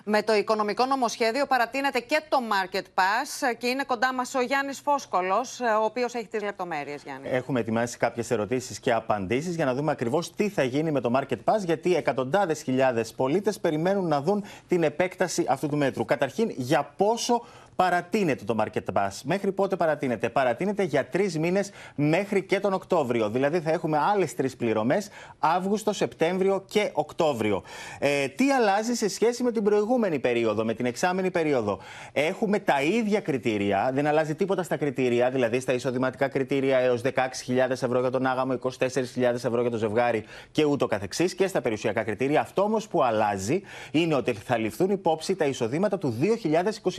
Με 0.05 0.23
το 0.23 0.35
οικονομικό 0.35 0.87
νομοσχέδιο 0.87 1.47
παρατείνεται 1.47 1.99
και 1.99 2.23
το 2.29 2.39
Market 2.51 2.85
Pass 2.95 3.55
και 3.59 3.67
είναι 3.67 3.85
κοντά 3.85 4.15
μας 4.15 4.35
ο 4.35 4.41
Γιάννης 4.41 4.81
Φόσκολος, 4.81 5.61
ο 5.61 5.85
οποίος 5.85 6.15
έχει 6.15 6.27
τι 6.27 6.41
λεπτομέρειες, 6.41 7.03
Γιάννη. 7.03 7.29
Έχουμε 7.29 7.61
ετοιμάσει 7.61 7.97
κάποιες 7.97 8.31
ερωτήσεις 8.31 8.81
και 8.81 8.93
απαντήσεις 8.93 9.55
για 9.55 9.65
να 9.65 9.75
δούμε 9.75 9.91
ακριβώς 9.93 10.35
τι 10.35 10.49
θα 10.49 10.63
γίνει 10.63 10.91
με 10.91 11.01
το 11.01 11.13
Market 11.21 11.53
Pass, 11.53 11.65
γιατί 11.65 11.97
εκατοντάδες 11.97 12.63
χιλιάδες 12.63 13.13
πολίτες 13.13 13.61
περιμένουν 13.61 14.09
να 14.09 14.21
δουν 14.21 14.45
την 14.69 14.83
επέκταση 14.83 15.45
αυτού 15.49 15.69
του 15.69 15.77
μέτρου. 15.77 16.05
Καταρχήν, 16.05 16.53
για 16.57 16.93
πόσο 16.97 17.45
παρατείνεται 17.77 18.45
το 18.45 18.57
Market 18.59 18.95
Pass. 18.95 19.21
Μέχρι 19.25 19.53
πότε 19.53 19.77
παρατείνεται; 19.77 20.29
Παρατείνεται 20.29 20.83
για 20.83 21.07
τρεις 21.07 21.39
μήνες 21.39 21.71
μέχρι 21.95 22.43
και 22.43 22.61
τον 22.61 22.73
Οκτώβριο. 22.73 23.31
Δηλαδή 23.31 23.61
θα 23.61 23.71
έχουμε 23.71 23.99
άλλες 23.99 24.35
τρεις 24.35 24.57
πληρωμές 24.57 25.09
Αύγουστο, 25.39 25.93
Σεπτέμβριο 25.93 26.65
και 26.69 26.91
Οκτώβριο. 26.93 27.63
Ε, 27.99 28.29
τι 28.29 28.53
αλλάζει 28.53 28.95
σε 28.95 29.09
σχέση 29.09 29.43
με 29.43 29.53
την 29.53 29.63
προηγούμενη 29.63 30.19
περίοδο, 30.19 30.65
με 30.65 30.75
την 30.75 30.87
εξάμενη 30.87 31.31
περίοδο; 31.31 31.79
Έχουμε 32.13 32.59
τα 32.59 32.83
ίδια 32.83 33.21
κριτήρια, 33.21 33.91
δεν 33.95 34.07
αλλάζει 34.07 34.35
τίποτα 34.35 34.63
στα 34.63 34.77
κριτήρια, 34.77 35.31
δηλαδή 35.31 35.61
στα 35.61 35.73
εισοδηματικά 35.73 36.29
κριτήρια 36.29 36.79
έως 36.79 37.01
16.000 37.05 37.71
ευρώ 37.71 38.01
για 38.01 38.11
τον 38.11 38.27
άγαμο, 38.27 38.59
24.000 38.63 39.35
ευρώ 39.35 39.61
για 39.61 39.71
το 39.71 39.77
ζευγάρι 39.77 40.25
και 40.51 40.65
ούτω 40.65 40.87
καθεξής 40.87 41.35
και 41.35 41.47
στα 41.47 41.61
περιουσιακά 41.61 42.03
κριτήρια. 42.03 42.41
Αυτό 42.41 42.63
όμως 42.63 42.89
που 42.89 43.03
αλλάζει 43.03 43.63
είναι 43.91 44.15
ότι 44.15 44.33
θα 44.33 44.57
ληφθούν 44.57 44.91
υπόψη 44.91 45.37
τα 45.37 45.45
εισοδήματα 45.45 45.99
του 45.99 46.15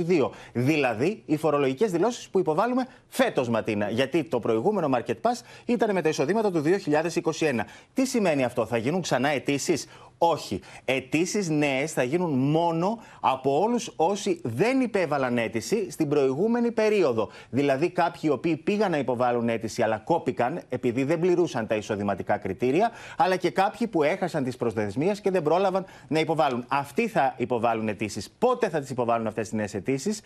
2022. 0.08 0.30
Δηλαδή, 0.64 1.24
οι 1.26 1.38
φορολογικές 1.38 1.92
δηλώσεις 1.92 2.30
που 2.30 2.40
υποβάλλουμε 2.40 2.88
φέτος, 3.08 3.50
Ματίνα. 3.50 3.90
Γιατί 3.90 4.24
το 4.24 4.40
προηγούμενο 4.40 4.90
Market 4.94 5.16
Pass 5.22 5.42
ήταν 5.66 5.94
με 5.94 6.02
τα 6.02 6.10
εισοδήματα 6.10 6.52
του 6.52 6.62
2021. 6.62 7.66
Τι 7.94 8.06
σημαίνει 8.06 8.44
αυτό, 8.44 8.66
θα 8.66 8.78
γίνουν 8.78 9.02
ξανά 9.02 9.30
αιτήσεις; 9.30 9.88
Όχι. 10.26 10.60
Αιτήσεις 10.86 11.50
νέες 11.50 11.92
θα 11.92 12.04
γίνουν 12.04 12.32
μόνο 12.32 13.00
από 13.20 13.60
όλους 13.62 13.94
όσοι 13.96 14.42
δεν 14.44 14.82
υπέβαλαν 14.82 15.38
αίτηση 15.38 15.92
στην 15.92 16.08
προηγούμενη 16.08 16.72
περίοδο. 16.72 17.30
Δηλαδή 17.50 17.90
κάποιοι 17.90 18.22
οι 18.24 18.30
οποίοι 18.30 18.58
πήγαν 18.58 18.92
να 18.92 18.98
υποβάλουν 18.98 19.50
αίτηση 19.50 19.82
αλλά 19.82 19.98
κόπηκαν 19.98 20.62
επειδή 20.70 21.04
δεν 21.04 21.20
πληρούσαν 21.20 21.68
τα 21.68 21.76
εισοδηματικά 21.76 22.38
κριτήρια, 22.38 22.92
αλλά 23.18 23.36
και 23.36 23.50
κάποιοι 23.50 23.88
που 23.88 24.04
έχασαν 24.04 24.44
τις 24.44 24.58
προσδεσμίες 24.58 25.22
και 25.22 25.32
δεν 25.32 25.42
πρόλαβαν 25.42 25.86
να 26.08 26.20
υποβάλουν. 26.20 26.66
Αυτοί 26.68 27.08
θα 27.08 27.34
υποβάλουν 27.38 27.88
αιτήσεις. 27.88 28.30
Πότε 28.40 28.70
θα 28.70 28.80
τις 28.80 28.90
υποβάλουν 28.90 29.28
αυτές 29.28 29.50
τι 29.50 29.56
νέες 29.56 29.74
αιτήσεις; 29.74 30.22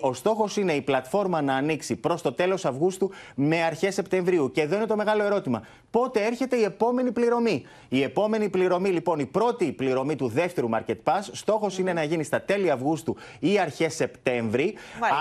Ο 0.00 0.12
στόχος 0.12 0.56
είναι 0.56 0.72
η 0.72 0.80
πλατφόρμα 0.80 1.42
να 1.42 1.54
ανοίξει 1.54 1.96
προς 1.96 2.22
το 2.22 2.32
τέλος 2.32 2.64
Αυγούστου 2.64 3.10
με 3.34 3.62
αρχές 3.62 3.94
Σεπτεμβρίου. 3.94 4.50
Και 4.50 4.60
εδώ 4.60 4.76
είναι 4.76 4.86
το 4.86 4.96
μεγάλο 4.96 5.24
ερώτημα. 5.24 5.62
Πότε 5.90 6.24
έρχεται 6.24 6.56
η 6.56 6.62
επόμενη 6.62 7.12
πληρωμή; 7.12 7.62
Η 7.88 8.02
επόμενη 8.02 8.48
πληρωμή, 8.48 8.88
λοιπόν, 8.88 9.18
η 9.18 9.28
πρώτη 9.30 9.72
πληρωμή 9.72 10.16
του 10.16 10.28
δεύτερου 10.28 10.68
Market 10.72 10.96
Pass, 11.04 11.20
στόχος 11.32 11.78
είναι 11.78 11.92
να 11.92 12.02
γίνει 12.02 12.24
στα 12.24 12.40
τέλη 12.42 12.70
Αυγούστου 12.70 13.16
ή 13.38 13.58
αρχές 13.58 13.94
Σεπτέμβρη. 13.94 14.74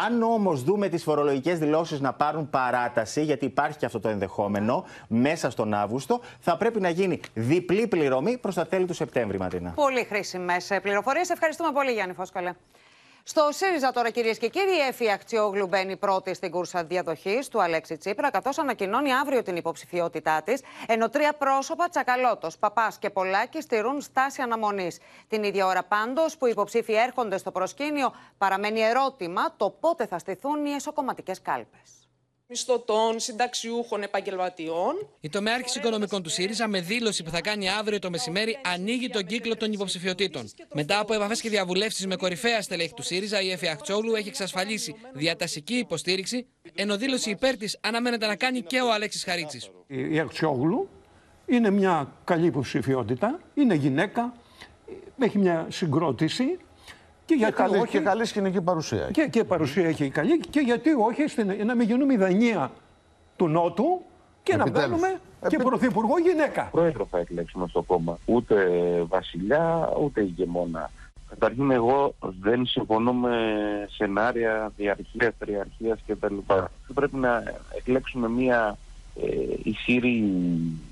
Αν 0.05 0.21
όμως 0.21 0.63
δούμε 0.63 0.89
τις 0.89 1.03
φορολογικές 1.03 1.59
δηλώσεις 1.59 1.99
να 1.99 2.13
πάρουν 2.13 2.49
παράταση, 2.49 3.23
γιατί 3.23 3.45
υπάρχει 3.45 3.77
και 3.77 3.85
αυτό 3.85 3.99
το 3.99 4.09
ενδεχόμενο 4.09 4.85
μέσα 5.07 5.49
στον 5.49 5.73
Αύγουστο, 5.73 6.19
θα 6.39 6.57
πρέπει 6.57 6.79
να 6.79 6.89
γίνει 6.89 7.19
διπλή 7.33 7.87
πληρωμή 7.87 8.37
προς 8.37 8.55
τα 8.55 8.67
τέλη 8.67 8.85
του 8.85 8.93
Σεπτέμβρη, 8.93 9.37
Ματίνα. 9.37 9.69
Πολύ 9.69 10.03
χρήσιμες 10.03 10.79
πληροφορίες. 10.81 11.29
Ευχαριστούμε 11.29 11.71
πολύ, 11.71 11.91
Γιάννη 11.91 12.13
Φόσκολε. 12.13 12.53
Στο 13.31 13.49
ΣΥΡΙΖΑ 13.51 13.91
τώρα, 13.91 14.09
κυρίες 14.09 14.37
και 14.37 14.47
κύριοι, 14.47 14.75
η 14.75 14.79
Εφη 14.87 15.11
Ακτιόγλου 15.11 15.67
μπαίνει 15.67 15.97
πρώτη 15.97 16.33
στην 16.33 16.51
κούρσα 16.51 16.83
διαδοχής 16.83 17.47
του 17.47 17.61
Αλέξη 17.61 17.97
Τσίπρα, 17.97 18.29
καθώς 18.29 18.57
ανακοινώνει 18.57 19.13
αύριο 19.13 19.43
την 19.43 19.55
υποψηφιότητά 19.55 20.41
της, 20.41 20.61
ενώ 20.87 21.09
τρία 21.09 21.33
πρόσωπα, 21.33 21.89
Τσακαλώτος, 21.89 22.57
Παπάς 22.57 22.97
και 22.97 23.09
Πολάκης, 23.09 23.63
στηρούν 23.63 24.01
στάση 24.01 24.41
αναμονής. 24.41 24.97
Την 25.27 25.43
ίδια 25.43 25.65
ώρα 25.65 25.83
πάντως 25.83 26.37
που 26.37 26.45
οι 26.45 26.49
υποψήφοι 26.51 26.93
έρχονται 26.93 27.37
στο 27.37 27.51
προσκήνιο, 27.51 28.13
παραμένει 28.37 28.79
ερώτημα 28.81 29.53
το 29.57 29.69
πότε 29.69 30.05
θα 30.05 30.17
στηθούν 30.19 30.65
οι 30.65 30.71
εσωκομματικές 30.71 31.41
κάλπες 31.41 32.08
μισθωτών, 32.51 33.19
συνταξιούχων, 33.19 34.03
επαγγελματιών. 34.03 35.07
Η 35.19 35.29
τομεάρχη 35.29 35.77
οικονομικών 35.79 36.23
του 36.23 36.29
ΣΥΡΙΖΑ, 36.29 36.67
με 36.67 36.81
δήλωση 36.81 37.23
που 37.23 37.29
θα 37.29 37.41
κάνει 37.41 37.69
αύριο 37.69 37.99
το 37.99 38.09
μεσημέρι, 38.09 38.57
ανοίγει 38.73 39.09
τον 39.09 39.25
κύκλο 39.25 39.55
των 39.57 39.71
υποψηφιωτήτων. 39.71 40.49
Μετά 40.73 40.99
από 40.99 41.13
επαφές 41.13 41.41
και 41.41 41.49
διαβουλεύσεις 41.49 42.07
με 42.07 42.15
κορυφαία 42.15 42.61
στελέχη 42.61 42.93
του 42.93 43.03
ΣΥΡΙΖΑ, 43.03 43.41
η 43.41 43.51
Εφη 43.51 43.67
Αχτσόγλου 43.67 44.15
έχει 44.15 44.27
εξασφαλίσει 44.27 44.95
διατασική 45.13 45.73
υποστήριξη, 45.73 46.45
ενώ 46.75 46.97
δήλωση 46.97 47.29
υπέρ 47.29 47.57
της 47.57 47.77
αναμένεται 47.81 48.27
να 48.27 48.35
κάνει 48.35 48.61
και 48.61 48.81
ο 48.81 48.93
Αλέξης 48.93 49.23
Χαρίτσης. 49.23 49.69
Η 49.87 50.19
Αχτσόγλου 50.19 50.89
είναι 51.45 51.69
μια 51.69 52.13
καλή 52.23 52.45
υποψηφιότητα, 52.45 53.39
είναι 53.53 53.73
γυναίκα, 53.75 54.33
έχει 55.19 55.37
μια 55.37 55.67
συγκρότηση 55.69 56.57
και, 57.29 57.35
γιατί 57.35 57.53
καλή, 57.53 57.77
όχι... 57.77 57.91
και 57.91 57.99
καλή 57.99 58.25
σκηνική 58.25 58.61
παρουσία. 58.61 59.09
Και, 59.11 59.27
και 59.31 59.43
παρουσία 59.43 59.87
έχει 59.87 60.09
καλή. 60.09 60.39
Και 60.39 60.59
γιατί 60.59 60.89
όχι 61.07 61.27
στην, 61.27 61.65
να 61.65 61.75
μην 61.75 61.87
γίνουμε 61.87 62.13
ιδανία 62.13 62.71
του 63.35 63.47
Νότου 63.47 64.01
και 64.43 64.55
να 64.55 64.65
βγάλουμε 64.65 65.19
και 65.47 65.57
πρωθυπουργό 65.57 66.19
γυναίκα. 66.19 66.69
Πρόεδρο 66.71 67.07
θα 67.11 67.17
εκλέξουμε 67.19 67.67
στο 67.67 67.81
κόμμα. 67.81 68.17
Ούτε 68.25 68.55
βασιλιά, 69.07 69.93
ούτε 70.01 70.21
ηγεμόνα. 70.21 70.89
Καταρχήν 71.29 71.71
εγώ 71.71 72.13
δεν 72.41 72.65
συμφωνώ 72.65 73.13
με 73.13 73.37
σενάρια 73.89 74.71
διαρχίας, 74.75 75.33
τριαρχίας 75.37 75.99
κτλ. 76.07 76.35
Πρέπει 76.93 77.15
να 77.15 77.43
εκλέξουμε 77.77 78.29
μια 78.29 78.77
ε, 79.21 79.27
ισχυρή 79.63 80.33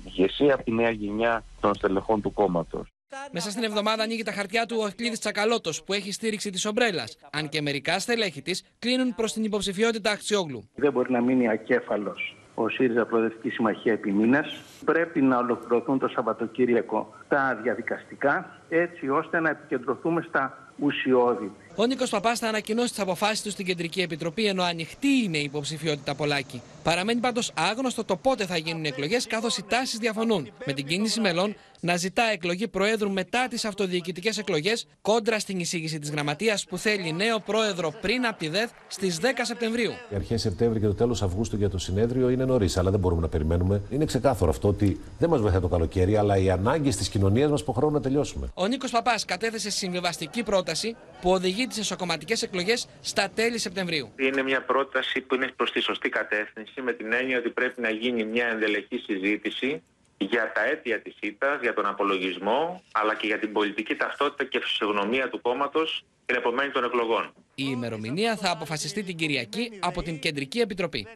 ηγεσία 0.04 0.54
από 0.54 0.64
τη 0.64 0.72
νέα 0.72 0.90
γενιά 0.90 1.42
των 1.60 1.74
στελεχών 1.74 2.20
του 2.20 2.32
κόμματος. 2.32 2.88
Μέσα 3.32 3.50
στην 3.50 3.62
εβδομάδα 3.62 4.02
ανοίγει 4.02 4.22
τα 4.22 4.32
χαρτιά 4.32 4.66
του 4.66 4.76
ο 4.80 4.86
Ευκλήδη 4.86 5.18
Τσακαλώτος, 5.18 5.84
που 5.84 5.92
έχει 5.92 6.12
στήριξη 6.12 6.50
της 6.50 6.64
ομπρέλας. 6.64 7.16
Αν 7.32 7.48
και 7.48 7.62
μερικά 7.62 7.98
στελέχη 7.98 8.42
της 8.42 8.64
κλείνουν 8.78 9.14
προς 9.14 9.32
την 9.32 9.44
υποψηφιότητα 9.44 10.10
Αχτσιόγλου. 10.10 10.68
Δεν 10.74 10.92
μπορεί 10.92 11.12
να 11.12 11.20
μείνει 11.20 11.48
ακέφαλος 11.48 12.36
ο 12.54 12.68
ΣΥΡΙΖΑ 12.68 13.06
Προοδευτική 13.06 13.50
Συμμαχία 13.50 13.92
επί 13.92 14.12
μήνες. 14.12 14.60
Πρέπει 14.84 15.20
να 15.22 15.38
ολοκληρωθούν 15.38 15.98
το 15.98 16.08
Σαββατοκύριακο 16.08 17.14
τα 17.28 17.60
διαδικαστικά, 17.62 18.60
έτσι 18.68 19.08
ώστε 19.08 19.40
να 19.40 19.50
επικεντρωθούμε 19.50 20.24
στα 20.28 20.72
ουσιώδη. 20.78 21.52
Ο 21.74 21.86
Νίκος 21.86 22.10
Παπάς 22.10 22.38
θα 22.38 22.48
ανακοινώσει 22.48 22.88
τις 22.88 23.00
αποφάσεις 23.00 23.42
του 23.42 23.50
στην 23.50 23.66
Κεντρική 23.66 24.00
Επιτροπή, 24.00 24.46
ενώ 24.46 24.62
ανοιχτή 24.62 25.08
είναι 25.08 25.38
η 25.38 25.42
υποψηφιότητα 25.42 26.14
Πολάκη. 26.14 26.62
Παραμένει 26.82 27.20
πάντως 27.20 27.52
άγνωστο 27.70 28.04
το 28.04 28.16
πότε 28.16 28.46
θα 28.46 28.56
γίνουν 28.56 28.84
οι 28.84 28.88
εκλογές, 28.88 29.26
καθώς 29.26 29.56
οι 29.56 29.62
τάσεις 29.62 29.98
διαφωνούν. 29.98 30.52
Με 30.66 30.72
την 30.72 30.86
κίνηση 30.86 31.20
μελών 31.20 31.54
να 31.80 31.96
ζητά 31.96 32.22
εκλογή 32.22 32.68
Προέδρου 32.68 33.10
μετά 33.10 33.48
τις 33.48 33.64
αυτοδιοικητικές 33.64 34.38
εκλογές, 34.38 34.86
κόντρα 35.00 35.38
στην 35.38 35.58
εισήγηση 35.58 35.98
της 35.98 36.10
Γραμματείας 36.10 36.64
που 36.64 36.78
θέλει 36.78 37.12
νέο 37.12 37.40
Πρόεδρο 37.40 37.94
πριν 38.00 38.26
από 38.26 38.38
τη 38.38 38.48
ΔΕΘ 38.48 38.70
στις 38.86 39.18
10 39.20 39.24
Σεπτεμβρίου. 39.42 39.90
Οι 40.10 40.14
αρχές 40.14 40.40
Σεπτέμβρη 40.40 40.80
και 40.80 40.86
το 40.86 40.94
τέλος 40.94 41.22
Αυγούστου 41.22 41.56
για 41.56 41.70
το 41.70 41.78
συνέδριο 41.78 42.28
είναι 42.28 42.44
νωρίς, 42.44 42.76
αλλά 42.76 42.90
δεν 42.90 43.00
μπορούμε 43.00 43.20
να 43.20 43.28
περιμένουμε. 43.28 43.82
Είναι 43.90 44.04
ξεκάθαρο 44.04 44.50
αυτό 44.50 44.68
ότι 44.68 45.00
δεν 45.18 45.28
μας 45.28 45.40
βοηθάει 45.40 45.60
το 45.60 45.68
καλοκαίρι, 45.68 46.16
αλλά 46.16 46.36
οι 46.36 46.50
ανάγκες 46.50 46.96
της 46.96 47.08
κοινωνίας 47.08 47.50
μας 47.50 47.60
υποχρεώνουν 47.60 47.94
να 47.94 48.00
τελειώσουμε. 48.02 48.48
Ο 48.54 48.66
Νίκος 48.66 48.90
Παπάς 48.90 49.24
κατέθεσε 49.24 49.70
συμβιβαστική 49.70 50.42
πρόταση 50.42 50.96
που 51.20 51.30
οδηγεί 51.30 51.66
τις 51.66 51.78
εσωκομματικές 51.78 52.42
εκλογές 52.42 52.88
στα 53.00 53.28
τέλη 53.34 53.58
Σεπτεμβρίου. 53.58 54.08
Είναι 54.16 54.42
μια 54.42 54.62
πρόταση 54.62 55.20
που 55.20 55.34
είναι 55.34 55.52
προς 55.56 55.72
τη 55.72 55.80
σωστή 55.80 56.08
κατεύθυνση, 56.08 56.80
με 56.80 56.92
την 56.92 57.12
έννοια 57.12 57.38
ότι 57.38 57.48
πρέπει 57.48 57.80
να 57.80 57.90
γίνει 57.90 58.24
μια 58.24 58.46
ενδελεχή 58.46 58.96
συζήτηση 58.96 59.82
για 60.18 60.52
τα 60.52 60.64
αίτια 60.64 61.02
της 61.02 61.16
ΣΥΤΑ, 61.20 61.58
για 61.62 61.74
τον 61.74 61.86
απολογισμό, 61.86 62.82
αλλά 62.92 63.14
και 63.14 63.26
για 63.26 63.38
την 63.38 63.52
πολιτική 63.52 63.94
ταυτότητα 63.94 64.44
και 64.44 64.60
φυσιογνωμία 64.60 65.28
του 65.28 65.40
κόμματος 65.40 66.04
την 66.26 66.36
επομένη 66.36 66.70
των 66.70 66.84
εκλογών. 66.84 67.32
Η 67.54 67.64
ημερομηνία 67.66 68.36
θα 68.36 68.50
αποφασιστεί 68.50 69.02
την 69.02 69.16
Κυριακή 69.16 69.78
από 69.80 70.02
την 70.02 70.18
Κεντρική 70.18 70.60
Επιτροπή. 70.60 71.06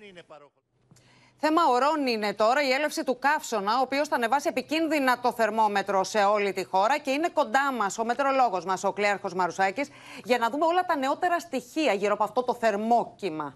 Θέμα 1.44 1.62
ορών 1.70 2.06
είναι 2.06 2.34
τώρα 2.34 2.62
η 2.62 2.70
έλευση 2.70 3.04
του 3.04 3.18
καύσωνα, 3.18 3.78
ο 3.78 3.80
οποίος 3.80 4.08
θα 4.08 4.16
ανεβάσει 4.16 4.48
επικίνδυνα 4.48 5.20
το 5.20 5.32
θερμόμετρο 5.32 6.04
σε 6.04 6.18
όλη 6.18 6.52
τη 6.52 6.64
χώρα 6.64 6.98
και 6.98 7.10
είναι 7.10 7.28
κοντά 7.28 7.72
μας 7.72 7.98
ο 7.98 8.04
μετρολόγος 8.04 8.64
μας, 8.64 8.84
ο 8.84 8.92
Κλέαρχος 8.92 9.34
Μαρουσάκης, 9.34 9.88
για 10.24 10.38
να 10.38 10.50
δούμε 10.50 10.64
όλα 10.64 10.84
τα 10.84 10.96
νεότερα 10.96 11.40
στοιχεία 11.40 11.92
γύρω 11.92 12.12
από 12.12 12.24
αυτό 12.24 12.42
το 12.42 12.54
θερμόκυμα. 12.54 13.54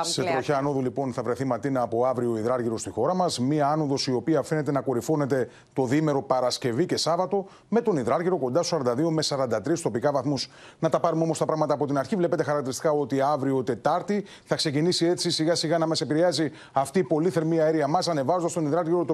Σε 0.00 0.22
τροχιά 0.22 0.56
άνοδου, 0.56 0.80
λοιπόν, 0.80 1.12
θα 1.12 1.22
βρεθεί 1.22 1.44
ματίνα 1.44 1.82
από 1.82 2.04
αύριο 2.04 2.36
υδράργυρο 2.36 2.78
στη 2.78 2.90
χώρα 2.90 3.14
μας. 3.14 3.38
Μία 3.38 3.68
άνοδος 3.68 4.06
η 4.06 4.12
οποία 4.12 4.42
φαίνεται 4.42 4.72
να 4.72 4.80
κορυφώνεται 4.80 5.48
το 5.72 5.84
διήμερο 5.84 6.22
Παρασκευή 6.22 6.86
και 6.86 6.96
Σάββατο, 6.96 7.46
με 7.68 7.80
τον 7.80 7.96
υδράργυρο 7.96 8.38
κοντά 8.38 8.62
στους 8.62 8.78
42 8.78 9.10
με 9.10 9.22
43 9.22 9.80
τοπικά 9.82 10.12
βαθμούς. 10.12 10.50
Να 10.78 10.88
τα 10.88 11.00
πάρουμε 11.00 11.22
όμως 11.22 11.38
τα 11.38 11.44
πράγματα 11.44 11.74
από 11.74 11.86
την 11.86 11.98
αρχή. 11.98 12.16
Βλέπετε 12.16 12.42
χαρακτηριστικά 12.42 12.90
ότι 12.90 13.20
αύριο 13.20 13.62
Τετάρτη 13.62 14.24
θα 14.44 14.54
ξεκινήσει 14.54 15.06
έτσι 15.06 15.30
σιγά 15.30 15.54
σιγά 15.54 15.78
να 15.78 15.86
μας 15.86 16.00
επηρεάζει 16.00 16.50
αυτή 16.72 16.98
η 16.98 17.02
πολύ 17.02 17.30
θερμή 17.30 17.60
αέρια 17.60 17.88
μας, 17.88 18.08
ανεβάζοντας 18.08 18.52
τον 18.52 18.66
υδράργυρο 18.66 19.06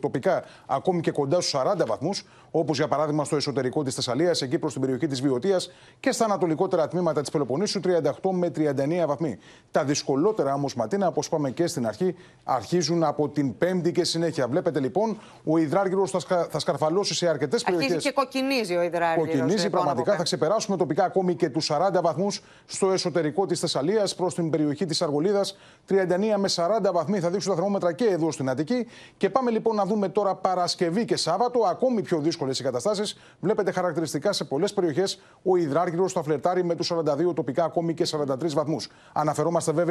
τοπικά 0.00 0.44
ακόμη 0.66 1.00
και 1.00 1.10
κοντά 1.10 1.40
στους 1.40 1.60
40 1.60 1.86
βαθμούς, 1.86 2.24
όπως 2.50 2.76
για 2.76 2.88
παράδειγμα 2.88 3.24
στο 3.24 3.36
εσωτερικό 3.36 3.82
της 3.82 3.94
Θεσσαλίας, 3.94 4.42
εκεί 4.42 4.58
προς 4.58 4.72
την 4.72 4.80
περιοχή 4.80 5.06
της 5.06 5.20
Βιωτία 5.20 5.60
και 6.00 6.12
στα 6.12 6.24
ανατολικότερα 6.24 6.88
τμήματα 6.88 7.20
της 7.20 7.30
Πελοποννήσου 7.30 7.80
38 7.80 8.30
με 8.30 8.50
39 8.50 9.06
βαθμοί. 9.06 9.38
Τα 9.70 9.84
δυσκολότερα 9.98 10.54
όμως 10.54 10.74
ματίνα, 10.74 11.06
όπως 11.06 11.26
είπαμε 11.26 11.50
και 11.50 11.66
στην 11.66 11.86
αρχή, 11.86 12.14
αρχίζουν 12.44 13.04
από 13.04 13.28
την 13.28 13.58
Πέμπτη 13.58 13.92
και 13.92 14.04
συνέχεια. 14.04 14.48
Βλέπετε 14.48 14.80
λοιπόν, 14.80 15.18
ο 15.44 15.58
υδράργυρος 15.58 16.10
θα, 16.10 16.18
σκα, 16.18 16.46
θα 16.50 16.58
σκαρφαλώσει 16.58 17.14
σε 17.14 17.28
αρκετές 17.28 17.62
περιοχές. 17.62 17.90
Αρχίζει 17.90 18.08
και 18.08 18.14
κοκκινίζει 18.14 18.76
ο 18.76 18.82
υδράργυρος. 18.82 19.28
Κοκκινίζει 19.28 19.64
λοιπόν, 19.64 19.70
πραγματικά. 19.70 20.16
Θα 20.16 20.22
ξεπεράσουμε 20.22 20.76
τοπικά 20.76 21.04
ακόμη 21.04 21.34
και 21.34 21.48
τους 21.48 21.70
40 21.72 22.00
βαθμούς 22.02 22.42
στο 22.66 22.90
εσωτερικό 22.90 23.46
της 23.46 23.60
Θεσσαλίας 23.60 24.14
προς 24.14 24.34
την 24.34 24.50
περιοχή 24.50 24.86
της 24.86 25.02
Αργολίδας. 25.02 25.56
39 25.88 26.36
με 26.36 26.48
40 26.48 26.92
βαθμοί 26.92 27.20
θα 27.20 27.30
δείξουν 27.30 27.50
τα 27.50 27.56
θερμόμετρα 27.56 27.92
και 27.92 28.04
εδώ 28.04 28.30
στην 28.30 28.50
Αττική. 28.50 28.86
Και 29.16 29.30
πάμε 29.30 29.50
λοιπόν 29.50 29.76
να 29.76 29.84
δούμε 29.84 30.08
τώρα 30.08 30.34
Παρασκευή 30.34 31.04
και 31.04 31.16
Σάββατο, 31.16 31.60
ακόμη 31.70 32.02
πιο 32.02 32.18
δύσκολες 32.18 32.58
οι 32.58 32.62
καταστάσεις. 32.62 33.18
Βλέπετε 33.40 33.70
χαρακτηριστικά 33.70 34.32
σε 34.32 34.44
πολλές 34.44 34.72
περιοχές 34.74 35.20
ο 35.42 35.56
υδράργυρος 35.56 36.12
θα 36.12 36.22
φλερτάρει 36.22 36.64
με 36.64 36.74
τους 36.74 36.92
42 36.92 37.34
τοπικά 37.34 37.64
ακόμη 37.64 37.94
και 37.94 38.04
43 38.04 38.54
βαθμούς. 38.54 38.88
Αναφερόμαστε 39.12 39.72
βέβαια 39.72 39.87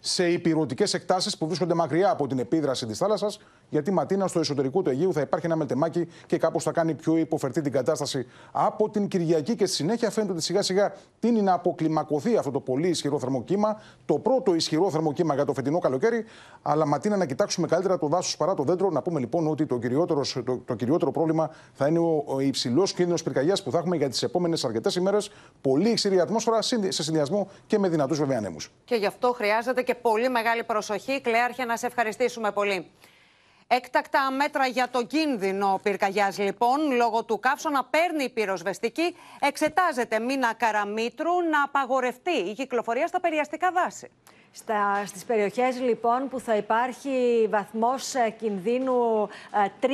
σε 0.00 0.28
υπηρετικές 0.28 0.94
εκτάσεις 0.94 1.38
που 1.38 1.46
βρίσκονται 1.46 1.74
μακριά 1.74 2.10
από 2.10 2.26
την 2.26 2.38
επίδραση 2.38 2.86
της 2.86 2.98
θάλασσας, 2.98 3.40
γιατί 3.68 3.90
ματίνα 3.90 4.26
στο 4.26 4.38
εσωτερικό 4.38 4.82
του 4.82 4.90
Αιγείου 4.90 5.12
θα 5.12 5.20
υπάρχει 5.20 5.46
ένα 5.46 5.56
μελτεμάκι 5.56 6.08
και 6.26 6.38
κάπως 6.38 6.62
θα 6.62 6.72
κάνει 6.72 6.94
πιο 6.94 7.16
υποφερτή 7.16 7.60
την 7.60 7.72
κατάσταση 7.72 8.26
από 8.52 8.90
την 8.90 9.08
Κυριακή 9.08 9.54
και 9.54 9.66
στη 9.66 9.74
συνέχεια 9.74 10.10
φαίνεται 10.10 10.32
ότι 10.32 10.42
σιγά 10.42 10.62
σιγά 10.62 10.92
τίνει 11.20 11.42
να 11.42 11.52
αποκλιμακωθεί 11.52 12.36
αυτό 12.36 12.50
το 12.50 12.60
πολύ 12.60 12.88
ισχυρό 12.88 13.18
θερμοκύμα, 13.18 13.80
το 14.04 14.18
πρώτο 14.18 14.54
ισχυρό 14.54 14.90
θερμοκύμα 14.90 15.34
για 15.34 15.44
το 15.44 15.52
φετινό 15.52 15.78
καλοκαίρι. 15.78 16.24
Αλλά 16.62 16.86
ματίνα 16.86 17.16
να 17.16 17.26
κοιτάξουμε 17.26 17.66
καλύτερα 17.66 17.98
το 17.98 18.06
δάσος 18.06 18.36
παρά 18.36 18.54
το 18.54 18.62
δέντρο. 18.62 18.90
Να 18.90 19.02
πούμε 19.02 19.20
λοιπόν 19.20 19.46
ότι 19.46 19.66
το 19.66 19.78
κυριότερος, 19.78 20.42
το, 20.44 20.60
το 20.64 20.74
κυριότερο 20.74 21.10
πρόβλημα 21.10 21.50
θα 21.72 21.86
είναι 21.86 21.98
ο, 21.98 22.24
ο 22.26 22.40
υψηλός 22.40 22.92
κίνδυνος 22.92 23.22
πυρκαγιάς 23.22 23.62
που 23.62 23.70
θα 23.70 23.78
έχουμε 23.78 23.96
για 23.96 24.08
τις 24.08 24.22
επόμενες 24.22 24.64
αρκετές 24.64 24.94
ημέρες. 24.94 25.30
Πολύ 25.60 25.88
ισχυρή 25.88 26.20
ατμόσφαιρα 26.20 26.62
σε 26.62 27.02
συνδυασμό 27.02 27.48
και 27.66 27.78
με 27.78 27.88
δυνατούς 27.88 28.18
βέβαια 28.18 28.38
ανέμους. 28.38 28.72
Και 28.84 28.94
γι' 28.94 29.06
αυτό 29.06 29.25
χρειάζεται 29.32 29.82
και 29.82 29.94
πολύ 29.94 30.28
μεγάλη 30.28 30.64
προσοχή. 30.64 31.20
Κλέαρχε, 31.20 31.64
να 31.64 31.76
σε 31.76 31.86
ευχαριστήσουμε 31.86 32.52
πολύ. 32.52 32.90
Έκτακτα 33.68 34.30
μέτρα 34.30 34.66
για 34.66 34.88
το 34.88 35.04
κίνδυνο 35.04 35.80
πυρκαγιάς, 35.82 36.38
λοιπόν, 36.38 36.90
λόγω 36.90 37.24
του 37.24 37.38
καύσωνα 37.38 37.84
παίρνει 37.84 38.24
η 38.24 38.28
πυροσβεστική. 38.28 39.16
Εξετάζεται 39.40 40.18
μήνα 40.18 40.54
καραμίτρου 40.54 41.32
να 41.50 41.62
απαγορευτεί 41.62 42.30
η 42.30 42.52
κυκλοφορία 42.52 43.06
στα 43.06 43.20
περιαστικά 43.20 43.70
δάση. 43.70 44.10
Στα, 44.58 45.02
στις 45.06 45.24
περιοχές 45.24 45.80
λοιπόν 45.80 46.28
που 46.28 46.40
θα 46.40 46.56
υπάρχει 46.56 47.46
βαθμός 47.50 48.14
ε, 48.14 48.30
κινδύνου 48.30 49.28
3 49.28 49.28
ε, 49.28 49.88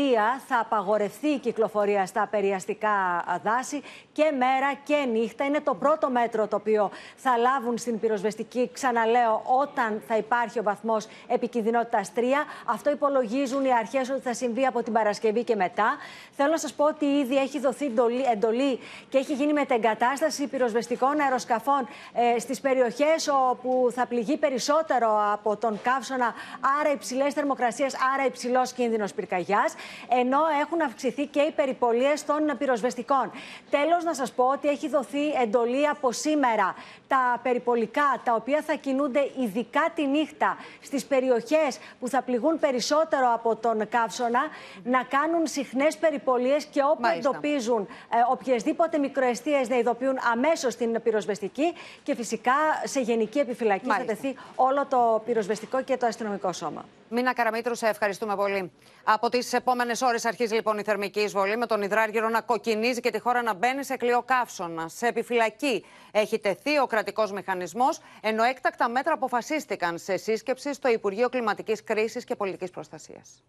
θα 0.47 0.59
απαγορευτεί 0.61 1.27
η 1.27 1.39
κυκλοφορία 1.39 2.07
στα 2.07 2.29
περιαστικά 2.31 3.25
ε, 3.35 3.39
δάση 3.45 3.83
και 4.13 4.33
μέρα 4.39 4.75
και 4.85 5.07
νύχτα. 5.13 5.45
Είναι 5.45 5.61
το 5.61 5.75
πρώτο 5.75 6.11
μέτρο 6.11 6.47
το 6.47 6.57
οποίο 6.57 6.91
θα 7.17 7.37
λάβουν 7.37 7.79
στην 7.79 8.01
πυροσβεστική, 8.01 8.71
ξαναλέω, 8.73 9.43
όταν 9.61 10.03
θα 10.09 10.17
υπάρχει 10.17 10.59
ο 10.59 10.63
βαθμός 10.63 11.07
επικινδυνότητας 11.29 12.13
3. 12.17 12.21
Αυτό 12.67 12.91
υπολογίζουν 12.91 13.65
οι 13.65 13.73
αρχές 13.73 14.11
ότι 14.11 14.21
θα 14.21 14.35
συμβεί 14.35 14.67
από 14.67 14.83
την 14.83 14.93
Παρασκευή 14.93 15.45
και 15.45 15.57
μετά. 15.57 15.97
Θέλω 16.37 16.51
να 16.51 16.59
σας 16.59 16.73
πω 16.73 16.85
ότι 16.85 17.05
ήδη 17.05 17.37
έχει 17.37 17.61
δοθεί 17.61 17.93
εντολή 18.33 18.79
και 19.09 19.19
έχει 19.19 19.35
γίνει 19.35 19.53
μετεγκατάσταση 19.53 20.47
πυροσβεστικών 20.47 21.21
αεροσκαφών 21.21 21.89
ε, 22.13 22.39
στις 22.39 22.61
περιοχές 22.61 23.29
όπου 23.51 23.89
θα 23.95 24.07
πληγεί 24.07 24.37
περισσότερο 24.53 25.33
από 25.33 25.57
τον 25.57 25.81
καύσωνα, 25.83 26.35
άρα 26.81 26.91
υψηλές 26.93 27.35
θερμοκρασίες, 27.35 27.97
άρα 28.15 28.27
υψηλός 28.27 28.73
κίνδυνος 28.73 29.13
πυρκαγιάς, 29.13 29.75
ενώ 30.09 30.39
έχουν 30.61 30.83
αυξηθεί 30.83 31.27
και 31.27 31.41
οι 31.41 31.51
περιπολίες 31.51 32.25
των 32.25 32.57
πυροσβεστικών. 32.59 33.31
Τέλος, 33.71 34.05
να 34.05 34.15
σας 34.15 34.33
πω 34.33 34.45
ότι 34.45 34.69
έχει 34.69 34.89
δοθεί 34.89 35.29
εντολή 35.43 35.89
από 35.89 36.13
σήμερα 36.13 36.75
τα 37.09 37.41
περιπολικά, 37.43 38.21
τα 38.25 38.35
οποία 38.35 38.63
θα 38.67 38.75
κινούνται 38.75 39.31
ειδικά 39.41 39.89
τη 39.95 40.07
νύχτα 40.07 40.57
στις 40.83 41.05
περιοχές 41.05 41.79
που 42.01 42.09
θα 42.09 42.23
πληγούν 42.23 42.59
περισσότερο 42.59 43.33
από 43.35 43.57
τον 43.57 43.89
καύσωνα, 43.89 44.41
να 44.85 45.03
κάνουν 45.03 45.47
συχνές 45.47 45.97
περιπολίες 45.97 46.65
και 46.65 46.83
όπου 46.83 47.01
Μάλιστα. 47.01 47.29
εντοπίζουν 47.29 47.89
ε, 47.91 48.17
οποιασδήποτε 48.31 48.99
μικροαιστείες 48.99 49.69
να 49.69 49.77
ειδοποιούν 49.77 50.19
αμέσως 50.33 50.75
την 50.77 51.03
πυροσβεστική 51.03 51.73
και 52.03 52.15
φυσικά 52.15 52.55
σε 52.85 53.01
γενική 53.01 53.39
επιφυλακή 53.39 53.87
Μάλιστα. 53.87 54.15
θα 54.15 54.21
τεθεί 54.21 54.32
όλο 54.55 54.87
το 54.87 55.23
πυροσβεστικό 55.27 55.83
και 55.83 55.97
το 55.97 56.07
αστυνομικό 56.07 56.53
σώμα. 56.53 56.85
Μίνα 57.09 57.33
Καραμίτρου, 57.35 57.75
σε 57.75 57.87
ευχαριστούμε 57.87 58.37
πολύ. 58.37 58.73
Από 59.05 59.29
τις 59.29 59.53
επόμενες 59.53 60.01
ώρες 60.03 60.25
αρχίζει 60.25 60.55
λοιπόν 60.55 60.79
η 60.79 60.83
θερμική 60.83 61.21
εισβολή, 61.21 61.57
με 61.57 61.67
τον 61.67 61.83
υδράργυρο 61.83 62.29
να 62.29 62.41
κοκκινίζει 62.41 63.01
και 63.01 63.11
τη 63.11 63.19
χώρα 63.19 63.43
να 63.43 63.55
μπαίνει 63.55 63.85
σε 63.85 63.97
κλειό 63.97 64.23
καύσωνα. 64.23 64.89
Σε 64.89 65.07
επιφυλακή 65.07 65.85
έχει 66.11 66.39
τεθεί 66.39 66.79
ο 66.79 66.87
κρατικός 66.87 67.33
μηχανισμός, 67.33 68.01
ενώ 68.21 68.43
έκτακτα 68.43 68.89
μέτρα 68.89 69.13
αποφασίστηκαν 69.13 69.99
σε 69.99 70.17
σύσκεψη 70.17 70.75
στο 70.75 70.89
Υπουργείο 70.89 71.29
Κλιματικής 71.29 71.85
Κρίσης 71.85 72.25
και 72.25 72.35
Πολιτικής 72.35 72.71
Προστασίας. 72.71 73.43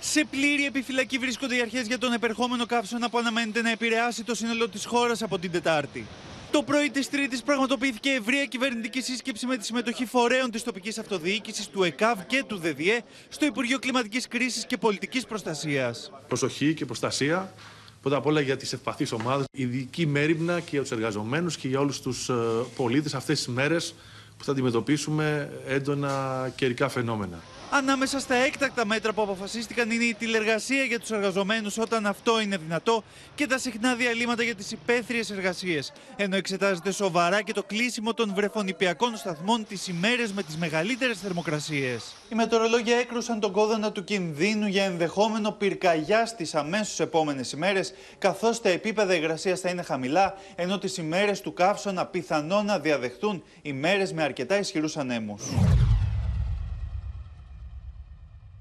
Σε 0.00 0.24
πλήρη 0.24 0.66
επιφυλακή 0.66 1.18
βρίσκονται 1.18 1.56
οι 1.56 1.60
αρχές 1.60 1.86
για 1.86 1.98
τον 1.98 2.12
επερχόμενο 2.12 2.66
καύσωνα 2.66 3.10
που 3.10 3.18
αναμένεται 3.18 3.62
να 3.62 3.70
επηρεάσει 3.70 4.24
το 4.24 4.34
σύνολο 4.34 4.68
της 4.68 4.84
χώρας 4.84 5.22
από 5.22 5.38
την 5.38 5.50
Τετάρτη. 5.52 6.06
Το 6.56 6.62
πρωί 6.62 6.90
της 6.90 7.10
Τρίτης 7.10 7.42
πραγματοποιήθηκε 7.42 8.10
ευρεία 8.10 8.44
κυβερνητική 8.44 9.00
σύσκεψη 9.00 9.46
με 9.46 9.56
τη 9.56 9.64
συμμετοχή 9.64 10.06
φορέων 10.06 10.50
της 10.50 10.62
τοπικής 10.62 10.98
αυτοδιοίκησης, 10.98 11.68
του 11.68 11.82
ΕΚΑΒ 11.82 12.18
και 12.26 12.44
του 12.46 12.56
ΔΔΕ 12.56 13.00
στο 13.28 13.46
Υπουργείο 13.46 13.78
Κλιματικής 13.78 14.28
Κρίσης 14.28 14.66
και 14.66 14.76
Πολιτικής 14.76 15.24
Προστασίας. 15.24 16.12
Προσοχή 16.28 16.74
και 16.74 16.84
προστασία 16.84 17.54
πρώτα 18.00 18.16
απ' 18.16 18.26
όλα 18.26 18.40
για 18.40 18.56
τις 18.56 18.72
ευπαθείς 18.72 19.12
ομάδες, 19.12 19.46
ειδική 19.52 20.06
μέρημνα 20.06 20.60
και 20.60 20.68
για 20.70 20.80
τους 20.80 20.90
εργαζομένους 20.90 21.56
και 21.56 21.68
για 21.68 21.80
όλους 21.80 22.00
τους 22.00 22.28
ε, 22.28 22.34
πολίτες 22.76 23.14
αυτές 23.14 23.36
τις 23.36 23.48
μέρες 23.48 23.94
που 24.38 24.44
θα 24.44 24.52
αντιμετωπίσουμε 24.52 25.50
έντονα 25.66 26.52
καιρικά 26.56 26.88
φαινόμενα. 26.88 27.38
Ανάμεσα 27.70 28.20
στα 28.20 28.34
έκτακτα 28.34 28.86
μέτρα 28.86 29.12
που 29.12 29.22
αποφασίστηκαν 29.22 29.90
είναι 29.90 30.04
η 30.04 30.14
τηλεργασία 30.14 30.82
για 30.82 31.00
τους 31.00 31.10
εργαζομένους 31.10 31.78
όταν 31.78 32.06
αυτό 32.06 32.40
είναι 32.40 32.56
δυνατό 32.56 33.04
και 33.34 33.46
τα 33.46 33.58
συχνά 33.58 33.94
διαλύματα 33.94 34.42
για 34.42 34.54
τις 34.54 34.70
υπαίθριες 34.72 35.30
εργασίες. 35.30 35.92
Ενώ 36.16 36.36
εξετάζεται 36.36 36.92
σοβαρά 36.92 37.42
και 37.42 37.52
το 37.52 37.62
κλείσιμο 37.62 38.14
των 38.14 38.32
βρεφονιπιακών 38.34 39.16
σταθμών 39.16 39.66
τις 39.66 39.88
ημέρες 39.88 40.32
με 40.32 40.42
τις 40.42 40.56
μεγαλύτερες 40.56 41.18
θερμοκρασίες. 41.18 42.14
Οι 42.28 42.34
μετεωρολόγια 42.34 42.96
έκρουσαν 42.96 43.40
τον 43.40 43.52
κόδωνα 43.52 43.92
του 43.92 44.04
κινδύνου 44.04 44.66
για 44.66 44.84
ενδεχόμενο 44.84 45.50
πυρκαγιά 45.50 46.26
στις 46.26 46.54
αμέσως 46.54 47.00
επόμενες 47.00 47.52
ημέρες, 47.52 47.92
καθώς 48.18 48.60
τα 48.60 48.68
επίπεδα 48.68 49.14
υγρασίας 49.14 49.60
θα 49.60 49.68
είναι 49.68 49.82
χαμηλά, 49.82 50.34
ενώ 50.54 50.78
τις 50.78 50.96
ημέρες 50.96 51.40
του 51.40 51.52
καύσωνα 51.52 52.06
πιθανό 52.06 52.62
να 52.62 52.78
διαδεχτούν 52.78 53.42
ημέρες 53.62 54.12
με 54.12 54.22
αρκετά 54.22 54.58
ισχυρούς 54.58 54.96
ανέμους. 54.96 55.42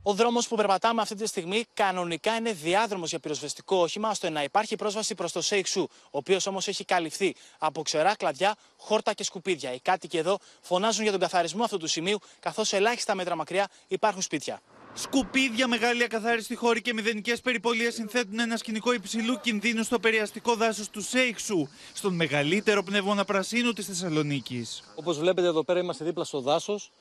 Ο 0.08 0.14
δρόμος 0.14 0.48
που 0.48 0.56
περπατάμε 0.56 1.02
αυτή 1.02 1.16
τη 1.16 1.26
στιγμή 1.28 1.66
κανονικά 1.74 2.36
είναι 2.36 2.52
διάδρομος 2.52 3.10
για 3.10 3.20
πυροσβεστικό 3.20 3.76
όχημα, 3.76 4.10
ώστε 4.10 4.30
να 4.30 4.44
υπάρχει 4.44 4.76
πρόσβαση 4.76 5.16
προς 5.16 5.32
το 5.32 5.42
Σέιξου, 5.42 5.82
ο 5.82 6.18
οποίος 6.18 6.48
όμως 6.48 6.68
έχει 6.68 6.86
καλυφθεί 6.86 7.36
από 7.58 7.82
ξερά 7.82 8.16
κλαδιά, 8.16 8.56
χόρτα 8.78 9.14
και 9.14 9.24
σκουπίδια. 9.24 9.74
Οι 9.74 9.80
κάτοικοι 9.80 10.18
εδώ 10.18 10.38
φωνάζουν 10.62 11.02
για 11.04 11.12
τον 11.12 11.20
καθαρισμό 11.20 11.64
αυτού 11.64 11.78
του 11.78 11.88
σημείου, 11.88 12.20
καθώς 12.40 12.74
ελάχιστα 12.74 13.16
μέτρα 13.16 13.36
μακριά 13.36 13.68
υπάρχουν 13.88 14.22
σπίτια. 14.22 14.62
Σκουπίδια, 14.94 15.68
μεγάλη 15.68 16.04
ακαθάριστη 16.04 16.56
χώρη 16.56 16.82
και 16.82 16.94
μηδενικές 16.94 17.42
περιπολίες 17.42 17.94
συνθέτουν 17.94 18.40
ένα 18.40 18.58
σκηνικό 18.58 18.94
υψηλού 18.94 19.40
κινδύνου 19.40 19.84
στο 19.84 20.00
περιαστικό 20.00 20.56
δάσος 20.56 20.90
του 20.90 21.02
Σέιξου, 21.02 21.68
στον 21.94 22.14
μεγαλύτερο 22.14 22.84
πνεύμονα 22.84 23.26
πρασίνου 23.26 23.74
της 23.74 23.86
Θεσσαλονίκης. 23.86 24.84
Όπως 24.96 25.20
βλέπετε, 25.20 25.48
εδώ 25.48 25.64
πέρα 25.64 25.80
είμαστε 25.80 26.06
δίπλα 26.06 26.24
στο 26.24 26.42
δάσος. 26.42 26.92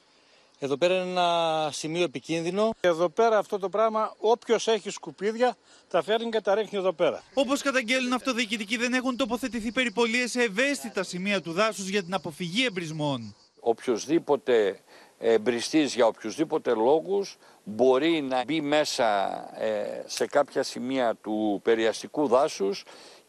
Εδώ 0.59 0.77
πέρα 0.77 0.95
είναι 0.95 1.11
ένα 1.11 1.71
σημείο 1.73 2.03
επικίνδυνο. 2.03 2.71
Εδώ 2.81 3.09
πέρα 3.09 3.39
αυτό 3.39 3.59
το 3.59 3.69
πράγμα, 3.69 4.15
όποιος 4.19 4.69
έχει 4.69 4.91
σκουπίδια, 4.91 5.57
τα 5.89 6.03
φέρνει 6.03 6.31
και 6.31 6.41
τα 6.41 6.55
ρίχνει 6.55 6.79
εδώ 6.79 6.93
πέρα. 6.93 7.23
Όπως 7.35 7.63
καταγγέλνουν 7.63 8.13
αυτοδιοικητικοί, 8.13 8.77
δεν 8.77 8.93
έχουν 8.93 9.17
τοποθετηθεί 9.17 9.73
περιπολίες 9.73 10.31
σε 10.31 10.43
ευαίσθητα 10.43 11.03
σημεία 11.03 11.41
του 11.41 11.53
δάσους 11.53 11.89
για 11.89 12.03
την 12.03 12.15
αποφυγή 12.15 12.65
εμπρισμών. 12.65 13.35
Οποιοδήποτε 13.61 14.81
εμπριστής 15.19 15.95
για 15.95 16.07
οποιουσδήποτε 16.07 16.75
λόγους 16.75 17.37
μπορεί 17.65 18.23
να 18.23 18.45
μπει 18.45 18.61
μέσα 18.61 19.31
ε, 19.63 20.03
σε 20.07 20.27
κάποια 20.27 20.63
σημεία 20.63 21.15
του 21.23 21.61
περιαστικού 21.63 22.27
δάσους 22.27 22.85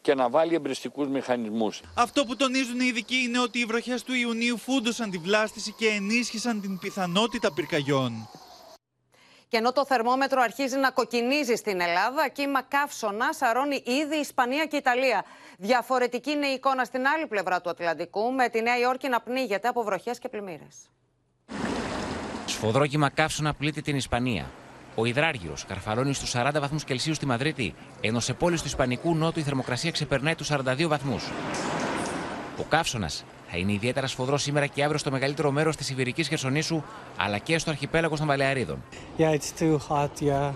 και 0.06 0.14
να 0.14 0.28
βάλει 0.28 0.54
εμπριστικούς 0.54 1.08
μηχανισμούς. 1.08 1.80
Αυτό 1.94 2.24
που 2.24 2.36
τονίζουν 2.36 2.80
οι 2.80 2.86
ειδικοί 2.86 3.16
είναι 3.16 3.38
ότι 3.38 3.58
οι 3.58 3.64
βροχές 3.64 4.02
του 4.02 4.14
Ιουνίου 4.14 4.58
φούντωσαν 4.58 5.10
τη 5.10 5.18
βλάστηση 5.18 5.72
και 5.72 5.86
ενίσχυσαν 5.86 6.60
την 6.60 6.78
πιθανότητα 6.78 7.52
πυρκαγιών. 7.52 8.28
Και 9.48 9.56
ενώ 9.56 9.72
το 9.72 9.86
θερμόμετρο 9.86 10.40
αρχίζει 10.40 10.76
να 10.76 10.90
κοκκινίζει 10.90 11.54
στην 11.54 11.80
Ελλάδα, 11.80 12.28
κύμα 12.28 12.62
καύσωνα 12.62 13.32
σαρώνει 13.32 13.82
ήδη 13.86 14.16
η 14.16 14.20
Ισπανία 14.20 14.66
και 14.66 14.76
η 14.76 14.78
Ιταλία. 14.78 15.24
Διαφορετική 15.58 16.30
είναι 16.30 16.46
η 16.46 16.52
εικόνα 16.52 16.84
στην 16.84 17.06
άλλη 17.06 17.26
πλευρά 17.26 17.60
του 17.60 17.70
Ατλαντικού, 17.70 18.32
με 18.32 18.48
τη 18.48 18.62
Νέα 18.62 18.78
Υόρκη 18.78 19.08
να 19.08 19.20
πνίγεται 19.20 19.68
από 19.68 19.82
βροχές 19.82 20.18
και 20.18 20.28
πλημμύρες. 20.28 20.76
Σφοδρό 22.46 22.86
κύμα 22.86 23.08
καύσωνα 23.08 23.54
πλήττει 23.54 23.82
την 23.82 23.96
Ισπανία. 23.96 24.50
Ο 24.98 25.04
υδράργυρος 25.04 25.64
καρφαλώνει 25.64 26.14
στους 26.14 26.34
40 26.34 26.50
βαθμούς 26.60 26.84
Κελσίου 26.84 27.14
στη 27.14 27.26
Μαδρίτη, 27.26 27.74
ενώ 28.00 28.20
σε 28.20 28.32
πόλεις 28.32 28.60
του 28.60 28.66
Ισπανικού 28.66 29.14
Νότου 29.14 29.38
η 29.38 29.42
θερμοκρασία 29.42 29.90
ξεπερνάει 29.90 30.34
τους 30.34 30.50
42 30.50 30.86
βαθμούς. 30.88 31.30
Ο 32.58 32.62
καύσωνας 32.68 33.24
θα 33.50 33.56
είναι 33.56 33.72
ιδιαίτερα 33.72 34.06
σφοδρός 34.06 34.42
σήμερα 34.42 34.66
και 34.66 34.82
αύριο 34.82 34.98
στο 34.98 35.10
μεγαλύτερο 35.10 35.50
μέρος 35.50 35.76
της 35.76 35.90
Ιβηρική 35.90 36.24
Χερσονήσου, 36.24 36.82
αλλά 37.16 37.38
και 37.38 37.58
στο 37.58 37.70
αρχιπέλαγος 37.70 38.18
των 38.18 38.28
Βαλεαρίδων. 38.28 38.82
Yeah, 39.18 39.38
it's 39.38 39.60
too 39.60 39.78
hot, 39.88 40.20
yeah. 40.20 40.52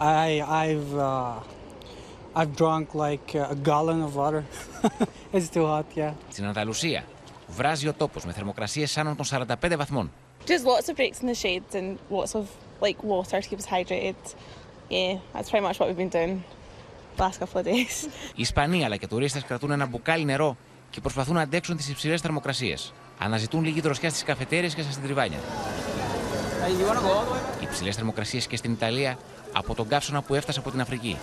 I, 0.00 0.42
I've, 0.64 0.98
uh, 0.98 2.40
I've 2.40 2.54
drunk 2.56 2.86
like 2.94 3.34
a 3.34 3.56
gallon 3.68 4.00
of 4.02 4.14
water. 4.16 4.42
it's 5.34 5.48
too 5.54 5.66
hot, 5.66 5.96
yeah. 5.96 6.12
Στην 6.30 6.46
Ανταλουσία 6.46 7.04
βράζει 7.48 7.88
ο 7.88 7.92
τόπος 7.92 8.24
με 8.24 8.32
θερμοκρασίε 8.32 8.86
άνω 8.94 9.14
των 9.14 9.46
45 9.60 9.74
βαθμών. 9.76 10.10
Just 10.46 10.50
lots 10.50 10.88
of 10.88 10.96
breaks 10.96 11.20
in 11.22 11.26
the 11.26 11.34
shades 11.34 11.74
and 11.74 11.98
lots 12.10 12.34
of 12.34 12.44
like 12.80 12.98
water 13.02 13.40
to 13.42 13.48
keep 13.48 13.58
us 13.58 13.66
hydrated. 13.66 14.20
Yeah, 14.90 15.18
that's 15.32 15.50
pretty 15.50 15.66
much 15.66 15.78
what 15.78 15.88
we've 15.88 16.02
been 16.04 16.14
doing 16.18 16.44
the 17.16 17.22
last 17.22 17.38
couple 17.40 17.60
of 17.60 17.66
days. 17.66 18.08
Οι 18.36 18.42
Ισπανοί 18.42 18.84
αλλά 18.84 18.96
και 18.96 19.06
τουρίστες 19.06 19.44
κρατούν 19.44 19.70
ένα 19.70 19.86
μπουκάλι 19.86 20.24
νερό 20.24 20.56
και 20.90 21.00
προσπαθούν 21.00 21.34
να 21.34 21.40
αντέξουν 21.40 21.76
τις 21.76 21.88
υψηλές 21.88 22.20
θερμοκρασίες. 22.20 22.92
Αναζητούν 23.18 23.64
λίγη 23.64 23.80
δροσιά 23.80 24.10
στις 24.10 24.22
καφετέρειες 24.22 24.74
και 24.74 24.82
στα 24.82 24.92
συντριβάνια. 24.92 25.38
Οι 27.60 27.62
υψηλές 27.62 27.96
θερμοκρασίες 27.96 28.46
και 28.46 28.56
στην 28.56 28.72
Ιταλία 28.72 29.18
από 29.52 29.74
τον 29.74 29.88
καύσωνα 29.88 30.22
που 30.22 30.34
έφτασε 30.34 30.58
από 30.58 30.70
την 30.70 30.80
Αφρική. 30.80 31.16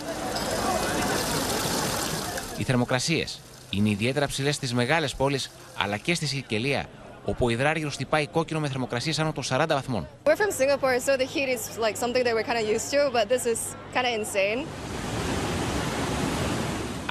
Οι 2.58 2.62
θερμοκρασίες 2.62 3.40
είναι 3.70 3.88
ιδιαίτερα 3.88 4.26
ψηλές 4.26 4.54
στις 4.54 4.74
μεγάλες 4.74 5.14
πόλεις 5.14 5.50
αλλά 5.78 5.96
και 5.96 6.14
στη 6.14 6.26
Σικελία 6.26 6.80
όπου 6.80 6.95
ο 7.26 7.50
υδράργυρος 7.50 7.94
χτυπάει 7.94 8.26
κόκκινο 8.26 8.60
με 8.60 8.68
θερμοκρασίες 8.68 9.18
άνω 9.18 9.32
των 9.32 9.44
40 9.48 9.66
βαθμών. 9.68 10.08
We're 10.24 10.36
from 10.36 10.50
Singapore, 10.50 10.98
so 11.06 11.16
the 11.16 11.26
heat 11.34 11.48
is 11.56 11.78
like 11.78 11.96
something 11.96 12.24
that 12.24 12.34
we're 12.34 12.48
kind 12.50 12.58
of 12.62 12.68
used 12.76 12.90
to, 12.94 13.00
but 13.12 13.28
this 13.28 13.44
is 13.52 13.58
kind 13.94 14.06
of 14.06 14.12
insane. 14.20 14.66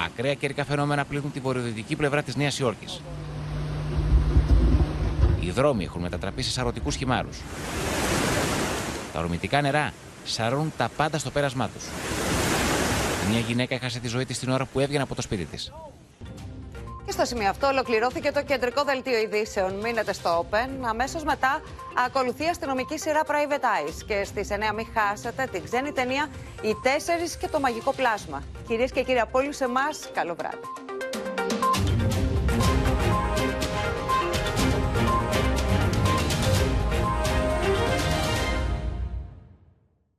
Ακραία 0.06 0.34
καιρικά 0.34 0.64
φαινόμενα 0.64 1.04
πλήττουν 1.04 1.32
τη 1.32 1.40
βορειοδυτική 1.40 1.96
πλευρά 1.96 2.22
της 2.22 2.36
Νέας 2.36 2.58
Υόρκης. 2.58 3.02
Οι 5.40 5.50
δρόμοι 5.50 5.84
έχουν 5.84 6.00
μετατραπεί 6.00 6.42
σε 6.42 6.50
σαρωτικούς 6.50 6.96
χυμάρους. 6.96 7.40
Τα 9.12 9.20
ορμητικά 9.20 9.60
νερά 9.60 9.92
σαρώνουν 10.24 10.72
τα 10.76 10.90
πάντα 10.96 11.18
στο 11.18 11.30
πέρασμά 11.30 11.68
τους. 11.68 11.84
Μια 13.30 13.38
γυναίκα 13.38 13.74
έχασε 13.74 13.98
τη 13.98 14.08
ζωή 14.08 14.24
της 14.24 14.38
την 14.38 14.50
ώρα 14.50 14.64
που 14.64 14.80
έβγαινε 14.80 15.02
από 15.02 15.14
το 15.14 15.22
σπίτι 15.22 15.44
της. 15.44 15.72
Και 17.06 17.12
στο 17.12 17.24
σημείο 17.24 17.48
αυτό 17.48 17.66
ολοκληρώθηκε 17.66 18.32
το 18.32 18.42
κεντρικό 18.42 18.84
δελτίο 18.84 19.18
ειδήσεων. 19.18 19.74
Μείνετε 19.74 20.12
στο 20.12 20.46
Open. 20.50 20.68
Αμέσως 20.80 21.24
μετά 21.24 21.62
ακολουθεί 22.06 22.44
αστυνομική 22.46 22.98
σειρά 22.98 23.20
Private 23.26 23.88
Eyes. 23.88 24.02
Και 24.06 24.24
στις 24.24 24.48
9 24.50 24.74
μην 24.74 24.86
χάσετε 24.94 25.48
την 25.52 25.64
ξένη 25.64 25.92
ταινία 25.92 26.28
Οι 26.62 26.76
Τέσσερις 26.82 27.36
και 27.36 27.48
το 27.48 27.60
Μαγικό 27.60 27.92
Πλάσμα. 27.92 28.42
Κυρίες 28.66 28.92
και 28.92 29.02
κύριοι, 29.02 29.20
από 29.20 29.38
όλους 29.38 29.60
εμάς, 29.60 30.10
καλό 30.14 30.34
βράδυ. 30.34 30.85